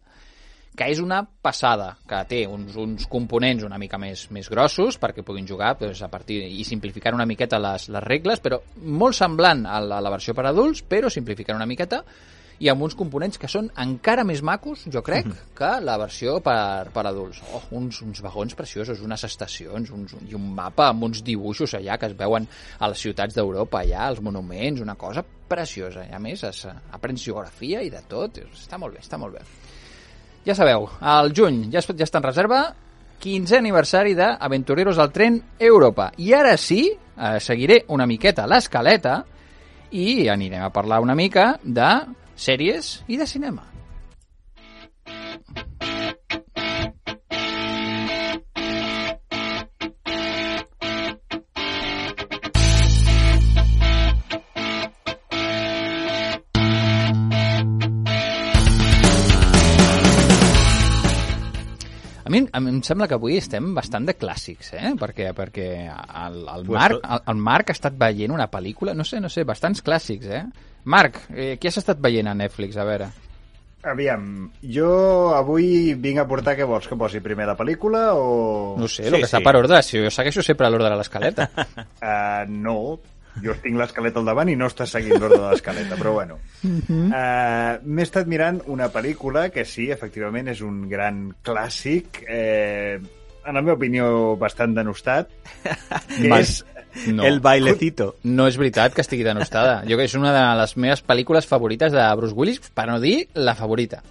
que 0.78 0.88
és 0.93 1.01
una 1.01 1.23
passada, 1.25 1.89
que 2.07 2.21
té 2.30 2.43
uns, 2.45 2.75
uns 2.78 3.07
components 3.09 3.65
una 3.65 3.80
mica 3.82 3.97
més, 3.97 4.28
més 4.36 4.49
grossos 4.53 4.99
perquè 5.01 5.25
puguin 5.25 5.47
jugar 5.49 5.73
doncs, 5.80 6.03
a 6.05 6.09
partir 6.13 6.43
i 6.45 6.63
simplificar 6.67 7.15
una 7.17 7.25
miqueta 7.25 7.57
les, 7.59 7.89
les 7.89 8.03
regles, 8.05 8.41
però 8.43 8.61
molt 8.86 9.17
semblant 9.17 9.65
a 9.65 9.82
la, 9.82 9.97
a 9.97 10.05
la 10.05 10.13
versió 10.13 10.38
per 10.38 10.45
adults, 10.45 10.84
però 10.86 11.09
simplificant 11.09 11.57
una 11.57 11.69
miqueta 11.69 12.03
i 12.59 12.69
amb 12.71 12.82
uns 12.86 12.95
components 12.97 13.38
que 13.38 13.49
són 13.49 13.67
encara 13.82 14.23
més 14.25 14.41
macos, 14.45 14.86
jo 14.93 15.03
crec, 15.05 15.28
que 15.57 15.69
la 15.84 15.97
versió 16.01 16.38
per, 16.45 16.89
per 16.93 17.03
adults. 17.05 17.41
Oh, 17.53 17.61
uns, 17.78 18.01
uns 18.05 18.21
vagons 18.25 18.57
preciosos, 18.57 19.03
unes 19.05 19.25
estacions, 19.28 19.91
uns, 19.93 20.15
i 20.25 20.38
un 20.38 20.47
mapa 20.57 20.89
amb 20.89 21.05
uns 21.09 21.21
dibuixos 21.25 21.75
allà 21.78 21.99
que 22.01 22.09
es 22.09 22.17
veuen 22.17 22.47
a 22.80 22.89
les 22.89 23.05
ciutats 23.05 23.38
d'Europa, 23.38 23.84
allà, 23.84 24.09
els 24.09 24.23
monuments, 24.25 24.82
una 24.82 24.97
cosa 24.97 25.25
preciosa. 25.47 26.07
I 26.09 26.17
a 26.17 26.21
més, 26.21 26.43
es, 26.49 26.65
aprens 26.97 27.25
geografia 27.30 27.86
i 27.86 27.93
de 27.93 28.01
tot. 28.09 28.41
Està 28.49 28.82
molt 28.82 28.97
bé, 28.97 29.05
està 29.05 29.21
molt 29.21 29.38
bé. 29.38 29.45
Ja 30.47 30.55
sabeu, 30.55 30.85
al 31.03 31.33
juny 31.35 31.65
ja, 31.73 31.81
es, 31.81 31.89
ja 31.91 32.05
està 32.05 32.21
en 32.21 32.25
reserva 32.29 32.61
15è 33.19 33.57
aniversari 33.59 34.13
d'Aventureros 34.15 34.99
al 35.03 35.11
tren 35.11 35.41
Europa. 35.59 36.13
I 36.23 36.31
ara 36.37 36.53
sí, 36.55 36.85
eh, 36.87 37.39
seguiré 37.43 37.81
una 37.91 38.05
miqueta 38.07 38.47
l'escaleta 38.47 39.17
i 39.91 40.29
anirem 40.31 40.63
a 40.63 40.71
parlar 40.71 41.01
una 41.03 41.17
mica 41.19 41.57
de 41.63 41.89
sèries 42.39 43.01
i 43.11 43.19
de 43.19 43.27
cinema. 43.27 43.65
Mi, 62.41 62.49
a 62.53 62.61
mi 62.63 62.71
em 62.75 62.79
sembla 62.85 63.07
que 63.09 63.17
avui 63.17 63.38
estem 63.39 63.73
bastant 63.75 64.07
de 64.07 64.15
clàssics, 64.17 64.73
eh? 64.77 64.93
Perquè, 64.99 65.31
perquè 65.38 65.67
el, 65.89 66.41
el, 66.53 66.65
Marc, 66.71 66.99
el, 67.03 67.23
el 67.33 67.45
Marc 67.49 67.71
ha 67.71 67.77
estat 67.77 67.97
veient 67.99 68.33
una 68.33 68.49
pel·lícula, 68.51 68.95
no 68.97 69.05
sé, 69.07 69.21
no 69.23 69.29
sé, 69.33 69.45
bastants 69.47 69.83
clàssics, 69.85 70.27
eh? 70.29 70.43
Marc, 70.88 71.23
eh, 71.33 71.55
què 71.59 71.71
has 71.71 71.81
estat 71.83 71.99
veient 72.03 72.29
a 72.31 72.35
Netflix? 72.38 72.77
A 72.79 72.85
veure. 72.88 73.09
Aviam, 73.88 74.23
jo 74.73 74.89
avui 75.38 75.93
vinc 76.01 76.19
a 76.19 76.25
portar 76.27 76.55
què 76.57 76.65
vols 76.67 76.88
que 76.89 76.97
posi 76.99 77.21
primer 77.23 77.45
la 77.47 77.55
pel·lícula 77.55 78.09
o... 78.17 78.75
No 78.79 78.88
sé, 78.89 79.05
Sí, 79.05 79.11
el 79.11 79.21
que 79.21 79.27
està 79.29 79.39
sí. 79.39 79.45
per 79.45 79.53
ordre, 79.59 79.79
si 79.85 80.01
jo 80.01 80.09
segueixo 80.11 80.43
sempre 80.43 80.69
l'ordre 80.71 80.89
de 80.91 80.97
l'escaleta. 80.99 81.45
Uh, 82.01 82.43
no, 82.65 82.77
jo 83.43 83.55
tinc 83.63 83.79
l'escaleta 83.79 84.21
al 84.21 84.29
davant 84.29 84.51
i 84.51 84.55
no 84.59 84.69
estàs 84.71 84.95
seguint 84.97 85.19
l'ordre 85.19 85.41
de 85.41 85.51
l'escaleta, 85.51 85.97
però 85.99 86.13
bueno. 86.17 86.39
Uh, 86.63 87.77
M'he 87.83 88.05
estat 88.05 88.29
mirant 88.29 88.61
una 88.73 88.89
pel·lícula 88.93 89.47
que 89.53 89.65
sí, 89.65 89.89
efectivament, 89.93 90.49
és 90.53 90.63
un 90.65 90.85
gran 90.91 91.27
clàssic, 91.45 92.23
eh, 92.27 92.97
en 93.47 93.55
la 93.55 93.63
meva 93.63 93.77
opinió 93.77 94.35
bastant 94.39 94.75
denostat, 94.75 95.31
que 96.17 96.33
és... 96.41 96.59
No. 97.07 97.23
El 97.23 97.39
bailecito. 97.39 98.15
No 98.23 98.47
és 98.49 98.57
veritat 98.57 98.93
que 98.93 99.01
estigui 99.05 99.23
denostada. 99.23 99.83
Jo 99.87 99.97
que 99.97 100.05
és 100.09 100.15
una 100.17 100.33
de 100.33 100.43
les 100.59 100.77
meves 100.77 101.03
pel·lícules 101.05 101.45
favorites 101.47 101.91
de 101.93 102.03
Bruce 102.17 102.33
Willis, 102.35 102.59
per 102.73 102.87
no 102.89 102.99
dir 102.99 103.27
la 103.35 103.55
favorita. 103.55 104.01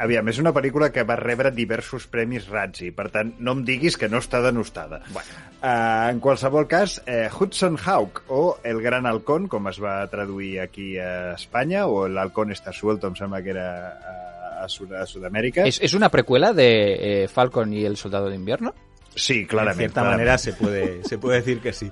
Aviam, 0.00 0.24
és 0.32 0.38
una 0.40 0.52
pel·lícula 0.56 0.88
que 0.92 1.02
va 1.04 1.16
rebre 1.18 1.50
diversos 1.52 2.06
premis 2.08 2.46
Razzie, 2.48 2.92
per 2.96 3.10
tant, 3.12 3.34
no 3.44 3.52
em 3.52 3.64
diguis 3.68 3.98
que 4.00 4.08
no 4.08 4.16
està 4.22 4.40
denostada. 4.40 5.02
Bueno. 5.12 5.28
Uh, 5.64 6.08
en 6.12 6.20
qualsevol 6.24 6.64
cas, 6.68 7.02
eh, 7.06 7.28
Hudson 7.28 7.76
Hawk, 7.84 8.22
o 8.28 8.58
El 8.64 8.80
Gran 8.80 9.04
Halcón, 9.06 9.46
com 9.48 9.68
es 9.68 9.80
va 9.80 9.98
traduir 10.12 10.60
aquí 10.60 10.96
a 10.98 11.34
Espanya, 11.34 11.86
o 11.86 12.06
El 12.06 12.16
Halcón 12.16 12.52
està 12.52 12.72
suelto, 12.72 13.08
em 13.12 13.16
sembla 13.16 13.42
que 13.44 13.52
era 13.52 13.68
a, 13.92 14.64
a, 14.64 14.68
Sud 14.72 14.92
a 14.96 15.04
Sud-amèrica. 15.04 15.66
¿Es, 15.66 15.80
¿Es 15.82 15.92
una 15.92 16.08
precuela 16.08 16.52
de 16.54 17.24
eh, 17.24 17.28
Falcon 17.28 17.72
y 17.74 17.84
el 17.84 17.96
Soldado 17.98 18.30
de 18.30 18.36
Invierno? 18.36 18.74
Sí, 19.14 19.40
De 19.42 19.46
clarament. 19.46 19.78
cierta 19.78 20.00
clarament. 20.00 20.18
manera 20.20 20.38
se 20.38 20.54
puede, 20.54 21.04
se 21.04 21.18
puede 21.18 21.36
decir 21.38 21.60
que 21.60 21.72
sí. 21.74 21.90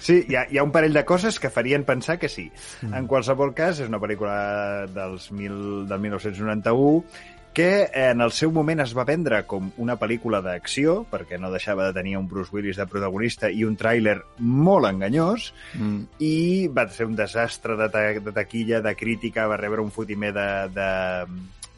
Sí, 0.00 0.24
hi 0.28 0.36
ha, 0.36 0.46
hi 0.50 0.58
ha 0.58 0.64
un 0.64 0.72
parell 0.72 0.96
de 0.96 1.04
coses 1.04 1.38
que 1.38 1.50
farien 1.52 1.84
pensar 1.84 2.18
que 2.18 2.28
sí. 2.32 2.50
Mm. 2.82 2.94
En 3.02 3.10
qualsevol 3.10 3.52
cas, 3.54 3.80
és 3.84 3.90
una 3.90 4.00
pel·lícula 4.00 4.86
dels 4.94 5.30
mil, 5.36 5.86
del 5.90 6.00
1991 6.08 7.04
que 7.52 7.90
en 7.98 8.20
el 8.22 8.30
seu 8.30 8.52
moment 8.54 8.78
es 8.78 8.92
va 8.94 9.02
vendre 9.02 9.40
com 9.50 9.72
una 9.82 9.96
pel·lícula 9.98 10.38
d'acció, 10.44 11.00
perquè 11.10 11.38
no 11.38 11.50
deixava 11.50 11.88
de 11.88 11.96
tenir 11.96 12.16
un 12.16 12.28
Bruce 12.30 12.54
Willis 12.54 12.78
de 12.78 12.86
protagonista 12.86 13.50
i 13.50 13.64
un 13.66 13.74
tràiler 13.76 14.20
molt 14.38 14.86
enganyós, 14.86 15.52
Mm. 15.74 16.04
i 16.22 16.68
va 16.68 16.88
ser 16.88 17.06
un 17.06 17.16
desastre 17.16 17.76
de, 17.76 17.88
ta 17.90 18.04
de 18.20 18.32
taquilla, 18.32 18.80
de 18.80 18.94
crítica, 18.94 19.48
va 19.50 19.58
rebre 19.58 19.82
un 19.82 19.90
fotimer 19.90 20.32
de, 20.32 20.48
de, 20.74 20.90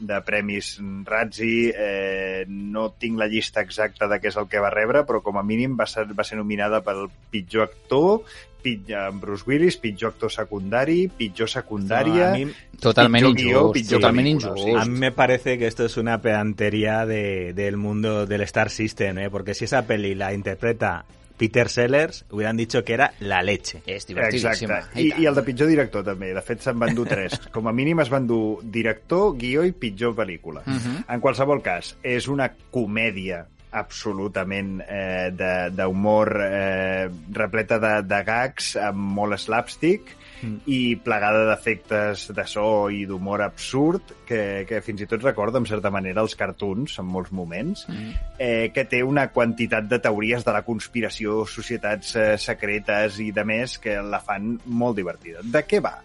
de 0.02 0.20
premis 0.26 0.74
Razzie, 1.06 1.72
eh, 1.72 2.44
no 2.48 2.90
tinc 2.98 3.18
la 3.18 3.28
llista 3.30 3.62
exacta 3.62 4.08
de 4.10 4.18
què 4.20 4.32
és 4.32 4.38
el 4.40 4.48
que 4.50 4.62
va 4.62 4.72
rebre, 4.74 5.04
però 5.08 5.22
com 5.22 5.38
a 5.38 5.44
mínim 5.46 5.76
va 5.78 5.86
ser, 5.86 6.08
va 6.12 6.26
ser 6.26 6.40
nominada 6.40 6.82
pel 6.84 7.06
pitjor 7.30 7.68
actor, 7.68 8.24
pit, 8.62 8.92
amb 8.96 9.22
Bruce 9.22 9.44
Willis, 9.46 9.76
pitjor 9.82 10.14
actor 10.14 10.32
secundari, 10.32 11.06
pitjor 11.08 11.50
secundària... 11.50 12.30
A 12.30 12.36
mí, 12.36 12.46
Totalment 12.82 13.28
Pitjor 13.28 13.36
guió, 13.38 13.58
injust, 13.60 13.74
pitjor 13.76 14.00
totalment 14.00 14.26
o 14.26 14.30
injust. 14.32 14.68
a 14.80 14.84
mí 14.86 14.98
me 14.98 15.12
parece 15.12 15.56
que 15.58 15.68
esto 15.68 15.84
es 15.84 15.96
una 15.96 16.20
pedantería 16.20 17.06
de, 17.06 17.52
del 17.54 17.76
mundo 17.76 18.26
del 18.26 18.40
Star 18.42 18.70
System, 18.70 19.18
¿eh? 19.18 19.30
porque 19.30 19.54
si 19.54 19.66
esa 19.66 19.86
peli 19.86 20.16
la 20.16 20.32
interpreta 20.34 21.04
Peter 21.36 21.68
Sellers, 21.68 22.24
hubieran 22.30 22.56
dicho 22.56 22.84
que 22.84 22.94
era 22.94 23.12
la 23.20 23.42
leche. 23.42 23.78
És 23.86 24.04
Exacte. 24.04 24.14
divertidíssima. 24.14 24.78
I, 24.94 25.08
tant. 25.10 25.20
I 25.22 25.26
el 25.26 25.34
de 25.34 25.42
pitjor 25.42 25.68
director, 25.68 26.04
també. 26.04 26.32
De 26.34 26.42
fet, 26.42 26.60
se'n 26.62 26.78
van 26.78 26.94
dur 26.94 27.06
tres. 27.08 27.38
Com 27.54 27.66
a 27.66 27.72
mínim 27.72 28.00
es 28.00 28.10
van 28.12 28.26
dur 28.26 28.60
director, 28.62 29.34
guió 29.36 29.64
i 29.64 29.72
pitjor 29.72 30.14
pel·lícula. 30.14 30.62
Mhm. 30.66 31.04
En 31.08 31.20
qualsevol 31.20 31.62
cas, 31.62 31.96
és 32.02 32.28
una 32.28 32.50
comèdia 32.70 33.46
absolutament 33.72 34.82
eh, 34.86 35.30
de- 35.32 35.70
d'humor 35.72 36.28
eh, 36.44 37.08
repleta 37.32 37.78
de, 37.80 37.92
de 38.02 38.22
gags 38.24 38.74
amb 38.76 38.98
molt 39.16 39.38
slapstick 39.40 40.10
Mm. 40.42 40.56
i 40.66 40.96
plegada 40.96 41.44
d'efectes 41.46 42.24
de 42.34 42.44
so 42.50 42.90
i 42.90 43.04
d'humor 43.06 43.44
absurd 43.44 44.10
que, 44.26 44.64
que 44.66 44.80
fins 44.82 45.04
i 45.04 45.06
tot 45.06 45.22
recorda 45.22 45.60
en 45.62 45.66
certa 45.70 45.90
manera 45.94 46.20
els 46.24 46.34
cartoons 46.34 46.98
en 46.98 47.06
molts 47.06 47.30
moments 47.30 47.86
Mm. 47.88 48.10
eh, 48.38 48.70
que 48.74 48.84
té 48.84 49.02
una 49.02 49.28
quantitat 49.30 49.86
de 49.88 49.98
teories 50.02 50.44
de 50.44 50.52
la 50.52 50.62
conspiració, 50.66 51.44
societats 51.46 52.16
eh, 52.16 52.38
secretes 52.38 53.20
i 53.20 53.30
de 53.32 53.44
més 53.44 53.78
que 53.78 54.00
la 54.02 54.20
fan 54.20 54.58
molt 54.66 54.96
divertida. 54.96 55.40
De 55.44 55.62
què 55.66 55.80
va? 55.80 56.00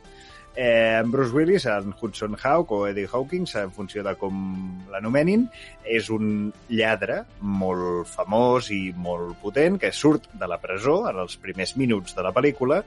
Eh, 0.59 1.03
Bruce 1.05 1.35
Willis, 1.35 1.65
en 1.69 1.93
Hudson 2.01 2.35
Hawk 2.41 2.71
o 2.71 2.88
Eddie 2.88 3.07
Hawkins, 3.11 3.53
en 3.55 3.69
funció 3.71 4.01
de 4.01 4.15
com 4.17 4.39
l'anomenin, 4.89 5.43
és 5.85 6.09
un 6.09 6.51
lladre 6.69 7.19
molt 7.41 8.09
famós 8.09 8.71
i 8.73 8.91
molt 8.97 9.38
potent 9.43 9.77
que 9.77 9.91
surt 9.93 10.25
de 10.33 10.47
la 10.49 10.57
presó 10.57 11.03
en 11.11 11.21
els 11.21 11.38
primers 11.38 11.75
minuts 11.77 12.17
de 12.17 12.25
la 12.25 12.33
pel·lícula 12.33 12.81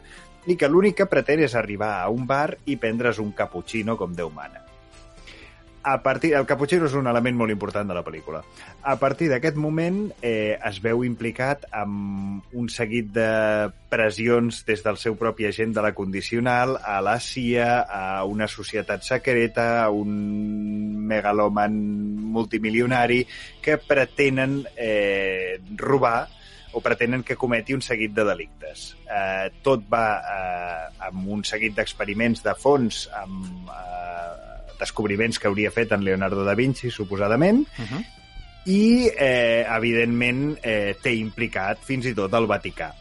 i 0.47 0.57
que 0.57 0.69
l'únic 0.69 1.03
que 1.03 1.11
pretén 1.11 1.45
és 1.45 1.55
arribar 1.59 1.99
a 2.01 2.09
un 2.09 2.27
bar 2.27 2.57
i 2.67 2.79
prendre's 2.81 3.21
un 3.21 3.33
cappuccino 3.37 3.97
com 4.01 4.17
Déu 4.17 4.33
mana. 4.33 4.71
A 5.83 6.03
partir, 6.03 6.35
el 6.37 6.45
cappuccino 6.45 6.85
és 6.85 6.95
un 6.99 7.07
element 7.09 7.39
molt 7.41 7.53
important 7.55 7.89
de 7.89 7.95
la 7.97 8.03
pel·lícula. 8.05 8.43
A 8.85 8.99
partir 9.01 9.31
d'aquest 9.31 9.57
moment 9.57 10.11
eh, 10.21 10.59
es 10.69 10.81
veu 10.85 11.07
implicat 11.07 11.65
amb 11.73 12.45
un 12.53 12.69
seguit 12.69 13.09
de 13.15 13.71
pressions 13.89 14.59
des 14.69 14.85
del 14.85 14.99
seu 15.01 15.17
propi 15.17 15.49
agent 15.49 15.73
de 15.73 15.81
la 15.81 15.95
condicional 15.97 16.77
a 16.85 16.99
la 17.01 17.17
CIA, 17.17 17.81
a 17.81 18.25
una 18.29 18.49
societat 18.49 19.09
secreta, 19.09 19.81
a 19.81 19.89
un 19.89 21.01
megaloman 21.09 21.81
multimilionari 22.37 23.25
que 23.65 23.79
pretenen 23.81 24.61
eh, 24.77 25.63
robar 25.81 26.29
o 26.73 26.81
pretenen 26.81 27.23
que 27.27 27.37
cometi 27.37 27.75
un 27.75 27.83
seguit 27.83 28.13
de 28.15 28.25
delictes. 28.25 28.97
Eh, 29.07 29.51
tot 29.63 29.83
va 29.91 30.05
eh, 30.21 30.87
amb 31.09 31.29
un 31.37 31.45
seguit 31.45 31.75
d'experiments 31.75 32.45
de 32.47 32.55
fons, 32.55 33.09
amb 33.17 33.69
eh, 33.75 34.71
descobriments 34.81 35.39
que 35.39 35.51
hauria 35.51 35.73
fet 35.75 35.93
en 35.93 36.05
Leonardo 36.05 36.45
da 36.45 36.55
Vinci, 36.55 36.91
suposadament, 36.91 37.67
Uh 37.79 37.85
-huh. 37.85 38.05
i, 38.67 39.11
eh, 39.17 39.67
evidentment, 39.69 40.59
eh, 40.63 40.97
té 41.03 41.15
implicat 41.15 41.79
fins 41.83 42.07
i 42.07 42.15
tot 42.15 42.33
el 42.35 42.47
Vaticà. 42.47 42.95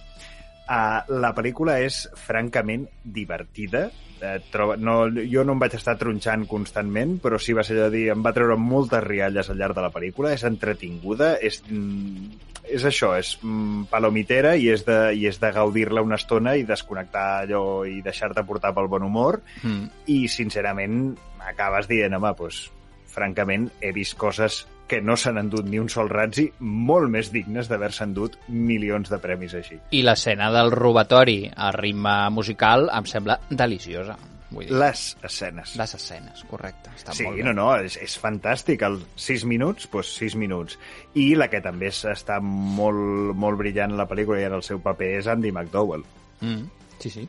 Uh, 0.70 1.02
la 1.18 1.34
pel·lícula 1.34 1.80
és 1.82 2.08
francament 2.14 2.88
divertida. 3.04 3.90
Uh, 4.20 4.36
troba, 4.52 4.76
no, 4.76 5.06
jo 5.32 5.46
no 5.48 5.54
em 5.56 5.62
vaig 5.62 5.78
estar 5.78 5.96
tronxant 6.00 6.44
constantment, 6.50 7.18
però 7.24 7.40
sí 7.40 7.54
va 7.56 7.64
ser 7.64 7.78
allò 7.78 7.86
de 7.88 7.96
dir, 7.98 8.06
em 8.12 8.24
va 8.26 8.34
treure 8.36 8.58
moltes 8.60 9.04
rialles 9.06 9.50
al 9.50 9.60
llarg 9.62 9.78
de 9.78 9.86
la 9.86 9.92
pel·lícula, 9.96 10.34
és 10.36 10.44
entretinguda, 10.48 11.38
és, 11.40 11.62
mm, 11.70 12.50
és 12.76 12.86
això, 12.86 13.14
és 13.18 13.38
mm, 13.42 13.88
palomitera 13.92 14.56
i 14.60 14.68
és 14.74 14.84
de, 14.88 14.98
i 15.16 15.26
és 15.30 15.40
de 15.40 15.54
gaudir-la 15.56 16.04
una 16.06 16.20
estona 16.20 16.58
i 16.60 16.66
desconnectar 16.68 17.46
allò 17.46 17.64
i 17.88 18.02
deixar-te 18.06 18.44
portar 18.44 18.74
pel 18.76 18.92
bon 18.92 19.08
humor 19.08 19.40
Mm. 19.64 19.88
i 20.12 20.28
sincerament 20.28 21.16
acabes 21.48 21.88
dient, 21.88 22.14
home, 22.14 22.34
doncs, 22.38 22.70
francament 23.10 23.70
he 23.82 23.92
vist 23.96 24.18
coses 24.18 24.66
que 24.90 25.00
no 25.06 25.16
s'han 25.16 25.38
endut 25.38 25.68
ni 25.70 25.78
un 25.80 25.88
sol 25.94 26.10
ratzi 26.10 26.48
molt 26.60 27.10
més 27.14 27.30
dignes 27.32 27.70
d'haver-se 27.70 28.04
endut 28.08 28.36
milions 28.50 29.10
de 29.12 29.20
premis 29.22 29.54
així. 29.56 29.78
I 29.94 30.02
l'escena 30.04 30.50
del 30.52 30.72
robatori 30.74 31.44
al 31.56 31.74
ritme 31.78 32.18
musical 32.34 32.90
em 32.98 33.06
sembla 33.06 33.40
deliciosa. 33.50 34.18
Vull 34.50 34.66
dir, 34.66 34.74
Les 34.82 35.02
escenes. 35.22 35.76
les 35.78 35.92
escenes, 35.94 36.44
correcte. 36.50 36.90
Està 36.98 37.14
Sí, 37.14 37.24
molt 37.24 37.38
bé. 37.38 37.44
no, 37.46 37.54
no, 37.54 37.68
és, 37.78 38.00
és 38.02 38.16
fantàstic. 38.18 38.82
El 38.82 38.98
6 39.16 39.46
minuts, 39.46 39.86
doncs 39.94 40.10
6 40.18 40.36
minuts. 40.42 40.80
I 41.14 41.36
la 41.38 41.48
que 41.52 41.62
també 41.62 41.92
està 41.94 42.40
molt, 42.42 43.36
molt 43.38 43.60
brillant 43.62 43.92
en 43.94 43.98
la 44.02 44.08
pel·lícula 44.10 44.42
i 44.42 44.48
en 44.50 44.54
el 44.58 44.64
seu 44.66 44.82
paper 44.82 45.12
és 45.20 45.28
Andy 45.28 45.52
McDowell. 45.52 46.02
Mm, 46.42 46.66
sí, 46.98 47.12
sí. 47.12 47.28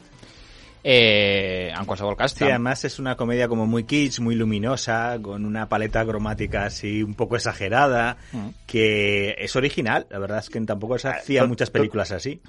Eh, 0.82 1.72
en 1.78 1.84
qualsevol 1.84 2.16
cas, 2.16 2.32
Sí, 2.32 2.40
tam- 2.44 2.48
además 2.50 2.84
es 2.84 2.98
una 2.98 3.16
comedia 3.16 3.48
como 3.48 3.66
muy 3.66 3.84
kitsch, 3.84 4.20
muy 4.20 4.34
luminosa, 4.34 5.18
con 5.20 5.44
una 5.44 5.68
paleta 5.68 6.04
cromática 6.06 6.64
así 6.64 7.02
un 7.02 7.14
poco 7.14 7.36
exagerada, 7.36 8.16
Mm. 8.32 8.48
que 8.66 9.34
es 9.38 9.54
original. 9.56 10.06
La 10.10 10.18
verdad 10.18 10.38
es 10.38 10.48
que 10.50 10.60
tampoco 10.62 10.98
se 10.98 11.08
hacían 11.08 11.44
tot- 11.44 11.48
muchas 11.48 11.68
tot- 11.70 11.72
películas 11.72 12.12
así. 12.12 12.40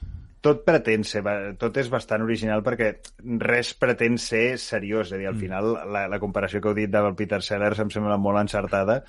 tot 0.42 0.66
pretén 0.66 1.04
ser, 1.04 1.22
tot 1.60 1.76
és 1.78 1.88
bastant 1.94 2.24
original 2.26 2.64
perquè 2.66 2.98
res 3.38 3.76
pretén 3.78 4.18
ser 4.18 4.58
seriós, 4.58 5.12
és 5.12 5.14
a 5.14 5.18
dir, 5.20 5.28
al 5.28 5.36
final 5.36 5.76
la, 5.94 6.08
la 6.10 6.18
comparació 6.20 6.60
que 6.60 6.70
heu 6.70 6.74
dit 6.74 6.90
del 6.90 7.14
Peter 7.14 7.44
Sellers 7.46 7.78
em 7.78 7.92
sembla 7.94 8.18
molt 8.18 8.40
encertada 8.42 9.04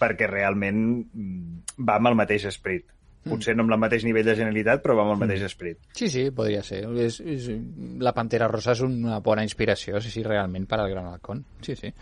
perquè 0.00 0.24
realment 0.26 1.04
mm, 1.12 1.84
va 1.86 1.96
amb 2.00 2.08
el 2.08 2.14
mateix 2.16 2.46
esperit. 2.48 2.86
Potser 3.28 3.52
no 3.56 3.66
amb 3.66 3.74
el 3.74 3.80
mateix 3.82 4.04
nivell 4.06 4.24
de 4.24 4.34
genialitat, 4.38 4.80
però 4.80 4.94
va 4.96 5.04
amb 5.04 5.14
el 5.14 5.20
mateix 5.26 5.42
esperit. 5.44 5.78
Sí, 5.96 6.08
sí, 6.08 6.22
podria 6.32 6.62
ser. 6.64 6.86
És, 7.04 7.20
és, 7.20 7.50
la 8.00 8.14
Pantera 8.16 8.48
Rosa 8.48 8.72
és 8.72 8.80
una 8.86 9.18
bona 9.24 9.44
inspiració, 9.44 10.00
sí, 10.00 10.12
sí, 10.14 10.24
realment, 10.24 10.64
per 10.70 10.80
al 10.80 10.88
Gran 10.92 11.10
Halcón. 11.10 11.44
Sí, 11.66 11.76
sí. 11.76 11.92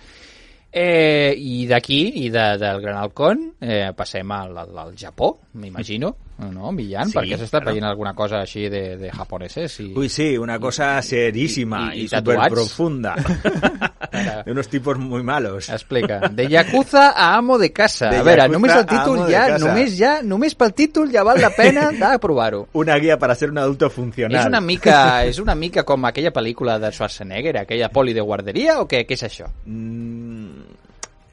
Eh, 0.70 1.34
I 1.34 1.64
d'aquí, 1.66 2.00
i 2.22 2.28
de, 2.30 2.46
del 2.60 2.80
Gran 2.84 3.00
Halcón, 3.00 3.44
eh, 3.58 3.90
passem 3.98 4.30
al, 4.36 4.56
al, 4.62 4.78
al 4.84 4.94
Japó, 5.00 5.32
m'imagino, 5.58 6.14
no, 6.38 6.70
Millán? 6.70 7.08
Sí, 7.10 7.16
perquè 7.18 7.36
s'està 7.40 7.58
claro. 7.58 7.72
veient 7.74 7.86
alguna 7.88 8.12
cosa 8.14 8.40
així 8.44 8.68
de, 8.70 8.96
de 8.96 9.10
japoneses. 9.10 9.74
I... 9.82 9.88
Uy, 9.98 10.08
sí, 10.08 10.36
una 10.38 10.58
cosa 10.62 11.02
serísima 11.02 11.90
y- 11.94 12.02
y, 12.02 12.04
y 12.04 12.08
súper 12.08 12.22
tatuajes. 12.22 12.52
profunda. 12.52 13.16
de 14.44 14.52
unos 14.52 14.68
tipos 14.68 14.98
muy 14.98 15.22
malos. 15.22 15.68
Explica. 15.68 16.20
De 16.28 16.46
Yakuza 16.48 17.10
a 17.10 17.34
amo 17.36 17.58
de 17.58 17.72
casa. 17.72 18.08
De 18.10 18.18
a 18.18 18.22
veure, 18.22 18.48
només 18.48 18.74
el 18.76 18.86
títol 18.86 19.24
ja, 19.30 19.58
només 19.58 19.96
ja, 19.98 20.12
només 20.22 20.54
pel 20.58 20.72
títol 20.78 21.10
ja 21.12 21.24
val 21.26 21.40
la 21.42 21.50
pena 21.50 21.90
de 21.98 22.18
provar-ho. 22.22 22.68
Una 22.72 22.96
guía 23.02 23.18
para 23.18 23.34
ser 23.34 23.50
un 23.50 23.58
adulto 23.58 23.90
funcional. 23.90 24.38
És 24.40 24.46
una 24.46 24.60
mica, 24.60 25.24
és 25.26 25.38
una 25.42 25.54
mica 25.58 25.82
com 25.88 26.06
aquella 26.06 26.32
pel·lícula 26.32 26.78
de 26.78 26.92
Schwarzenegger, 26.94 27.56
aquella 27.64 27.90
poli 27.90 28.14
de 28.14 28.22
guarderia, 28.22 28.78
o 28.80 28.86
què, 28.88 29.02
què 29.08 29.18
és 29.18 29.26
això? 29.26 29.50
Mm, 29.66 30.67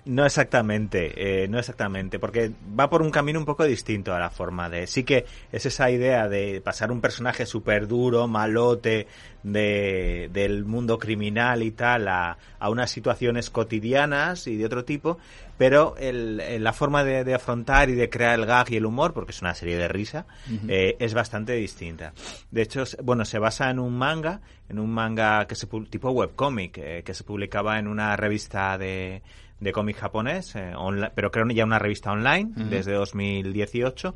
No 0.06 0.24
exactamente, 0.24 1.44
eh, 1.44 1.48
no 1.48 1.58
exactamente, 1.58 2.20
porque 2.20 2.52
va 2.80 2.92
por 2.92 3.02
un 3.02 3.10
camino 3.10 3.40
un 3.40 3.46
poco 3.46 3.64
distinto 3.64 4.14
a 4.14 4.20
la 4.20 4.30
forma 4.30 4.70
de... 4.70 4.86
Sí 4.86 5.04
que 5.04 5.26
es 5.52 5.66
esa 5.66 5.90
idea 5.90 6.28
de 6.30 6.62
pasar 6.62 6.92
un 6.92 7.02
personaje 7.02 7.48
súper 7.48 7.88
duro, 7.88 8.28
malote, 8.28 9.08
de, 9.42 10.30
del 10.32 10.64
mundo 10.66 11.00
criminal 11.00 11.64
y 11.64 11.72
tal, 11.72 12.08
a, 12.08 12.38
a 12.60 12.70
unas 12.70 12.92
situaciones 12.92 13.50
cotidianas 13.50 14.46
y 14.46 14.58
de 14.58 14.66
otro 14.66 14.86
tipo, 14.86 15.18
pero 15.58 15.96
el, 15.98 16.40
el- 16.40 16.64
la 16.64 16.74
forma 16.74 17.04
de, 17.04 17.24
de 17.24 17.34
afrontar 17.34 17.90
y 17.90 17.96
de 17.96 18.08
crear 18.10 18.38
el 18.40 18.46
gag 18.46 18.72
y 18.72 18.78
el 18.78 18.86
humor, 18.86 19.12
porque 19.14 19.32
es 19.32 19.42
una 19.42 19.56
serie 19.56 19.76
de 19.78 19.88
risa, 19.88 20.28
eh, 20.68 20.98
es 21.00 21.16
bastante 21.16 21.54
distinta. 21.54 22.14
De 22.52 22.62
hecho, 22.62 22.84
bueno, 23.04 23.26
se 23.26 23.40
basa 23.40 23.72
en 23.72 23.80
un 23.80 23.98
manga, 23.98 24.42
en 24.70 24.78
un 24.80 24.92
manga 24.92 25.46
que 25.48 25.56
se 25.56 25.66
tipo 25.90 26.12
webcomic, 26.12 26.78
eh, 26.78 27.02
que 27.04 27.14
se 27.16 27.24
publicaba 27.24 27.80
en 27.80 27.88
una 27.88 28.16
revista 28.16 28.78
de, 28.78 29.22
de 29.60 29.72
cómic 29.72 29.98
japonés, 29.98 30.56
eh, 30.56 30.74
pero 31.16 31.32
creo 31.32 31.48
ya 31.50 31.64
una 31.64 31.80
revista 31.80 32.12
online, 32.12 32.52
Ujú. 32.56 32.70
desde 32.70 32.94
2018, 32.94 34.16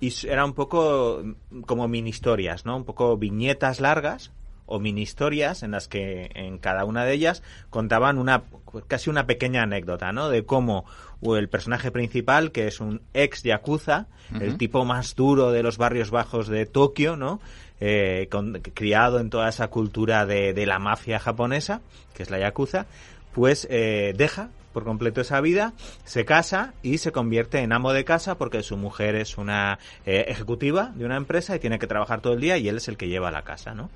y 0.00 0.12
era 0.26 0.44
un 0.44 0.54
poco 0.54 1.22
mm, 1.50 1.60
como 1.62 1.88
mini 1.88 2.10
historias, 2.10 2.64
¿no? 2.64 2.76
Un 2.76 2.84
poco 2.84 3.16
viñetas 3.16 3.80
largas 3.80 4.32
o 4.66 4.78
mini 4.78 5.02
historias 5.02 5.62
en 5.62 5.70
las 5.70 5.88
que 5.88 6.30
en 6.34 6.58
cada 6.58 6.84
una 6.84 7.04
de 7.04 7.14
ellas 7.14 7.42
contaban 7.70 8.18
una 8.18 8.42
casi 8.86 9.08
una 9.08 9.26
pequeña 9.26 9.62
anécdota, 9.62 10.12
¿no? 10.12 10.28
De 10.28 10.44
cómo 10.44 10.84
el 11.22 11.48
personaje 11.48 11.90
principal, 11.90 12.52
que 12.52 12.66
es 12.66 12.80
un 12.80 13.00
ex 13.14 13.42
yakuza, 13.42 14.06
el 14.40 14.58
tipo 14.58 14.84
más 14.84 15.14
duro 15.16 15.52
de 15.52 15.62
los 15.62 15.78
barrios 15.78 16.10
bajos 16.10 16.48
de 16.48 16.66
Tokio, 16.66 17.16
¿no? 17.16 17.40
Eh, 17.80 18.28
con- 18.30 18.60
criado 18.74 19.20
en 19.20 19.30
toda 19.30 19.48
esa 19.48 19.68
cultura 19.68 20.26
de, 20.26 20.52
de 20.52 20.66
la 20.66 20.78
mafia 20.78 21.18
japonesa, 21.18 21.80
que 22.14 22.22
es 22.24 22.30
la 22.30 22.38
yakuza, 22.38 22.86
pues 23.38 23.68
eh, 23.70 24.14
deja 24.16 24.48
por 24.72 24.82
completo 24.82 25.20
esa 25.20 25.40
vida, 25.40 25.72
se 26.04 26.24
casa 26.24 26.74
y 26.82 26.98
se 26.98 27.12
convierte 27.12 27.60
en 27.60 27.72
amo 27.72 27.92
de 27.92 28.04
casa 28.04 28.36
porque 28.36 28.64
su 28.64 28.76
mujer 28.76 29.14
es 29.14 29.38
una 29.38 29.78
eh, 30.06 30.24
ejecutiva 30.26 30.92
de 30.96 31.04
una 31.04 31.16
empresa 31.16 31.54
y 31.54 31.60
tiene 31.60 31.78
que 31.78 31.86
trabajar 31.86 32.20
todo 32.20 32.32
el 32.32 32.40
día 32.40 32.58
y 32.58 32.68
él 32.68 32.78
es 32.78 32.88
el 32.88 32.96
que 32.96 33.06
lleva 33.06 33.30
la 33.30 33.42
casa, 33.42 33.74
¿no? 33.74 33.90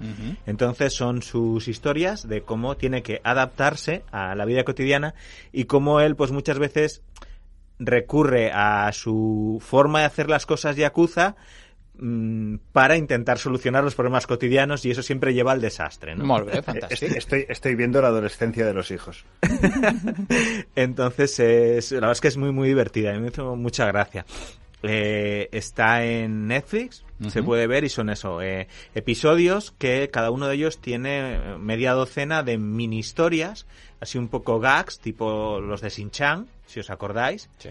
Entonces 0.46 0.92
son 0.92 1.22
sus 1.22 1.66
historias 1.66 2.28
de 2.28 2.42
cómo 2.42 2.76
tiene 2.76 3.02
que 3.02 3.20
adaptarse 3.24 4.04
a 4.12 4.36
la 4.36 4.44
vida 4.44 4.62
cotidiana 4.62 5.14
y 5.52 5.64
cómo 5.64 5.98
él 5.98 6.14
pues 6.14 6.30
muchas 6.30 6.60
veces 6.60 7.02
recurre 7.80 8.52
a 8.52 8.92
su 8.92 9.60
forma 9.60 10.00
de 10.00 10.04
hacer 10.04 10.30
las 10.30 10.46
cosas 10.46 10.76
yakuza 10.76 11.34
mm, 11.98 12.56
para 12.72 12.96
intentar 12.96 13.38
solucionar 13.38 13.84
los 13.84 13.94
problemas 13.94 14.26
cotidianos 14.26 14.84
y 14.84 14.90
eso 14.90 15.02
siempre 15.02 15.34
lleva 15.34 15.52
al 15.52 15.60
desastre, 15.60 16.14
¿no? 16.14 16.24
Molt 16.24 16.46
bé, 16.46 16.52
Estoy, 16.58 16.74
fantàstic. 16.74 17.16
estoy, 17.16 17.46
estoy 17.48 17.74
viendo 17.74 18.00
la 18.00 18.08
adolescencia 18.08 18.66
de 18.66 18.74
los 18.74 18.90
hijos. 18.90 19.24
Entonces, 20.76 21.38
es, 21.40 21.92
la 21.92 22.00
verdad 22.00 22.12
es 22.12 22.20
que 22.20 22.28
es 22.28 22.36
muy, 22.36 22.52
muy 22.52 22.68
divertida. 22.68 23.12
Me 23.18 23.28
hizo 23.28 23.56
mucha 23.56 23.86
gracia. 23.86 24.24
Eh, 24.82 25.48
está 25.52 26.04
en 26.04 26.48
Netflix, 26.48 27.04
se 27.28 27.44
puede 27.44 27.68
ver 27.68 27.84
y 27.84 27.88
son 27.88 28.10
eso, 28.10 28.42
eh, 28.42 28.66
episodios 28.96 29.70
que 29.78 30.10
cada 30.10 30.32
uno 30.32 30.48
de 30.48 30.56
ellos 30.56 30.80
tiene 30.80 31.36
eh, 31.36 31.58
media 31.58 31.92
docena 31.92 32.42
de 32.42 32.58
mini 32.58 32.98
historias, 32.98 33.66
así 34.00 34.18
un 34.18 34.26
poco 34.26 34.58
gags, 34.58 34.98
tipo 34.98 35.60
los 35.60 35.82
de 35.82 35.88
Shin-Chan, 35.88 36.48
si 36.72 36.80
os 36.80 36.90
acordáis, 36.90 37.48
Sí. 37.58 37.68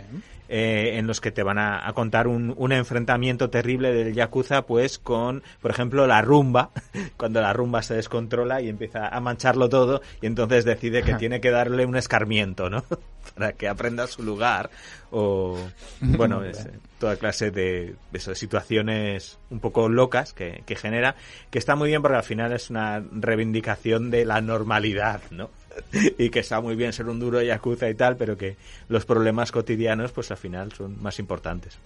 eh, 0.47 0.91
en 0.97 1.07
los 1.07 1.19
que 1.21 1.31
te 1.31 1.41
van 1.43 1.57
a, 1.57 1.87
a 1.87 1.93
contar 1.93 2.27
un, 2.27 2.53
un 2.55 2.71
enfrentamiento 2.71 3.49
terrible 3.49 3.91
del 3.93 4.13
Yakuza, 4.13 4.61
pues 4.63 4.99
con, 4.99 5.41
por 5.61 5.71
ejemplo, 5.71 6.05
la 6.05 6.21
rumba, 6.21 6.69
cuando 7.17 7.41
la 7.41 7.51
rumba 7.53 7.81
se 7.81 7.95
descontrola 7.95 8.61
y 8.61 8.69
empieza 8.69 9.07
a 9.07 9.19
mancharlo 9.19 9.69
todo, 9.69 10.01
y 10.21 10.27
entonces 10.27 10.65
decide 10.65 11.01
que 11.03 11.13
tiene 11.15 11.41
que 11.41 11.49
darle 11.51 11.85
un 11.85 11.95
escarmiento, 11.97 12.69
¿no? 12.69 12.83
Para 13.35 13.53
que 13.53 13.67
aprenda 13.67 14.07
su 14.07 14.23
lugar, 14.23 14.69
o, 15.11 15.57
bueno, 16.01 16.43
es, 16.43 16.65
eh, 16.65 16.71
toda 16.99 17.15
clase 17.17 17.49
de, 17.51 17.95
de 18.11 18.17
eso, 18.17 18.31
de 18.31 18.35
situaciones 18.35 19.37
un 19.49 19.59
poco 19.59 19.89
locas 19.89 20.33
que, 20.33 20.63
que 20.65 20.75
genera, 20.75 21.15
que 21.49 21.59
está 21.59 21.75
muy 21.75 21.89
bien 21.89 22.01
porque 22.01 22.17
al 22.17 22.23
final 22.23 22.51
es 22.51 22.69
una 22.69 23.01
reivindicación 23.11 24.11
de 24.11 24.25
la 24.25 24.41
normalidad, 24.41 25.21
¿no? 25.31 25.49
y 26.17 26.29
que 26.29 26.39
está 26.39 26.61
muy 26.61 26.75
bien 26.75 26.93
ser 26.93 27.07
un 27.07 27.19
duro 27.19 27.41
yakuza 27.41 27.89
y 27.89 27.95
tal, 27.95 28.17
pero 28.17 28.37
que 28.37 28.55
los 28.89 29.05
problemas 29.05 29.51
cotidianos, 29.51 30.11
pues 30.11 30.31
al 30.31 30.37
final 30.37 30.71
son 30.71 31.01
más 31.01 31.19
importantes. 31.19 31.77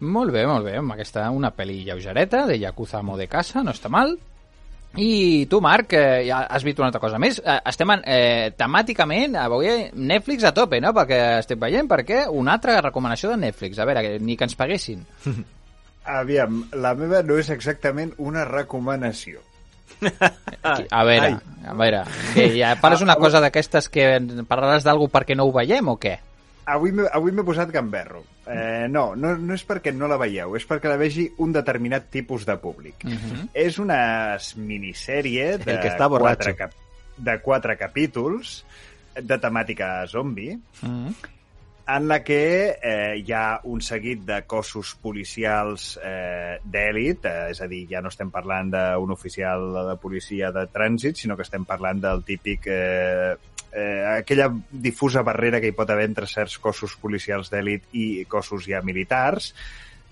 Molt 0.00 0.32
bé, 0.34 0.44
molt 0.46 0.66
bé. 0.66 0.76
Amb 0.80 0.94
aquesta 0.96 1.28
una 1.30 1.52
pel·li 1.54 1.84
lleugereta 1.86 2.44
de 2.48 2.58
Yakuza 2.58 2.98
Amo 2.98 3.16
de 3.16 3.28
Casa, 3.30 3.62
no 3.62 3.72
està 3.72 3.88
mal. 3.88 4.16
I 4.96 5.46
tu, 5.50 5.60
Marc, 5.62 5.94
eh, 5.98 6.22
ja 6.28 6.44
has 6.46 6.62
vist 6.66 6.78
una 6.78 6.88
altra 6.90 7.00
cosa 7.02 7.18
més. 7.18 7.40
Eh, 7.42 7.56
estem 7.70 7.90
en, 7.90 8.02
eh, 8.06 8.52
temàticament, 8.58 9.34
avui 9.40 9.70
Netflix 9.94 10.44
a 10.44 10.52
tope, 10.54 10.80
no?, 10.80 10.92
perquè 10.94 11.38
estem 11.40 11.58
veient, 11.58 11.88
perquè 11.90 12.24
una 12.30 12.54
altra 12.54 12.80
recomanació 12.80 13.30
de 13.30 13.40
Netflix. 13.46 13.78
A 13.78 13.86
veure, 13.88 14.02
que, 14.02 14.20
ni 14.20 14.36
que 14.36 14.46
ens 14.46 14.54
paguessin. 14.58 15.02
Aviam, 16.04 16.62
la 16.76 16.94
meva 16.94 17.22
no 17.24 17.38
és 17.40 17.50
exactament 17.50 18.12
una 18.18 18.44
recomanació. 18.44 19.40
A 20.90 21.04
veure, 21.04 21.26
Ai. 21.26 21.38
a 21.66 21.74
veure, 21.78 22.04
que 22.34 22.48
ja 22.58 22.74
parles 22.80 23.02
una 23.04 23.16
cosa 23.16 23.40
d'aquestes 23.40 23.88
que 23.88 24.18
parlaràs 24.48 24.84
d'algú 24.84 25.08
perquè 25.12 25.36
no 25.36 25.46
ho 25.48 25.52
veiem 25.52 25.88
o 25.88 25.98
què? 26.00 26.18
avui 26.64 26.92
m'he 26.92 27.04
avui 27.12 27.32
m'he 27.32 27.44
posat 27.44 27.70
gamberro. 27.72 28.22
Eh, 28.48 28.86
no, 28.88 29.14
no, 29.16 29.34
no 29.36 29.56
és 29.56 29.64
perquè 29.66 29.92
no 29.94 30.08
la 30.08 30.18
veieu, 30.20 30.56
és 30.56 30.66
perquè 30.68 30.90
la 30.90 30.96
vegi 31.00 31.26
un 31.44 31.52
determinat 31.52 32.08
tipus 32.12 32.46
de 32.48 32.56
públic. 32.60 33.04
Uh 33.04 33.12
-huh. 33.12 33.48
És 33.52 33.78
una 33.78 34.36
minissèrie 34.56 35.58
de, 35.58 35.72
El 35.72 35.80
que 35.80 35.88
està 35.92 36.08
borratxo. 36.08 36.54
quatre, 36.54 36.56
cap, 36.56 36.72
de 37.16 37.38
quatre 37.40 37.76
capítols 37.76 38.64
de 39.14 39.38
temàtica 39.38 40.06
zombi, 40.06 40.58
Uh 40.82 40.88
-huh. 40.88 41.14
En 41.86 42.08
la 42.08 42.22
que 42.24 42.78
eh, 42.82 43.16
hi 43.20 43.32
ha 43.32 43.60
un 43.68 43.82
seguit 43.84 44.22
de 44.24 44.40
cossos 44.48 44.94
policials 45.00 45.98
eh, 46.02 46.56
d'èlit, 46.64 47.26
eh, 47.28 47.50
és 47.52 47.60
a 47.60 47.68
dir, 47.68 47.82
ja 47.90 48.00
no 48.00 48.12
estem 48.12 48.30
parlant 48.32 48.70
d'un 48.72 49.12
oficial 49.12 49.66
de 49.90 49.96
policia 50.00 50.50
de 50.54 50.64
trànsit, 50.72 51.20
sinó 51.20 51.36
que 51.36 51.46
estem 51.46 51.66
parlant 51.68 52.00
del 52.04 52.24
típic... 52.24 52.70
Eh, 52.72 53.34
eh, 53.74 54.20
aquella 54.20 54.48
difusa 54.70 55.24
barrera 55.26 55.60
que 55.60 55.68
hi 55.68 55.76
pot 55.76 55.90
haver 55.90 56.06
entre 56.06 56.28
certs 56.30 56.60
cossos 56.62 56.94
policials 57.02 57.50
d'èlit 57.50 57.90
i 57.92 58.06
cossos 58.30 58.68
ja 58.70 58.80
militars. 58.86 59.50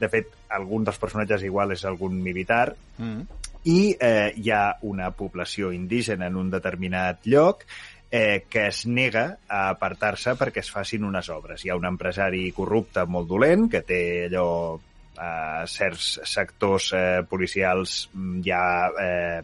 De 0.01 0.11
fet, 0.11 0.33
algun 0.51 0.85
dels 0.85 0.99
personatges 0.99 1.45
igual 1.47 1.73
és 1.73 1.85
algun 1.87 2.19
militar, 2.21 2.75
-huh. 2.99 3.25
i 3.65 3.97
eh, 3.99 4.33
hi 4.37 4.51
ha 4.51 4.77
una 4.83 5.13
població 5.13 5.73
indígena 5.73 6.27
en 6.27 6.37
un 6.37 6.51
determinat 6.51 7.25
lloc 7.25 7.65
eh, 8.13 8.45
que 8.49 8.67
es 8.69 8.85
nega 8.85 9.39
a 9.49 9.71
apartar-se 9.73 10.37
perquè 10.37 10.61
es 10.61 10.71
facin 10.71 11.09
unes 11.09 11.31
obres. 11.33 11.65
Hi 11.65 11.73
ha 11.73 11.79
un 11.81 11.89
empresari 11.89 12.51
corrupte 12.53 13.07
molt 13.09 13.31
dolent 13.31 13.71
que 13.73 13.81
té 13.89 14.03
allò 14.27 14.77
eh, 14.77 15.65
certs 15.73 16.19
sectors 16.29 16.93
eh, 16.93 17.23
policials 17.29 18.11
mm, 18.13 18.43
ja 18.45 18.65
eh, 19.01 19.41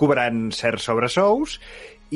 cobrant 0.00 0.46
certs 0.56 0.88
sobresous 0.88 1.58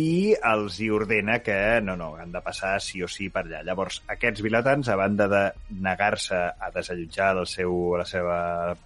i 0.00 0.34
els 0.34 0.80
hi 0.82 0.88
ordena 0.90 1.36
que 1.44 1.56
no, 1.84 1.94
no, 2.00 2.14
han 2.18 2.32
de 2.32 2.40
passar 2.42 2.72
sí 2.82 3.02
o 3.04 3.06
sí 3.06 3.28
per 3.30 3.44
allà. 3.44 3.60
Llavors, 3.62 4.00
aquests 4.10 4.42
vilatans, 4.42 4.88
a 4.88 4.96
banda 4.98 5.28
de 5.30 5.42
negar-se 5.84 6.34
a 6.34 6.70
desallotjar 6.74 7.28
el 7.36 7.46
seu, 7.46 7.76
la 8.00 8.06
seva 8.08 8.38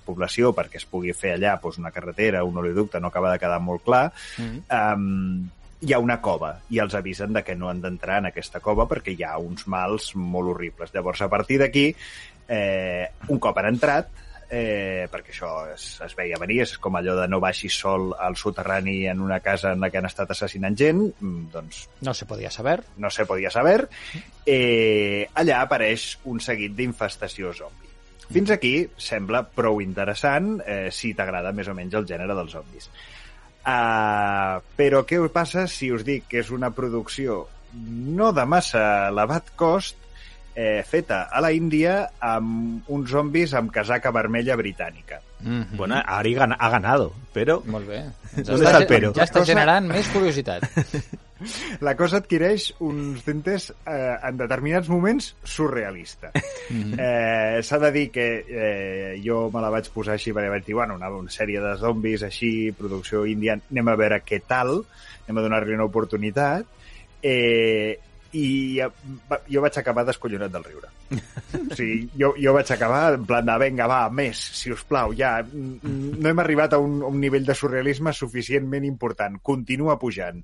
població 0.05 0.51
perquè 0.57 0.83
es 0.83 0.89
pugui 0.91 1.15
fer 1.17 1.37
allà 1.37 1.55
doncs, 1.63 1.79
una 1.81 1.95
carretera, 1.95 2.43
un 2.45 2.59
oleoducte, 2.61 3.01
no 3.01 3.09
acaba 3.09 3.33
de 3.33 3.41
quedar 3.41 3.63
molt 3.63 3.87
clar, 3.87 4.11
Uh 4.39 4.45
-huh. 4.45 4.95
um, 4.95 5.49
hi 5.81 5.93
ha 5.93 5.99
una 6.03 6.21
cova 6.21 6.57
i 6.71 6.81
els 6.83 6.95
avisen 6.99 7.33
de 7.37 7.45
que 7.47 7.55
no 7.57 7.69
han 7.71 7.83
d'entrar 7.83 8.19
en 8.23 8.31
aquesta 8.33 8.61
cova 8.61 8.89
perquè 8.91 9.15
hi 9.15 9.23
ha 9.27 9.37
uns 9.39 9.67
mals 9.71 10.15
molt 10.17 10.55
horribles. 10.55 10.95
Llavors, 10.95 11.23
a 11.23 11.29
partir 11.31 11.61
d'aquí, 11.63 11.93
eh, 12.49 13.07
un 13.29 13.39
cop 13.39 13.59
han 13.59 13.71
entrat, 13.71 14.09
eh, 14.51 15.07
perquè 15.13 15.31
això 15.35 15.51
es, 15.75 16.01
es 16.05 16.15
veia 16.17 16.39
venir, 16.41 16.63
és 16.65 16.77
com 16.83 16.97
allò 16.97 17.15
de 17.19 17.27
no 17.29 17.39
baixis 17.41 17.77
sol 17.85 18.15
al 18.19 18.37
soterrani 18.37 19.07
en 19.07 19.21
una 19.21 19.41
casa 19.45 19.75
en 19.77 19.85
la 19.85 19.91
que 19.91 20.01
han 20.01 20.09
estat 20.09 20.31
assassinant 20.35 20.77
gent, 20.77 21.03
mm, 21.21 21.51
doncs 21.53 21.85
No 22.01 22.15
se 22.15 22.27
podia 22.27 22.51
saber. 22.51 22.83
no 22.97 23.11
se 23.11 23.27
podia 23.27 23.51
saber, 23.51 23.89
eh, 24.47 25.29
allà 25.35 25.61
apareix 25.61 26.19
un 26.25 26.41
seguit 26.41 26.75
d'infestació 26.75 27.53
zombi. 27.53 27.87
Fins 28.29 28.51
aquí 28.51 28.89
sembla 29.01 29.41
prou 29.49 29.81
interessant 29.81 30.59
eh, 30.67 30.91
si 30.93 31.15
t'agrada 31.15 31.53
més 31.53 31.69
o 31.69 31.75
menys 31.75 31.95
el 31.95 32.05
gènere 32.09 32.35
dels 32.37 32.53
zombis. 32.53 32.91
Uh, 33.69 34.63
però 34.79 35.03
què 35.05 35.19
passa 35.29 35.67
si 35.69 35.91
us 35.93 36.05
dic 36.07 36.25
que 36.31 36.41
és 36.41 36.51
una 36.55 36.71
producció 36.73 37.43
no 37.77 38.31
de 38.33 38.47
massa 38.49 39.09
elevat 39.11 39.51
cost, 39.61 39.99
eh, 40.57 40.81
feta 40.89 41.27
a 41.29 41.43
la 41.45 41.51
Índia 41.53 41.99
amb 42.25 42.89
uns 42.89 43.11
zombis 43.13 43.53
amb 43.55 43.71
casaca 43.71 44.11
vermella 44.15 44.57
britànica. 44.57 45.21
Uh 45.45 45.49
-huh. 45.49 45.77
Bueno, 45.77 46.01
Ari 46.05 46.35
gana- 46.35 46.57
ha 46.59 46.71
ganado, 46.71 47.13
pero 47.33 47.63
Molt 47.67 47.87
bé. 47.87 47.99
Ens 48.37 48.47
¿Dónde 48.49 48.65
está 48.65 48.79
el 48.79 48.85
ge- 48.85 48.89
pero? 48.89 49.13
Ja 49.15 49.25
està 49.25 49.45
generant 49.45 49.87
més 49.87 50.09
curiositat. 50.09 50.63
La 51.85 51.95
cosa 51.99 52.19
adquireix 52.23 52.71
uns 52.85 53.23
tintes 53.27 53.69
eh, 53.71 54.17
en 54.29 54.41
determinats 54.41 54.89
moments 54.91 55.33
surrealista. 55.45 56.33
Eh, 56.69 57.61
S'ha 57.65 57.79
de 57.81 57.93
dir 57.95 58.09
que 58.15 58.27
eh, 58.43 59.13
jo 59.25 59.47
me 59.55 59.63
la 59.65 59.71
vaig 59.73 59.89
posar 59.95 60.17
així 60.17 60.35
perquè 60.37 60.51
vaig 60.53 60.67
dir, 60.67 60.77
bueno, 60.79 60.99
una, 60.99 61.11
una 61.15 61.33
sèrie 61.33 61.63
de 61.63 61.77
zombis 61.81 62.27
així, 62.27 62.73
producció 62.77 63.25
índia, 63.27 63.59
anem 63.71 63.93
a 63.93 63.97
veure 64.01 64.21
què 64.27 64.43
tal, 64.47 64.83
anem 65.27 65.41
a 65.41 65.47
donar-li 65.47 65.79
una 65.79 65.89
oportunitat, 65.89 66.69
eh, 67.23 67.97
i 68.37 68.77
jo 69.49 69.63
vaig 69.65 69.79
acabar 69.81 70.05
descollonat 70.05 70.53
del 70.53 70.65
riure. 70.65 70.91
O 71.59 71.77
sigui, 71.79 72.11
jo, 72.21 72.35
jo 72.37 72.53
vaig 72.53 72.69
acabar 72.75 73.15
en 73.17 73.25
plan 73.29 73.47
de, 73.47 73.55
venga, 73.61 73.87
va, 73.89 74.03
més, 74.13 74.41
si 74.59 74.73
us 74.75 74.83
plau, 74.85 75.15
ja, 75.17 75.39
mm, 75.41 75.79
mm, 75.81 76.19
no 76.21 76.29
hem 76.29 76.43
arribat 76.43 76.77
a 76.77 76.81
un, 76.83 76.99
a 77.01 77.09
un 77.09 77.17
nivell 77.23 77.47
de 77.49 77.57
surrealisme 77.57 78.13
suficientment 78.13 78.85
important, 78.85 79.39
continua 79.41 79.97
pujant. 80.01 80.43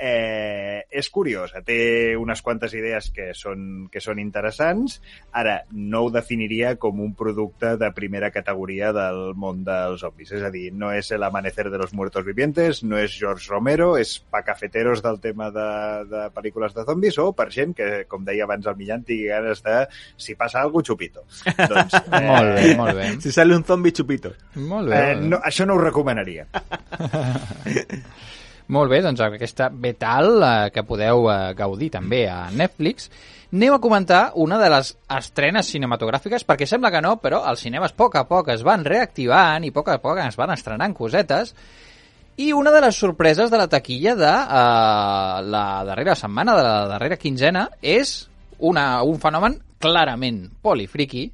Eh, 0.00 0.80
és 0.90 1.10
curiosa, 1.12 1.60
té 1.60 2.16
unes 2.16 2.40
quantes 2.40 2.72
idees 2.72 3.10
que 3.12 3.30
són, 3.36 3.88
que 3.92 4.00
són 4.00 4.18
interessants. 4.22 4.96
Ara, 5.36 5.58
no 5.76 6.06
ho 6.06 6.12
definiria 6.14 6.72
com 6.80 7.02
un 7.04 7.12
producte 7.18 7.74
de 7.76 7.90
primera 7.92 8.30
categoria 8.32 8.94
del 8.96 9.34
món 9.36 9.60
dels 9.66 10.00
zombis. 10.00 10.32
És 10.38 10.46
a 10.46 10.50
dir, 10.54 10.70
no 10.72 10.88
és 10.96 11.10
el 11.12 11.26
amanecer 11.26 11.68
de 11.68 11.78
los 11.78 11.92
muertos 11.92 12.24
vivientes, 12.24 12.82
no 12.82 12.96
és 12.96 13.12
George 13.18 13.52
Romero, 13.52 13.92
és 14.00 14.16
pa 14.32 14.40
cafeteros 14.46 15.04
del 15.04 15.20
tema 15.20 15.50
de, 15.52 15.68
de 16.08 16.24
pel·lícules 16.32 16.74
de 16.76 16.86
zombis 16.88 17.20
o 17.20 17.30
per 17.36 17.50
gent 17.52 17.76
que, 17.76 17.90
com 18.08 18.24
deia 18.24 18.48
abans 18.48 18.66
el 18.72 18.80
Millán, 18.80 19.04
tingui 19.04 19.28
ganes 19.28 19.60
de 19.66 19.84
si 20.16 20.34
passa 20.34 20.64
alguna 20.64 20.88
xupito. 20.88 21.26
doncs, 21.60 22.00
Molt 22.30 22.56
bé, 22.56 22.74
molt 22.78 22.96
bé. 22.96 23.12
si 23.20 23.32
sale 23.36 23.56
un 23.56 23.68
zombie 23.68 23.92
chupito. 23.92 24.32
Molt 24.56 24.88
bé. 24.88 25.00
Eh, 25.12 25.16
no, 25.20 25.44
això 25.44 25.68
no 25.68 25.76
ho 25.76 25.84
recomanaria. 25.84 26.48
Molt 28.70 28.90
bé, 28.92 29.00
doncs 29.02 29.18
aquesta 29.24 29.66
Betal, 29.72 30.30
eh, 30.46 30.70
que 30.70 30.86
podeu 30.86 31.26
eh, 31.26 31.36
gaudir 31.58 31.88
també 31.90 32.22
a 32.30 32.44
Netflix, 32.54 33.08
anem 33.50 33.74
a 33.74 33.80
comentar 33.82 34.20
una 34.38 34.60
de 34.60 34.68
les 34.70 34.92
estrenes 35.16 35.72
cinematogràfiques, 35.74 36.44
perquè 36.46 36.68
sembla 36.70 36.92
que 36.94 37.00
no, 37.02 37.16
però 37.18 37.42
els 37.50 37.64
cinemes 37.66 37.90
a 37.90 37.98
poc 37.98 38.14
a 38.20 38.26
poc 38.28 38.52
es 38.54 38.62
van 38.66 38.86
reactivant 38.86 39.66
i 39.66 39.72
a 39.72 39.74
poc 39.74 39.90
a 39.90 39.98
poc 40.02 40.22
es 40.22 40.38
van 40.38 40.54
estrenant 40.54 40.94
cosetes, 40.94 41.50
i 42.38 42.52
una 42.54 42.70
de 42.70 42.84
les 42.84 42.96
sorpreses 42.96 43.50
de 43.50 43.58
la 43.58 43.66
taquilla 43.68 44.14
de 44.16 44.30
uh, 44.30 45.42
la 45.44 45.64
darrera 45.84 46.14
setmana, 46.16 46.54
de 46.56 46.62
la 46.62 46.86
darrera 46.94 47.18
quinzena, 47.20 47.66
és 47.82 48.30
una, 48.70 49.02
un 49.02 49.18
fenomen 49.20 49.58
clarament 49.82 50.44
polifriqui, 50.62 51.26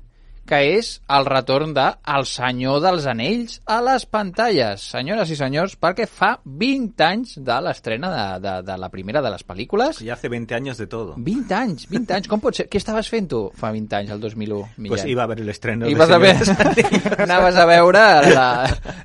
que 0.47 0.61
és 0.76 0.92
el 1.11 1.26
retorn 1.26 1.72
de 1.74 1.86
El 2.16 2.24
Senyor 2.30 2.80
dels 2.84 3.07
Anells 3.11 3.59
a 3.66 3.80
les 3.82 4.07
pantalles. 4.07 4.84
Senyores 4.92 5.30
i 5.30 5.36
senyors, 5.38 5.74
perquè 5.80 6.07
fa 6.07 6.36
20 6.44 7.05
anys 7.07 7.34
de 7.42 7.57
l'estrena 7.66 8.11
de, 8.14 8.26
de, 8.47 8.55
de 8.68 8.76
la 8.78 8.88
primera 8.92 9.22
de 9.22 9.30
les 9.34 9.42
pel·lícules. 9.47 9.99
Ya 10.07 10.14
hace 10.14 10.28
20 10.28 10.55
años 10.55 10.78
de 10.78 10.86
todo. 10.86 11.14
20 11.16 11.55
anys, 11.55 11.88
20 11.90 12.14
anys. 12.20 12.28
Com 12.30 12.40
pot 12.40 12.55
ser? 12.55 12.68
Què 12.70 12.78
estaves 12.78 13.11
fent 13.12 13.28
tu 13.30 13.42
fa 13.59 13.72
20 13.74 13.97
anys, 14.01 14.11
el 14.14 14.20
2001, 14.20 14.68
Millán? 14.76 14.88
Pues 14.94 15.05
iba 15.07 15.24
a 15.24 15.26
ver 15.26 15.40
el 15.40 15.49
estreno. 15.49 15.86
I 15.88 15.94
de 15.94 15.99
vas 16.01 16.11
a 16.11 16.18
ver, 16.18 16.36
anaves 17.18 17.57
a 17.57 17.64
veure 17.66 18.05
la, 18.32 18.47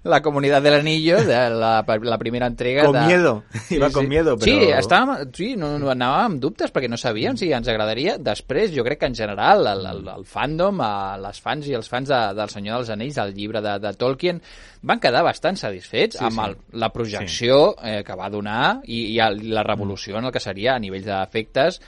la 0.04 0.22
Comunitat 0.22 0.64
del 0.64 0.80
Anillo, 0.80 1.24
de 1.24 1.50
la, 1.50 1.84
la 2.02 2.18
primera 2.18 2.48
entrega 2.48 2.86
Con 2.86 2.94
de... 2.94 3.06
miedo. 3.08 3.44
Iba 3.70 3.90
con 3.92 4.08
miedo, 4.08 4.38
però- 4.38 4.46
Sí, 4.46 4.70
estàvem, 4.76 5.30
sí 5.34 5.56
no, 5.58 5.74
no, 5.80 5.90
anàvem 5.92 6.26
amb 6.32 6.42
dubtes 6.44 6.72
perquè 6.74 6.90
no 6.90 6.98
sabíem 7.00 7.38
si 7.40 7.52
ens 7.54 7.68
agradaria. 7.72 8.18
Després, 8.22 8.72
jo 8.76 8.84
crec 8.86 9.00
que 9.02 9.10
en 9.12 9.16
general 9.16 9.66
el, 9.68 9.86
el, 9.86 10.02
el 10.18 10.26
fandom, 10.26 10.82
a 10.86 11.18
les 11.32 11.42
fans 11.44 11.70
i 11.72 11.78
els 11.78 11.90
fans 11.92 12.12
de, 12.12 12.20
del 12.38 12.52
Senyor 12.54 12.82
dels 12.82 12.92
Anells, 12.96 13.18
del 13.22 13.34
llibre 13.38 13.64
de, 13.64 13.78
de 13.82 13.94
Tolkien, 13.98 14.42
van 14.88 15.02
quedar 15.02 15.24
bastant 15.28 15.60
satisfets 15.60 16.20
Sí, 16.20 16.26
amb 16.28 16.38
sí. 16.38 16.46
el, 16.46 16.58
la 16.84 16.92
projecció 16.94 17.62
eh, 17.80 18.02
que 18.08 18.20
va 18.20 18.30
donar 18.34 18.62
i, 18.86 19.06
i 19.16 19.18
el, 19.24 19.42
la 19.56 19.66
revolució 19.68 20.20
en 20.20 20.30
el 20.30 20.36
que 20.36 20.44
seria 20.44 20.76
a 20.76 20.82
nivell 20.84 21.08
d'efectes 21.08 21.82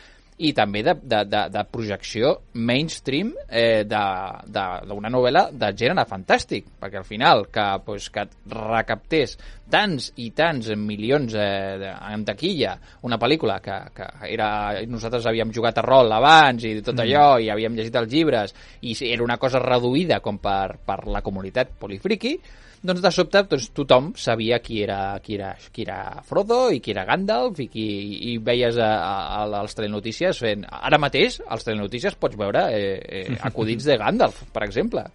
i 0.43 0.51
també 0.55 0.83
de, 0.83 0.93
de, 0.99 1.23
de, 1.29 1.41
de 1.53 1.63
projecció 1.71 2.33
mainstream 2.67 3.31
eh, 3.47 3.83
d'una 3.87 5.11
novel·la 5.13 5.47
de 5.55 5.69
gènere 5.79 6.05
fantàstic, 6.09 6.67
perquè 6.81 6.99
al 6.99 7.07
final 7.07 7.45
que, 7.53 7.65
pues, 7.85 8.09
que 8.13 8.25
recaptés 8.51 9.37
tants 9.73 10.09
i 10.21 10.29
tants 10.35 10.73
milions 10.77 11.35
eh, 11.39 11.93
en 12.11 12.25
taquilla 12.27 12.75
una 13.07 13.19
pel·lícula 13.21 13.59
que, 13.63 13.77
que 13.95 14.09
era, 14.33 14.49
nosaltres 14.89 15.29
havíem 15.31 15.53
jugat 15.55 15.79
a 15.79 15.85
rol 15.85 16.11
abans 16.13 16.67
i 16.67 16.75
tot 16.83 16.99
allò, 16.99 17.37
i 17.39 17.49
havíem 17.53 17.79
llegit 17.79 17.95
els 18.01 18.11
llibres 18.11 18.53
i 18.81 18.97
era 19.09 19.23
una 19.23 19.39
cosa 19.41 19.63
reduïda 19.63 20.19
com 20.19 20.41
per, 20.43 20.75
per 20.85 20.99
la 21.07 21.23
comunitat 21.25 21.73
polifriqui 21.79 22.37
doncs 22.83 22.99
de 23.03 23.11
sobte 23.15 23.41
doncs, 23.47 23.69
tothom 23.75 24.11
sabia 24.19 24.59
qui 24.59 24.81
era, 24.83 25.15
qui, 25.23 25.37
era, 25.37 25.53
qui 25.71 25.85
era 25.85 26.21
Frodo 26.27 26.67
i 26.75 26.81
qui 26.83 26.91
era 26.91 27.05
Gandalf 27.07 27.61
i, 27.63 27.69
qui, 27.71 27.85
i 28.33 28.35
veies 28.43 28.75
a, 28.75 28.89
a, 28.99 29.13
a 29.39 29.45
les 29.53 29.77
telenotícies 29.77 30.41
fent... 30.43 30.65
Ara 30.67 30.99
mateix, 30.99 31.39
als 31.47 31.63
telenotícies 31.63 32.17
pots 32.19 32.35
veure 32.39 32.65
eh, 32.75 32.97
eh, 33.21 33.37
acudits 33.47 33.87
de 33.87 33.95
Gandalf, 34.01 34.43
per 34.53 34.65
exemple. 34.67 35.05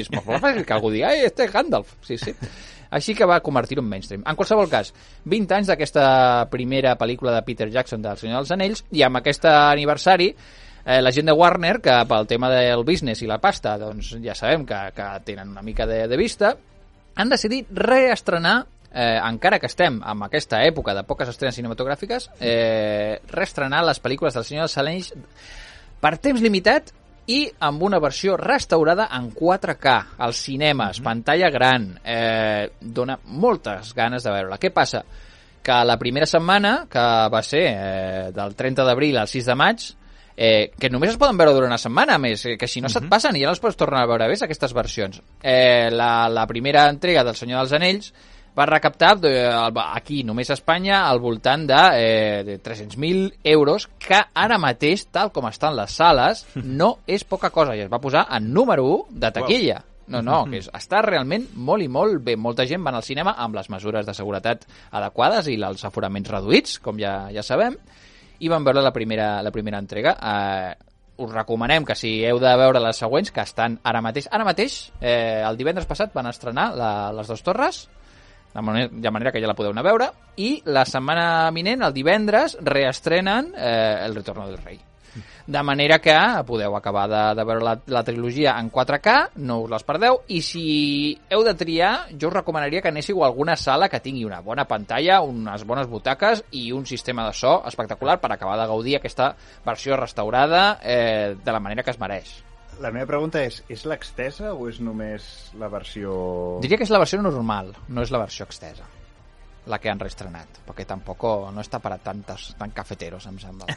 És 0.00 0.08
molt 0.14 0.40
fàcil 0.40 0.64
que 0.64 0.76
algú 0.76 0.92
digui, 0.94 1.04
ai, 1.04 1.26
este 1.28 1.44
és 1.44 1.52
Gandalf. 1.52 1.92
Sí, 2.06 2.16
sí. 2.20 2.32
Així 2.96 3.12
que 3.12 3.28
va 3.28 3.42
convertir-ho 3.44 3.84
en 3.84 3.90
mainstream. 3.90 4.22
En 4.24 4.38
qualsevol 4.38 4.70
cas, 4.72 4.94
20 5.28 5.58
anys 5.58 5.68
d'aquesta 5.68 6.06
primera 6.48 6.94
pel·lícula 6.96 7.34
de 7.36 7.44
Peter 7.44 7.68
Jackson 7.74 8.00
del 8.04 8.16
Senyor 8.16 8.40
dels 8.40 8.54
Anells 8.56 8.82
i 8.96 9.04
amb 9.04 9.20
aquest 9.20 9.44
aniversari 9.52 10.30
eh, 10.32 11.02
la 11.02 11.12
gent 11.12 11.28
de 11.28 11.36
Warner, 11.36 11.76
que 11.84 11.98
pel 12.08 12.26
tema 12.30 12.48
del 12.54 12.86
business 12.88 13.20
i 13.20 13.28
la 13.28 13.36
pasta, 13.42 13.76
doncs 13.76 14.14
ja 14.24 14.32
sabem 14.38 14.64
que, 14.64 14.80
que 14.96 15.10
tenen 15.28 15.52
una 15.52 15.66
mica 15.66 15.84
de, 15.86 16.06
de 16.08 16.16
vista, 16.16 16.54
han 17.18 17.28
decidit 17.28 17.66
reestrenar 17.74 18.66
eh, 18.92 19.18
encara 19.18 19.58
que 19.58 19.66
estem 19.66 19.98
en 20.00 20.22
aquesta 20.22 20.62
època 20.64 20.94
de 20.94 21.02
poques 21.04 21.28
estrenes 21.28 21.58
cinematogràfiques, 21.58 22.30
eh, 22.40 23.18
reestrenar 23.34 23.82
les 23.84 24.00
pel·lícules 24.00 24.38
del 24.38 24.46
Senyor 24.46 24.68
dels 24.68 24.78
Anells 24.78 25.10
per 26.00 26.14
temps 26.22 26.40
limitat 26.40 26.94
i 27.28 27.42
amb 27.60 27.82
una 27.84 27.98
versió 28.00 28.38
restaurada 28.40 29.08
en 29.18 29.32
4K, 29.34 29.96
als 30.24 30.44
cinemes, 30.46 31.02
pantalla 31.04 31.50
gran. 31.52 31.90
Eh, 32.04 32.70
dona 32.80 33.18
moltes 33.24 33.92
ganes 33.98 34.24
de 34.24 34.32
veure-la. 34.32 34.56
Què 34.56 34.70
passa? 34.72 35.02
Que 35.62 35.82
la 35.84 35.98
primera 36.00 36.24
setmana, 36.26 36.86
que 36.88 37.04
va 37.28 37.42
ser 37.44 37.64
eh, 37.68 38.30
del 38.32 38.54
30 38.56 38.86
d'abril 38.86 39.18
al 39.18 39.28
6 39.28 39.50
de 39.50 39.58
maig, 39.58 39.90
eh, 40.40 40.70
que 40.78 40.88
només 40.88 41.10
es 41.10 41.18
poden 41.18 41.36
veure 41.36 41.52
durant 41.52 41.72
una 41.72 41.80
setmana, 41.82 42.14
més, 42.22 42.44
eh, 42.46 42.54
que 42.56 42.68
si 42.70 42.80
no 42.80 42.88
se't 42.92 43.08
passen 43.10 43.34
i 43.34 43.42
ja 43.42 43.50
no 43.50 43.56
els 43.56 43.62
pots 43.62 43.76
tornar 43.76 44.04
a 44.04 44.08
veure 44.10 44.28
més, 44.30 44.44
aquestes 44.46 44.72
versions. 44.76 45.18
Eh, 45.42 45.90
la, 45.90 46.28
la 46.30 46.46
primera 46.46 46.86
entrega 46.92 47.24
del 47.26 47.34
Senyor 47.34 47.64
dels 47.64 47.74
Anells 47.74 48.12
va 48.58 48.66
recaptar 48.70 49.16
de, 49.18 49.32
aquí, 49.82 50.22
només 50.26 50.50
a 50.50 50.54
Espanya, 50.54 51.02
al 51.10 51.18
voltant 51.22 51.66
de, 51.66 51.82
eh, 51.98 52.40
de 52.46 52.56
300.000 52.62 53.34
euros, 53.50 53.88
que 53.98 54.22
ara 54.34 54.62
mateix, 54.62 55.08
tal 55.10 55.34
com 55.34 55.50
estan 55.50 55.74
les 55.78 55.98
sales, 55.98 56.46
no 56.80 57.00
és 57.06 57.26
poca 57.26 57.50
cosa, 57.50 57.74
i 57.74 57.82
es 57.82 57.90
va 57.90 58.02
posar 58.02 58.28
en 58.38 58.52
número 58.54 58.86
1 58.94 59.20
de 59.26 59.34
taquilla. 59.34 59.82
No, 60.08 60.22
no, 60.24 60.44
que 60.48 60.62
és, 60.62 60.70
està 60.72 61.02
realment 61.04 61.50
molt 61.52 61.84
i 61.84 61.90
molt 61.92 62.22
bé. 62.24 62.38
Molta 62.40 62.64
gent 62.64 62.80
va 62.86 62.94
al 62.96 63.04
cinema 63.04 63.34
amb 63.36 63.58
les 63.58 63.66
mesures 63.68 64.06
de 64.06 64.14
seguretat 64.16 64.62
adequades 64.88 65.50
i 65.52 65.58
els 65.60 65.84
aforaments 65.84 66.30
reduïts, 66.32 66.78
com 66.80 66.96
ja, 66.96 67.26
ja 67.34 67.44
sabem, 67.44 67.76
i 68.38 68.48
van 68.48 68.64
veure 68.64 68.82
la 68.82 68.92
primera, 68.92 69.42
la 69.42 69.52
primera 69.54 69.78
entrega. 69.78 70.16
Eh, 70.18 70.74
us 71.18 71.32
recomanem 71.32 71.84
que 71.84 71.96
si 71.98 72.12
heu 72.24 72.38
de 72.38 72.50
veure 72.60 72.80
les 72.82 73.00
següents, 73.02 73.32
que 73.34 73.42
estan 73.42 73.78
ara 73.82 74.02
mateix. 74.04 74.28
Ara 74.30 74.46
mateix, 74.46 74.80
eh, 75.00 75.42
el 75.42 75.58
divendres 75.58 75.88
passat 75.90 76.14
van 76.14 76.30
estrenar 76.30 76.70
la, 76.78 76.90
les 77.12 77.26
dues 77.26 77.42
torres, 77.42 77.88
de 78.54 78.62
manera, 78.62 78.90
de 78.92 79.10
manera 79.10 79.32
que 79.32 79.42
ja 79.42 79.50
la 79.50 79.56
podeu 79.58 79.74
anar 79.74 79.84
a 79.84 79.90
veure, 79.90 80.10
i 80.36 80.52
la 80.70 80.86
setmana 80.88 81.50
vinent, 81.54 81.82
el 81.82 81.96
divendres, 81.96 82.56
reestrenen 82.62 83.52
eh, 83.56 84.04
El 84.06 84.14
retorno 84.14 84.46
del 84.46 84.62
rei. 84.62 84.78
De 85.46 85.62
manera 85.62 85.98
que 85.98 86.14
podeu 86.46 86.76
acabar 86.76 87.06
de, 87.08 87.22
de 87.38 87.44
veure 87.48 87.64
la, 87.64 87.74
la 87.86 88.02
trilogia 88.04 88.56
en 88.60 88.70
4K, 88.72 89.14
no 89.48 89.60
us 89.64 89.70
les 89.72 89.86
perdeu, 89.88 90.20
i 90.28 90.42
si 90.44 90.64
heu 91.30 91.44
de 91.46 91.54
triar, 91.58 91.92
jo 92.12 92.28
us 92.28 92.36
recomanaria 92.36 92.82
que 92.84 92.92
anéssiu 92.92 93.22
a 93.22 93.28
alguna 93.30 93.56
sala 93.56 93.88
que 93.88 94.02
tingui 94.04 94.26
una 94.28 94.42
bona 94.44 94.66
pantalla, 94.68 95.20
unes 95.24 95.64
bones 95.68 95.88
butaques 95.88 96.44
i 96.52 96.68
un 96.72 96.84
sistema 96.86 97.26
de 97.26 97.32
so 97.32 97.62
espectacular 97.68 98.18
per 98.20 98.32
acabar 98.34 98.58
de 98.60 98.68
gaudir 98.68 98.98
aquesta 98.98 99.32
versió 99.64 99.96
restaurada 99.96 100.78
eh, 100.82 101.34
de 101.42 101.52
la 101.52 101.60
manera 101.60 101.82
que 101.82 101.96
es 101.96 102.00
mereix. 102.00 102.36
La 102.78 102.92
meva 102.94 103.08
pregunta 103.10 103.40
és, 103.42 103.62
és 103.72 103.82
l'extesa 103.90 104.52
o 104.54 104.68
és 104.70 104.78
només 104.78 105.24
la 105.58 105.72
versió... 105.72 106.12
Diria 106.62 106.78
que 106.78 106.86
és 106.86 106.94
la 106.94 107.02
versió 107.02 107.18
normal, 107.24 107.74
no 107.88 108.04
és 108.04 108.14
la 108.14 108.22
versió 108.22 108.46
extesa 108.46 108.86
la 109.68 109.78
que 109.78 109.90
han 109.92 110.00
reestrenat, 110.00 110.60
perquè 110.66 110.86
tampoc 110.88 111.24
no 111.52 111.60
està 111.60 111.78
per 111.84 111.92
a 111.94 111.98
tantes, 112.02 112.48
tan 112.58 112.72
cafeteros, 112.74 113.26
em 113.28 113.36
sembla. 113.40 113.68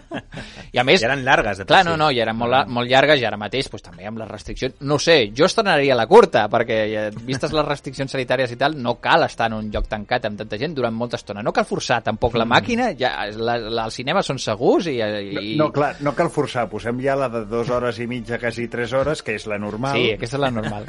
I 0.74 0.80
a 0.80 0.84
més, 0.84 1.02
I 1.02 1.08
eren 1.08 1.24
largues, 1.24 1.62
de 1.62 1.66
Clar, 1.68 1.82
no, 1.88 1.96
no, 2.00 2.10
i 2.12 2.20
eren 2.20 2.36
molt, 2.36 2.68
molt 2.72 2.90
llargues 2.90 3.20
i 3.20 3.26
ara 3.28 3.38
mateix 3.40 3.70
pues, 3.72 3.84
també 3.84 4.06
amb 4.08 4.20
les 4.20 4.28
restriccions... 4.30 4.76
No 4.88 4.98
sé, 5.02 5.16
jo 5.36 5.48
estrenaria 5.48 5.96
la 5.96 6.06
curta, 6.10 6.44
perquè 6.52 6.78
eh, 6.84 7.06
vistes 7.24 7.54
les 7.56 7.66
restriccions 7.66 8.12
sanitàries 8.12 8.52
i 8.52 8.58
tal, 8.60 8.76
no 8.76 8.98
cal 9.02 9.24
estar 9.26 9.48
en 9.50 9.58
un 9.60 9.72
lloc 9.72 9.88
tancat 9.90 10.28
amb 10.28 10.40
tanta 10.42 10.60
gent 10.60 10.76
durant 10.76 10.94
molta 10.96 11.20
estona. 11.20 11.44
No 11.44 11.54
cal 11.56 11.68
forçar 11.68 12.02
tampoc 12.04 12.36
la 12.36 12.48
màquina, 12.48 12.92
ja, 12.98 13.14
la, 13.32 13.56
la, 13.62 13.88
els 13.88 13.98
cinemes 14.00 14.28
són 14.28 14.40
segurs 14.42 14.90
i... 14.92 14.98
i... 15.00 15.56
No, 15.60 15.70
clar, 15.74 15.94
no 16.04 16.14
cal 16.18 16.32
forçar, 16.34 16.68
posem 16.70 17.00
ja 17.04 17.16
la 17.18 17.32
de 17.32 17.46
dues 17.48 17.72
hores 17.72 18.00
i 18.02 18.08
mitja, 18.10 18.40
quasi 18.42 18.68
tres 18.72 18.92
hores, 18.96 19.24
que 19.24 19.36
és 19.40 19.48
la 19.48 19.60
normal. 19.62 19.96
Sí, 19.96 20.12
aquesta 20.16 20.38
és 20.38 20.46
la 20.46 20.52
normal, 20.54 20.88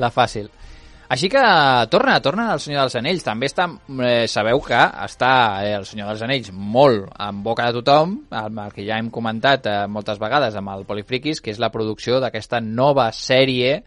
la 0.00 0.12
fàcil. 0.14 0.48
Així 1.12 1.28
que 1.28 1.40
torna, 1.92 2.14
torna 2.24 2.46
al 2.54 2.60
Senyor 2.62 2.86
dels 2.86 2.94
Anells. 2.96 3.24
També 3.26 3.48
està, 3.50 3.66
eh, 4.00 4.24
sabeu 4.32 4.62
que 4.64 4.78
està 5.04 5.32
eh, 5.60 5.74
el 5.76 5.84
Senyor 5.84 6.08
dels 6.08 6.22
Anells 6.24 6.52
molt 6.56 7.10
en 7.20 7.42
boca 7.44 7.66
de 7.68 7.82
tothom, 7.82 8.14
el, 8.32 8.60
el 8.64 8.72
que 8.72 8.86
ja 8.86 8.96
hem 8.96 9.10
comentat 9.12 9.68
eh, 9.68 9.74
moltes 9.92 10.22
vegades 10.22 10.56
amb 10.56 10.72
el 10.72 10.86
Polifriquis, 10.88 11.42
que 11.44 11.52
és 11.52 11.60
la 11.60 11.68
producció 11.74 12.16
d'aquesta 12.22 12.62
nova 12.64 13.10
sèrie 13.12 13.82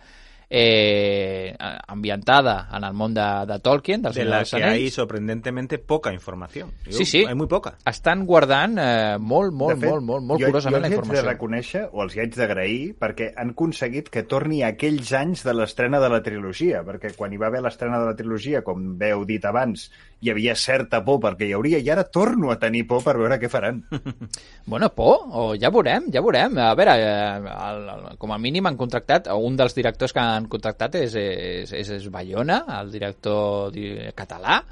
eh, 0.49 1.55
ambientada 1.87 2.69
en 2.73 2.83
el 2.83 2.93
món 2.93 3.13
de, 3.13 3.25
de 3.47 3.59
Tolkien, 3.59 4.01
del 4.01 4.13
De 4.13 4.25
la 4.25 4.37
dels 4.37 4.51
que 4.51 4.63
hay 4.63 4.79
Anells. 4.81 4.93
sorprendentemente 4.93 5.77
poca 5.79 6.13
información. 6.13 6.71
Digo, 6.85 6.97
Sí, 6.97 7.05
sí. 7.05 7.25
Hay 7.27 7.35
muy 7.35 7.47
poca. 7.47 7.75
Estan 7.85 8.25
guardant 8.25 8.77
eh, 8.79 9.17
molt, 9.19 9.53
molt, 9.53 9.79
fet, 9.79 9.89
molt, 9.89 10.03
molt, 10.03 10.23
molt 10.25 10.41
jo, 10.41 10.47
curosament 10.51 10.77
jo 10.77 10.81
la 10.81 10.87
els 10.87 10.93
hi 10.93 10.95
haig 10.95 11.01
de 11.01 11.01
informació. 11.07 11.31
reconèixer, 11.31 11.83
o 11.91 12.03
els 12.03 12.15
hi 12.15 12.19
haig 12.23 12.35
d'agrair, 12.35 12.95
perquè 12.99 13.31
han 13.35 13.51
aconseguit 13.55 14.09
que 14.09 14.23
torni 14.23 14.61
a 14.63 14.73
aquells 14.75 15.11
anys 15.13 15.43
de 15.45 15.53
l'estrena 15.53 15.99
de 15.99 16.09
la 16.09 16.21
trilogia, 16.23 16.83
perquè 16.83 17.15
quan 17.15 17.33
hi 17.33 17.37
va 17.41 17.47
haver 17.47 17.61
l'estrena 17.65 17.99
de 17.99 18.05
la 18.11 18.15
trilogia, 18.15 18.61
com 18.63 18.97
veu 18.97 19.25
dit 19.25 19.43
abans, 19.45 19.89
hi 20.23 20.29
havia 20.31 20.55
certa 20.55 21.01
por 21.05 21.19
perquè 21.21 21.45
hi 21.49 21.53
hauria, 21.53 21.77
i 21.83 21.89
ara 21.91 22.03
torno 22.09 22.49
a 22.51 22.57
tenir 22.59 22.85
por 22.87 23.03
per 23.03 23.17
veure 23.19 23.37
què 23.41 23.49
faran. 23.51 23.83
Bueno, 24.65 24.89
por, 24.97 25.19
o 25.29 25.41
ja 25.61 25.69
veurem, 25.69 26.07
ja 26.13 26.21
veurem. 26.25 26.55
A 26.57 26.71
veure, 26.73 26.95
eh, 26.97 27.53
el, 27.69 27.83
el, 27.93 28.05
com 28.17 28.31
a 28.33 28.39
mínim 28.41 28.65
han 28.65 28.77
contractat, 28.79 29.27
un 29.29 29.53
dels 29.59 29.75
directors 29.77 30.13
que 30.15 30.23
han 30.23 30.47
contractat 30.49 30.95
és, 31.03 31.13
és, 31.13 31.71
és, 31.71 31.91
és 31.99 32.07
Bayona, 32.09 32.63
el 32.79 32.89
director 32.95 33.69
di- 33.75 34.09
català, 34.17 34.63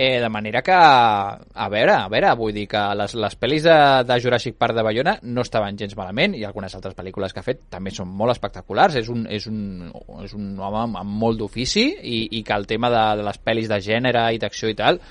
eh, 0.00 0.18
de 0.20 0.28
manera 0.32 0.62
que, 0.64 0.72
a 0.72 1.68
veure, 1.68 1.92
a 1.92 2.08
veure, 2.08 2.30
vull 2.40 2.54
dir 2.56 2.64
que 2.72 2.80
les, 2.96 3.14
les 3.20 3.34
pel·lis 3.36 3.66
de, 3.66 3.74
de 4.08 4.16
Jurassic 4.24 4.56
Park 4.56 4.78
de 4.78 4.84
Bayona 4.86 5.18
no 5.28 5.44
estaven 5.44 5.76
gens 5.76 5.92
malament, 5.98 6.38
i 6.38 6.46
algunes 6.48 6.72
altres 6.78 6.96
pel·lícules 6.96 7.34
que 7.36 7.42
ha 7.42 7.44
fet 7.44 7.66
també 7.74 7.92
són 7.92 8.08
molt 8.08 8.32
espectaculars, 8.32 8.96
és 8.96 9.10
un, 9.12 9.26
és 9.28 9.44
un, 9.50 9.90
és 10.24 10.32
un 10.38 10.54
home 10.56 10.86
amb, 11.02 11.18
molt 11.20 11.42
d'ofici, 11.42 11.84
i, 12.00 12.22
i 12.38 12.40
que 12.46 12.56
el 12.56 12.64
tema 12.70 12.88
de, 12.88 13.02
de 13.20 13.28
les 13.28 13.42
pel·lis 13.44 13.68
de 13.68 13.80
gènere 13.84 14.24
i 14.32 14.40
d'acció 14.40 14.72
i 14.72 14.78
tal, 14.78 15.02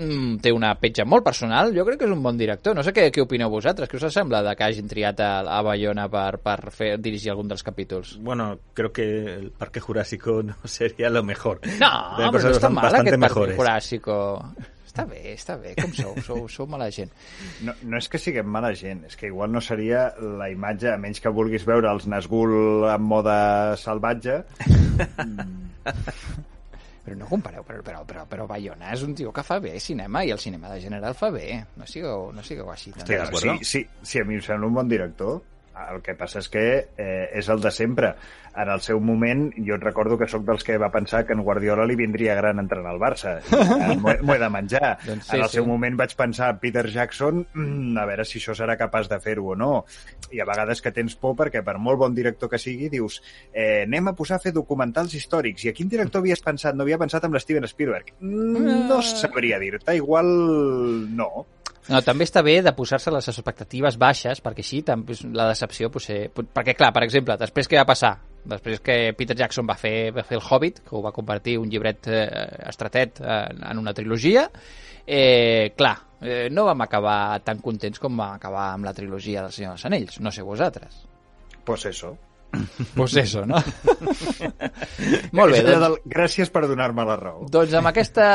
mm, 0.00 0.40
té 0.44 0.52
una 0.56 0.72
petja 0.80 1.04
molt 1.04 1.24
personal, 1.26 1.74
jo 1.76 1.84
crec 1.86 2.00
que 2.00 2.08
és 2.08 2.14
un 2.14 2.24
bon 2.24 2.38
director. 2.40 2.74
No 2.76 2.84
sé 2.86 2.94
què, 2.96 3.10
què 3.12 3.22
opineu 3.22 3.52
vosaltres, 3.52 3.90
què 3.90 4.00
us 4.00 4.08
sembla 4.14 4.42
de 4.46 4.56
que 4.56 4.66
hagin 4.66 4.88
triat 4.90 5.20
a, 5.24 5.30
a 5.44 5.60
Bayona 5.66 6.08
per, 6.12 6.40
per 6.42 6.58
fer, 6.74 6.94
dirigir 7.02 7.34
algun 7.34 7.48
dels 7.52 7.64
capítols? 7.66 8.16
Bueno, 8.24 8.44
creo 8.74 8.92
que 8.92 9.06
el 9.36 9.50
Parque 9.52 9.80
Jurásico 9.80 10.42
no 10.42 10.56
sería 10.64 11.10
lo 11.10 11.22
mejor. 11.22 11.60
No, 11.78 11.92
cosas 12.32 12.50
no 12.50 12.58
està 12.58 12.70
mal 12.72 12.90
aquest 12.90 13.16
parc 13.16 13.22
mejores. 13.28 13.56
juràssico. 13.60 14.18
Està 14.90 15.04
bé, 15.06 15.20
està 15.36 15.54
bé, 15.54 15.76
com 15.78 15.92
sou? 15.94 16.16
Sou, 16.26 16.40
sou 16.50 16.66
mala 16.66 16.88
gent. 16.90 17.12
No, 17.62 17.76
no 17.86 18.00
és 18.00 18.08
que 18.10 18.18
siguem 18.18 18.48
mala 18.50 18.72
gent, 18.74 19.04
és 19.06 19.14
que 19.16 19.28
igual 19.30 19.52
no 19.54 19.62
seria 19.62 20.08
la 20.18 20.48
imatge, 20.50 20.90
a 20.90 20.98
menys 20.98 21.22
que 21.22 21.30
vulguis 21.30 21.62
veure 21.68 21.92
els 21.92 22.08
Nazgûl 22.10 22.88
en 22.90 23.04
mode 23.06 23.36
salvatge, 23.78 24.40
Però 27.10 27.18
no 27.18 27.26
compareu, 27.26 27.64
però, 27.66 27.82
però, 27.82 28.04
però, 28.06 28.22
però 28.30 28.44
Bayona 28.46 28.92
és 28.94 29.00
un 29.02 29.16
tio 29.18 29.32
que 29.34 29.42
fa 29.42 29.56
bé 29.58 29.72
cinema 29.82 30.22
i 30.22 30.30
el 30.30 30.38
cinema 30.38 30.68
de 30.70 30.76
gènere 30.84 31.08
el 31.10 31.16
fa 31.18 31.32
bé. 31.34 31.46
No 31.74 31.86
sigueu, 31.90 32.28
no 32.30 32.44
sigueu 32.46 32.70
així. 32.70 32.92
D'acord. 32.94 33.40
sí, 33.42 33.66
sí, 33.66 33.80
sí, 34.06 34.20
a 34.20 34.26
mi 34.28 34.38
em 34.38 34.44
sembla 34.46 34.68
un 34.70 34.76
bon 34.78 34.92
director. 34.92 35.40
El 35.94 36.02
que 36.04 36.14
passa 36.14 36.38
és 36.42 36.48
que 36.52 36.62
eh, 36.98 37.30
és 37.40 37.48
el 37.48 37.60
de 37.64 37.70
sempre. 37.72 38.14
En 38.60 38.66
el 38.68 38.80
seu 38.82 38.98
moment, 38.98 39.44
jo 39.62 39.76
et 39.76 39.82
recordo 39.84 40.16
que 40.18 40.26
sóc 40.26 40.42
dels 40.44 40.64
que 40.66 40.74
va 40.82 40.88
pensar 40.90 41.20
que 41.24 41.32
en 41.36 41.42
Guardiola 41.46 41.84
li 41.86 41.94
vindria 41.94 42.34
gran 42.34 42.58
entrenar 42.58 42.90
al 42.90 42.98
Barça. 42.98 43.36
M'ho 44.00 44.10
he- 44.10 44.18
m'ho 44.26 44.34
he 44.34 44.38
de 44.42 44.48
menjar. 44.50 44.96
Doncs 45.06 45.28
sí, 45.28 45.36
en 45.36 45.44
el 45.44 45.48
sí. 45.48 45.58
seu 45.60 45.66
moment 45.68 45.96
vaig 46.00 46.16
pensar 46.18 46.48
Peter 46.60 46.82
Jackson, 46.90 47.44
mm, 47.54 47.94
a 48.02 48.06
veure 48.10 48.24
si 48.26 48.40
això 48.40 48.56
serà 48.58 48.74
capaç 48.80 49.08
de 49.08 49.20
fer-ho 49.22 49.52
o 49.52 49.56
no. 49.56 49.84
I 50.34 50.42
a 50.42 50.48
vegades 50.48 50.82
que 50.82 50.90
tens 50.92 51.14
por 51.14 51.36
perquè 51.38 51.62
per 51.66 51.76
molt 51.78 51.98
bon 52.02 52.14
director 52.14 52.50
que 52.50 52.58
sigui, 52.58 52.88
dius 52.90 53.20
eh, 53.52 53.84
anem 53.86 54.10
a 54.10 54.16
posar 54.18 54.40
a 54.40 54.42
fer 54.42 54.52
documentals 54.52 55.14
històrics. 55.14 55.64
I 55.64 55.70
a 55.70 55.76
quin 55.78 55.88
director 55.88 56.20
havies 56.24 56.42
pensat? 56.42 56.74
No 56.74 56.82
havia 56.84 56.98
pensat 56.98 57.24
amb 57.24 57.38
l'Steven 57.38 57.66
Spielberg. 57.70 58.12
Mm, 58.18 58.88
no 58.90 59.00
sabria 59.06 59.62
dir-te, 59.62 59.94
igual 60.02 60.26
no. 61.16 61.46
No, 61.90 62.00
també 62.06 62.26
està 62.28 62.42
bé 62.46 62.60
de 62.62 62.72
posar-se 62.76 63.10
les 63.10 63.28
expectatives 63.32 63.96
baixes, 63.98 64.40
perquè 64.44 64.62
així 64.62 64.82
també 64.86 65.16
la 65.34 65.48
decepció... 65.50 65.90
Potser... 65.90 66.20
Perquè, 66.30 66.76
clar, 66.78 66.92
per 66.94 67.02
exemple, 67.06 67.34
després 67.40 67.70
què 67.70 67.80
va 67.80 67.88
passar? 67.88 68.12
Després 68.50 68.80
que 68.84 68.96
Peter 69.18 69.36
Jackson 69.36 69.66
va 69.68 69.76
fer, 69.76 70.12
va 70.16 70.24
fer 70.24 70.38
El 70.38 70.44
Hobbit, 70.46 70.80
que 70.86 70.94
ho 70.96 71.02
va 71.04 71.12
convertir 71.16 71.58
un 71.60 71.68
llibret 71.72 72.06
eh, 72.08 72.24
estratet 72.70 73.20
en, 73.20 73.60
en 73.72 73.82
una 73.82 73.94
trilogia, 73.96 74.46
eh, 75.04 75.72
clar, 75.76 75.96
eh, 76.22 76.46
no 76.54 76.68
vam 76.70 76.86
acabar 76.86 77.40
tan 77.44 77.60
contents 77.64 78.00
com 78.00 78.16
vam 78.16 78.38
acabar 78.38 78.70
amb 78.76 78.86
la 78.86 78.94
trilogia 78.96 79.42
del 79.42 79.52
Senyor 79.56 79.74
dels 79.74 79.86
Anells. 79.90 80.20
No 80.22 80.32
sé 80.32 80.46
vosaltres. 80.46 81.02
Pues 81.66 81.84
eso. 81.90 82.16
Pues 82.94 83.16
eso, 83.16 83.44
no? 83.46 83.56
Molt 85.36 85.54
bé, 85.54 85.60
doncs... 85.64 86.00
gràcies 86.10 86.50
per 86.52 86.64
donar-me 86.68 87.04
la 87.06 87.16
raó. 87.20 87.46
Doncs 87.52 87.74
amb, 87.78 87.90
aquesta, 87.90 88.26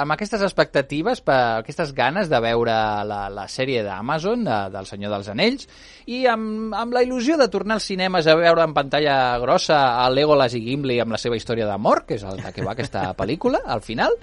amb 0.00 0.14
aquestes 0.14 0.42
expectatives, 0.46 1.22
per 1.24 1.38
aquestes 1.60 1.92
ganes 1.96 2.30
de 2.32 2.40
veure 2.42 2.76
la, 3.06 3.20
la 3.32 3.46
sèrie 3.50 3.82
d'Amazon, 3.86 4.44
de, 4.46 4.58
del 4.74 4.88
Senyor 4.88 5.14
dels 5.16 5.30
Anells, 5.32 5.68
i 6.10 6.24
amb, 6.30 6.74
amb 6.76 6.96
la 6.96 7.04
il·lusió 7.06 7.36
de 7.40 7.50
tornar 7.52 7.78
als 7.78 7.88
cinemes 7.90 8.28
a 8.30 8.36
veure 8.38 8.64
en 8.66 8.76
pantalla 8.76 9.16
grossa 9.42 9.80
a 10.00 10.08
Legolas 10.12 10.56
i 10.56 10.64
Gimli 10.64 11.00
amb 11.02 11.16
la 11.16 11.20
seva 11.20 11.38
història 11.38 11.68
d'amor, 11.68 12.04
que 12.08 12.18
és 12.18 12.26
el 12.26 12.40
què 12.40 12.64
va 12.66 12.74
aquesta 12.74 13.10
pel·lícula, 13.18 13.62
al 13.66 13.84
final, 13.84 14.16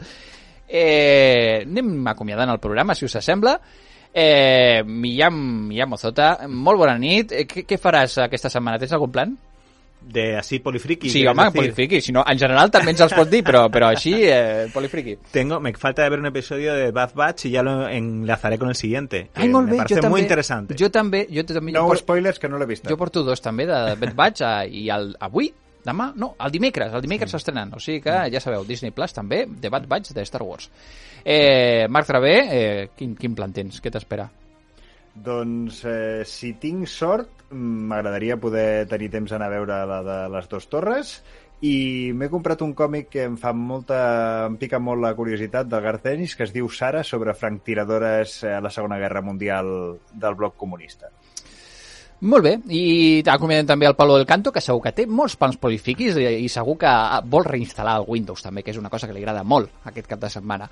eh, 0.68 1.64
anem 1.66 2.08
acomiadant 2.10 2.52
el 2.54 2.64
programa, 2.64 2.96
si 2.98 3.06
us 3.08 3.20
sembla. 3.22 3.58
Eh, 4.20 4.82
Millán, 4.84 5.36
Millán 5.68 5.90
Mozota, 5.92 6.40
molt 6.50 6.80
bona 6.82 6.96
nit. 6.98 7.32
Eh, 7.32 7.44
Què, 7.46 7.68
què 7.70 7.78
faràs 7.78 8.16
aquesta 8.24 8.50
setmana? 8.50 8.80
Tens 8.82 8.96
algun 8.98 9.12
plan? 9.14 9.38
de 10.00 10.38
así 10.38 10.60
polifriki. 10.60 11.10
Sí, 11.10 11.20
¿quieres 11.20 11.32
home, 11.34 11.44
decir? 11.46 11.60
polifriqui. 11.60 12.00
Si 12.02 12.12
no, 12.14 12.24
en 12.26 12.38
general 12.40 12.70
també 12.72 12.92
ens 12.94 13.02
els 13.04 13.14
pot 13.18 13.28
dir, 13.28 13.42
però, 13.44 13.66
però 13.70 13.90
així, 13.90 14.14
eh, 14.24 14.68
polifriqui. 14.72 15.18
Tengo, 15.34 15.60
me 15.60 15.74
falta 15.74 16.04
de 16.04 16.10
ver 16.14 16.20
un 16.20 16.28
episodio 16.28 16.76
de 16.76 16.92
Bad 16.92 17.14
Batch 17.14 17.46
y 17.48 17.50
ya 17.52 17.62
lo 17.64 17.90
enlazaré 17.90 18.58
con 18.58 18.70
el 18.70 18.76
siguiente. 18.76 19.30
Ai, 19.36 19.50
molt 19.50 19.66
me 19.66 19.72
bé, 19.72 19.78
parece 19.80 19.96
jo 19.96 20.02
també. 20.02 20.10
muy 20.14 20.22
interesante. 20.22 20.76
Jo 20.80 20.90
també, 20.90 21.28
jo 21.30 21.44
també. 21.44 21.72
No 21.74 21.88
por- 21.88 21.98
spoilers, 21.98 22.40
que 22.40 22.48
no 22.48 22.58
l'he 22.58 22.66
vist. 22.70 22.88
Jo 22.88 22.96
porto 22.96 23.24
dos 23.24 23.42
també 23.42 23.66
de 23.66 23.96
Bad 24.00 24.14
Batch 24.16 24.42
eh, 24.42 24.70
i 24.70 24.88
el, 24.90 25.16
avui, 25.20 25.52
demà, 25.88 26.12
no, 26.20 26.34
el 26.44 26.54
dimecres, 26.54 26.94
el 26.94 27.04
dimecres 27.06 27.34
s'estrenen, 27.34 27.72
o 27.78 27.80
sigui 27.84 28.02
que 28.04 28.18
ja 28.34 28.42
sabeu, 28.44 28.66
Disney 28.68 28.94
Plus 28.96 29.16
també, 29.16 29.46
de 29.48 29.72
Bad 29.74 29.88
Batch 29.90 30.14
de 30.18 30.26
Star 30.28 30.44
Wars. 30.44 30.70
Eh, 31.24 31.88
Marc 31.90 32.10
Travé, 32.12 32.36
eh, 32.60 32.90
quin, 32.96 33.16
quin 33.20 33.36
plan 33.36 33.56
tens? 33.56 33.82
Què 33.84 33.92
t'espera? 33.94 34.28
Doncs 35.18 35.82
eh, 35.90 36.22
si 36.30 36.54
tinc 36.62 36.86
sort, 36.92 37.48
mm, 37.50 37.90
m'agradaria 37.90 38.38
poder 38.38 38.86
tenir 38.92 39.10
temps 39.14 39.34
d'anar 39.34 39.50
a 39.50 39.56
veure 39.56 39.82
la 39.90 40.00
de 40.06 40.18
les 40.36 40.50
dues 40.52 40.70
torres 40.70 41.18
i 41.66 42.14
m'he 42.14 42.30
comprat 42.30 42.62
un 42.62 42.76
còmic 42.78 43.10
que 43.10 43.24
em 43.26 43.38
fa 43.42 43.52
molta... 43.58 44.46
em 44.46 44.58
pica 44.62 44.78
molt 44.78 45.02
la 45.02 45.16
curiositat 45.18 45.70
del 45.72 45.82
Garth 45.82 46.06
Ennis 46.12 46.36
que 46.38 46.46
es 46.46 46.54
diu 46.54 46.70
Sara 46.70 47.02
sobre 47.04 47.34
franctiradores 47.34 48.44
a 48.46 48.60
la 48.62 48.70
Segona 48.70 49.00
Guerra 49.02 49.24
Mundial 49.26 49.98
del 50.14 50.38
bloc 50.38 50.56
comunista. 50.56 51.10
Molt 52.20 52.42
bé, 52.42 52.56
i 52.74 53.22
acomiadem 53.30 53.68
també 53.70 53.86
el 53.86 53.94
Palo 53.94 54.16
del 54.18 54.26
Canto, 54.26 54.50
que 54.50 54.62
segur 54.64 54.82
que 54.82 54.94
té 54.98 55.04
molts 55.06 55.36
pans 55.38 55.60
polifiquis 55.62 56.16
i, 56.18 56.26
i 56.42 56.50
segur 56.50 56.74
que 56.82 56.94
vol 57.30 57.46
reinstal·lar 57.46 58.00
el 58.00 58.08
Windows 58.10 58.42
també, 58.42 58.64
que 58.66 58.74
és 58.74 58.80
una 58.82 58.90
cosa 58.90 59.06
que 59.06 59.14
li 59.14 59.22
agrada 59.22 59.44
molt 59.46 59.70
aquest 59.86 60.10
cap 60.10 60.24
de 60.24 60.32
setmana. 60.34 60.66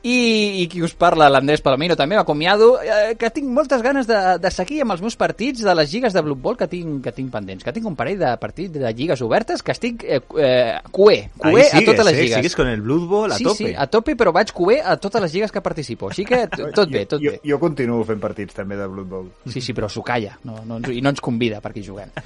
I, 0.00 0.62
i 0.62 0.66
qui 0.70 0.78
us 0.86 0.92
parla, 0.94 1.26
l'Andrés 1.28 1.58
Palomino, 1.60 1.96
també 1.98 2.14
m'acomiado, 2.14 2.76
eh, 2.80 3.16
que 3.18 3.30
tinc 3.34 3.48
moltes 3.50 3.82
ganes 3.82 4.06
de, 4.06 4.16
de 4.38 4.50
seguir 4.54 4.82
amb 4.84 4.94
els 4.94 5.00
meus 5.02 5.16
partits 5.18 5.64
de 5.66 5.74
les 5.74 5.90
lligues 5.90 6.14
de 6.14 6.22
Blood 6.22 6.38
Bowl 6.38 6.56
que 6.56 6.68
tinc, 6.70 7.00
que 7.02 7.10
tinc 7.16 7.32
pendents, 7.34 7.64
que 7.66 7.72
tinc 7.74 7.88
un 7.90 7.96
parell 7.98 8.20
de 8.20 8.30
partits 8.38 8.72
de 8.78 8.92
lligues 8.94 9.20
obertes 9.26 9.60
que 9.66 9.74
estic 9.74 10.04
eh, 10.06 10.20
eh, 10.38 10.78
cué, 10.92 11.30
cué 11.36 11.64
Ahí 11.64 11.66
a 11.66 11.70
sigues, 11.80 11.90
totes 11.90 12.06
les 12.06 12.14
eh, 12.14 12.22
lligues. 12.22 12.36
Sigues 12.38 12.56
con 12.56 12.68
el 12.70 12.80
Blood 12.80 13.08
Bowl 13.10 13.32
a 13.32 13.40
sí, 13.40 13.44
tope. 13.44 13.56
sí, 13.58 13.74
a 13.76 13.88
tope, 13.90 14.14
però 14.14 14.32
vaig 14.32 14.52
cué 14.54 14.78
a 14.80 14.96
totes 15.02 15.20
les 15.26 15.34
lligues 15.34 15.50
que 15.52 15.60
participo, 15.66 16.12
així 16.14 16.24
que 16.24 16.44
tot 16.78 16.88
bé, 16.94 17.04
tot 17.10 17.18
jo, 17.20 17.34
bé. 17.34 17.42
Jo 17.42 17.58
continuo 17.58 18.04
fent 18.06 18.22
partits 18.22 18.54
també 18.54 18.78
de 18.78 18.86
Blood 18.86 19.10
Bowl. 19.10 19.28
Sí, 19.50 19.60
sí, 19.60 19.74
però 19.74 19.90
s'ho 19.90 20.06
calla, 20.06 20.38
no, 20.46 20.60
no, 20.64 20.78
ens- 20.78 20.94
i 20.94 21.02
no 21.02 21.10
ens 21.10 21.20
convida 21.20 21.58
perquè 21.60 21.82
hi 21.82 21.88
juguem. 21.90 22.14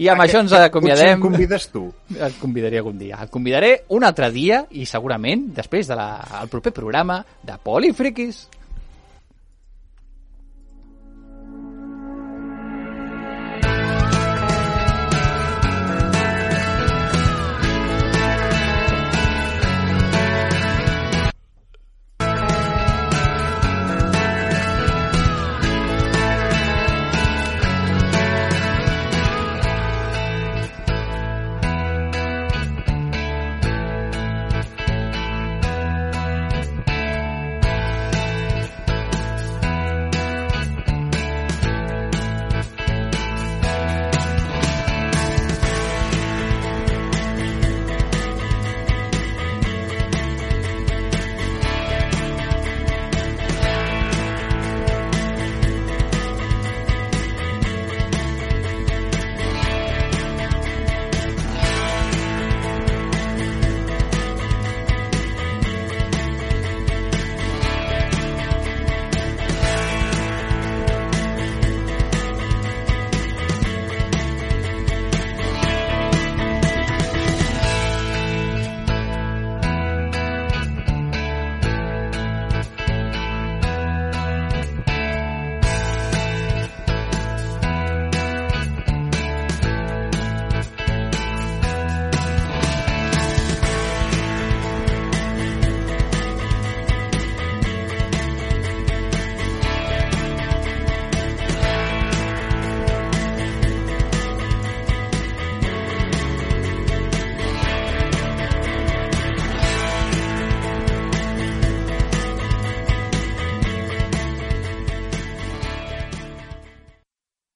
I 0.00 0.06
amb 0.08 0.22
Aquest- 0.22 0.30
això 0.32 0.40
ens 0.40 0.52
Potser 0.54 0.64
acomiadem. 0.70 1.10
em 1.18 1.20
convides 1.20 1.66
tu. 1.68 1.82
Et 2.16 2.36
convidaré 2.40 2.78
algun 2.80 2.96
dia. 2.96 3.18
Et 3.20 3.28
convidaré 3.28 3.72
un 3.92 4.06
altre 4.06 4.30
dia 4.32 4.62
i 4.70 4.86
segurament 4.88 5.42
després 5.58 5.90
del 5.90 5.98
de 5.98 6.00
la, 6.00 6.40
el 6.40 6.48
proper 6.48 6.70
programa 7.00 7.26
de 7.42 7.58
Polifriquis. 7.58 8.48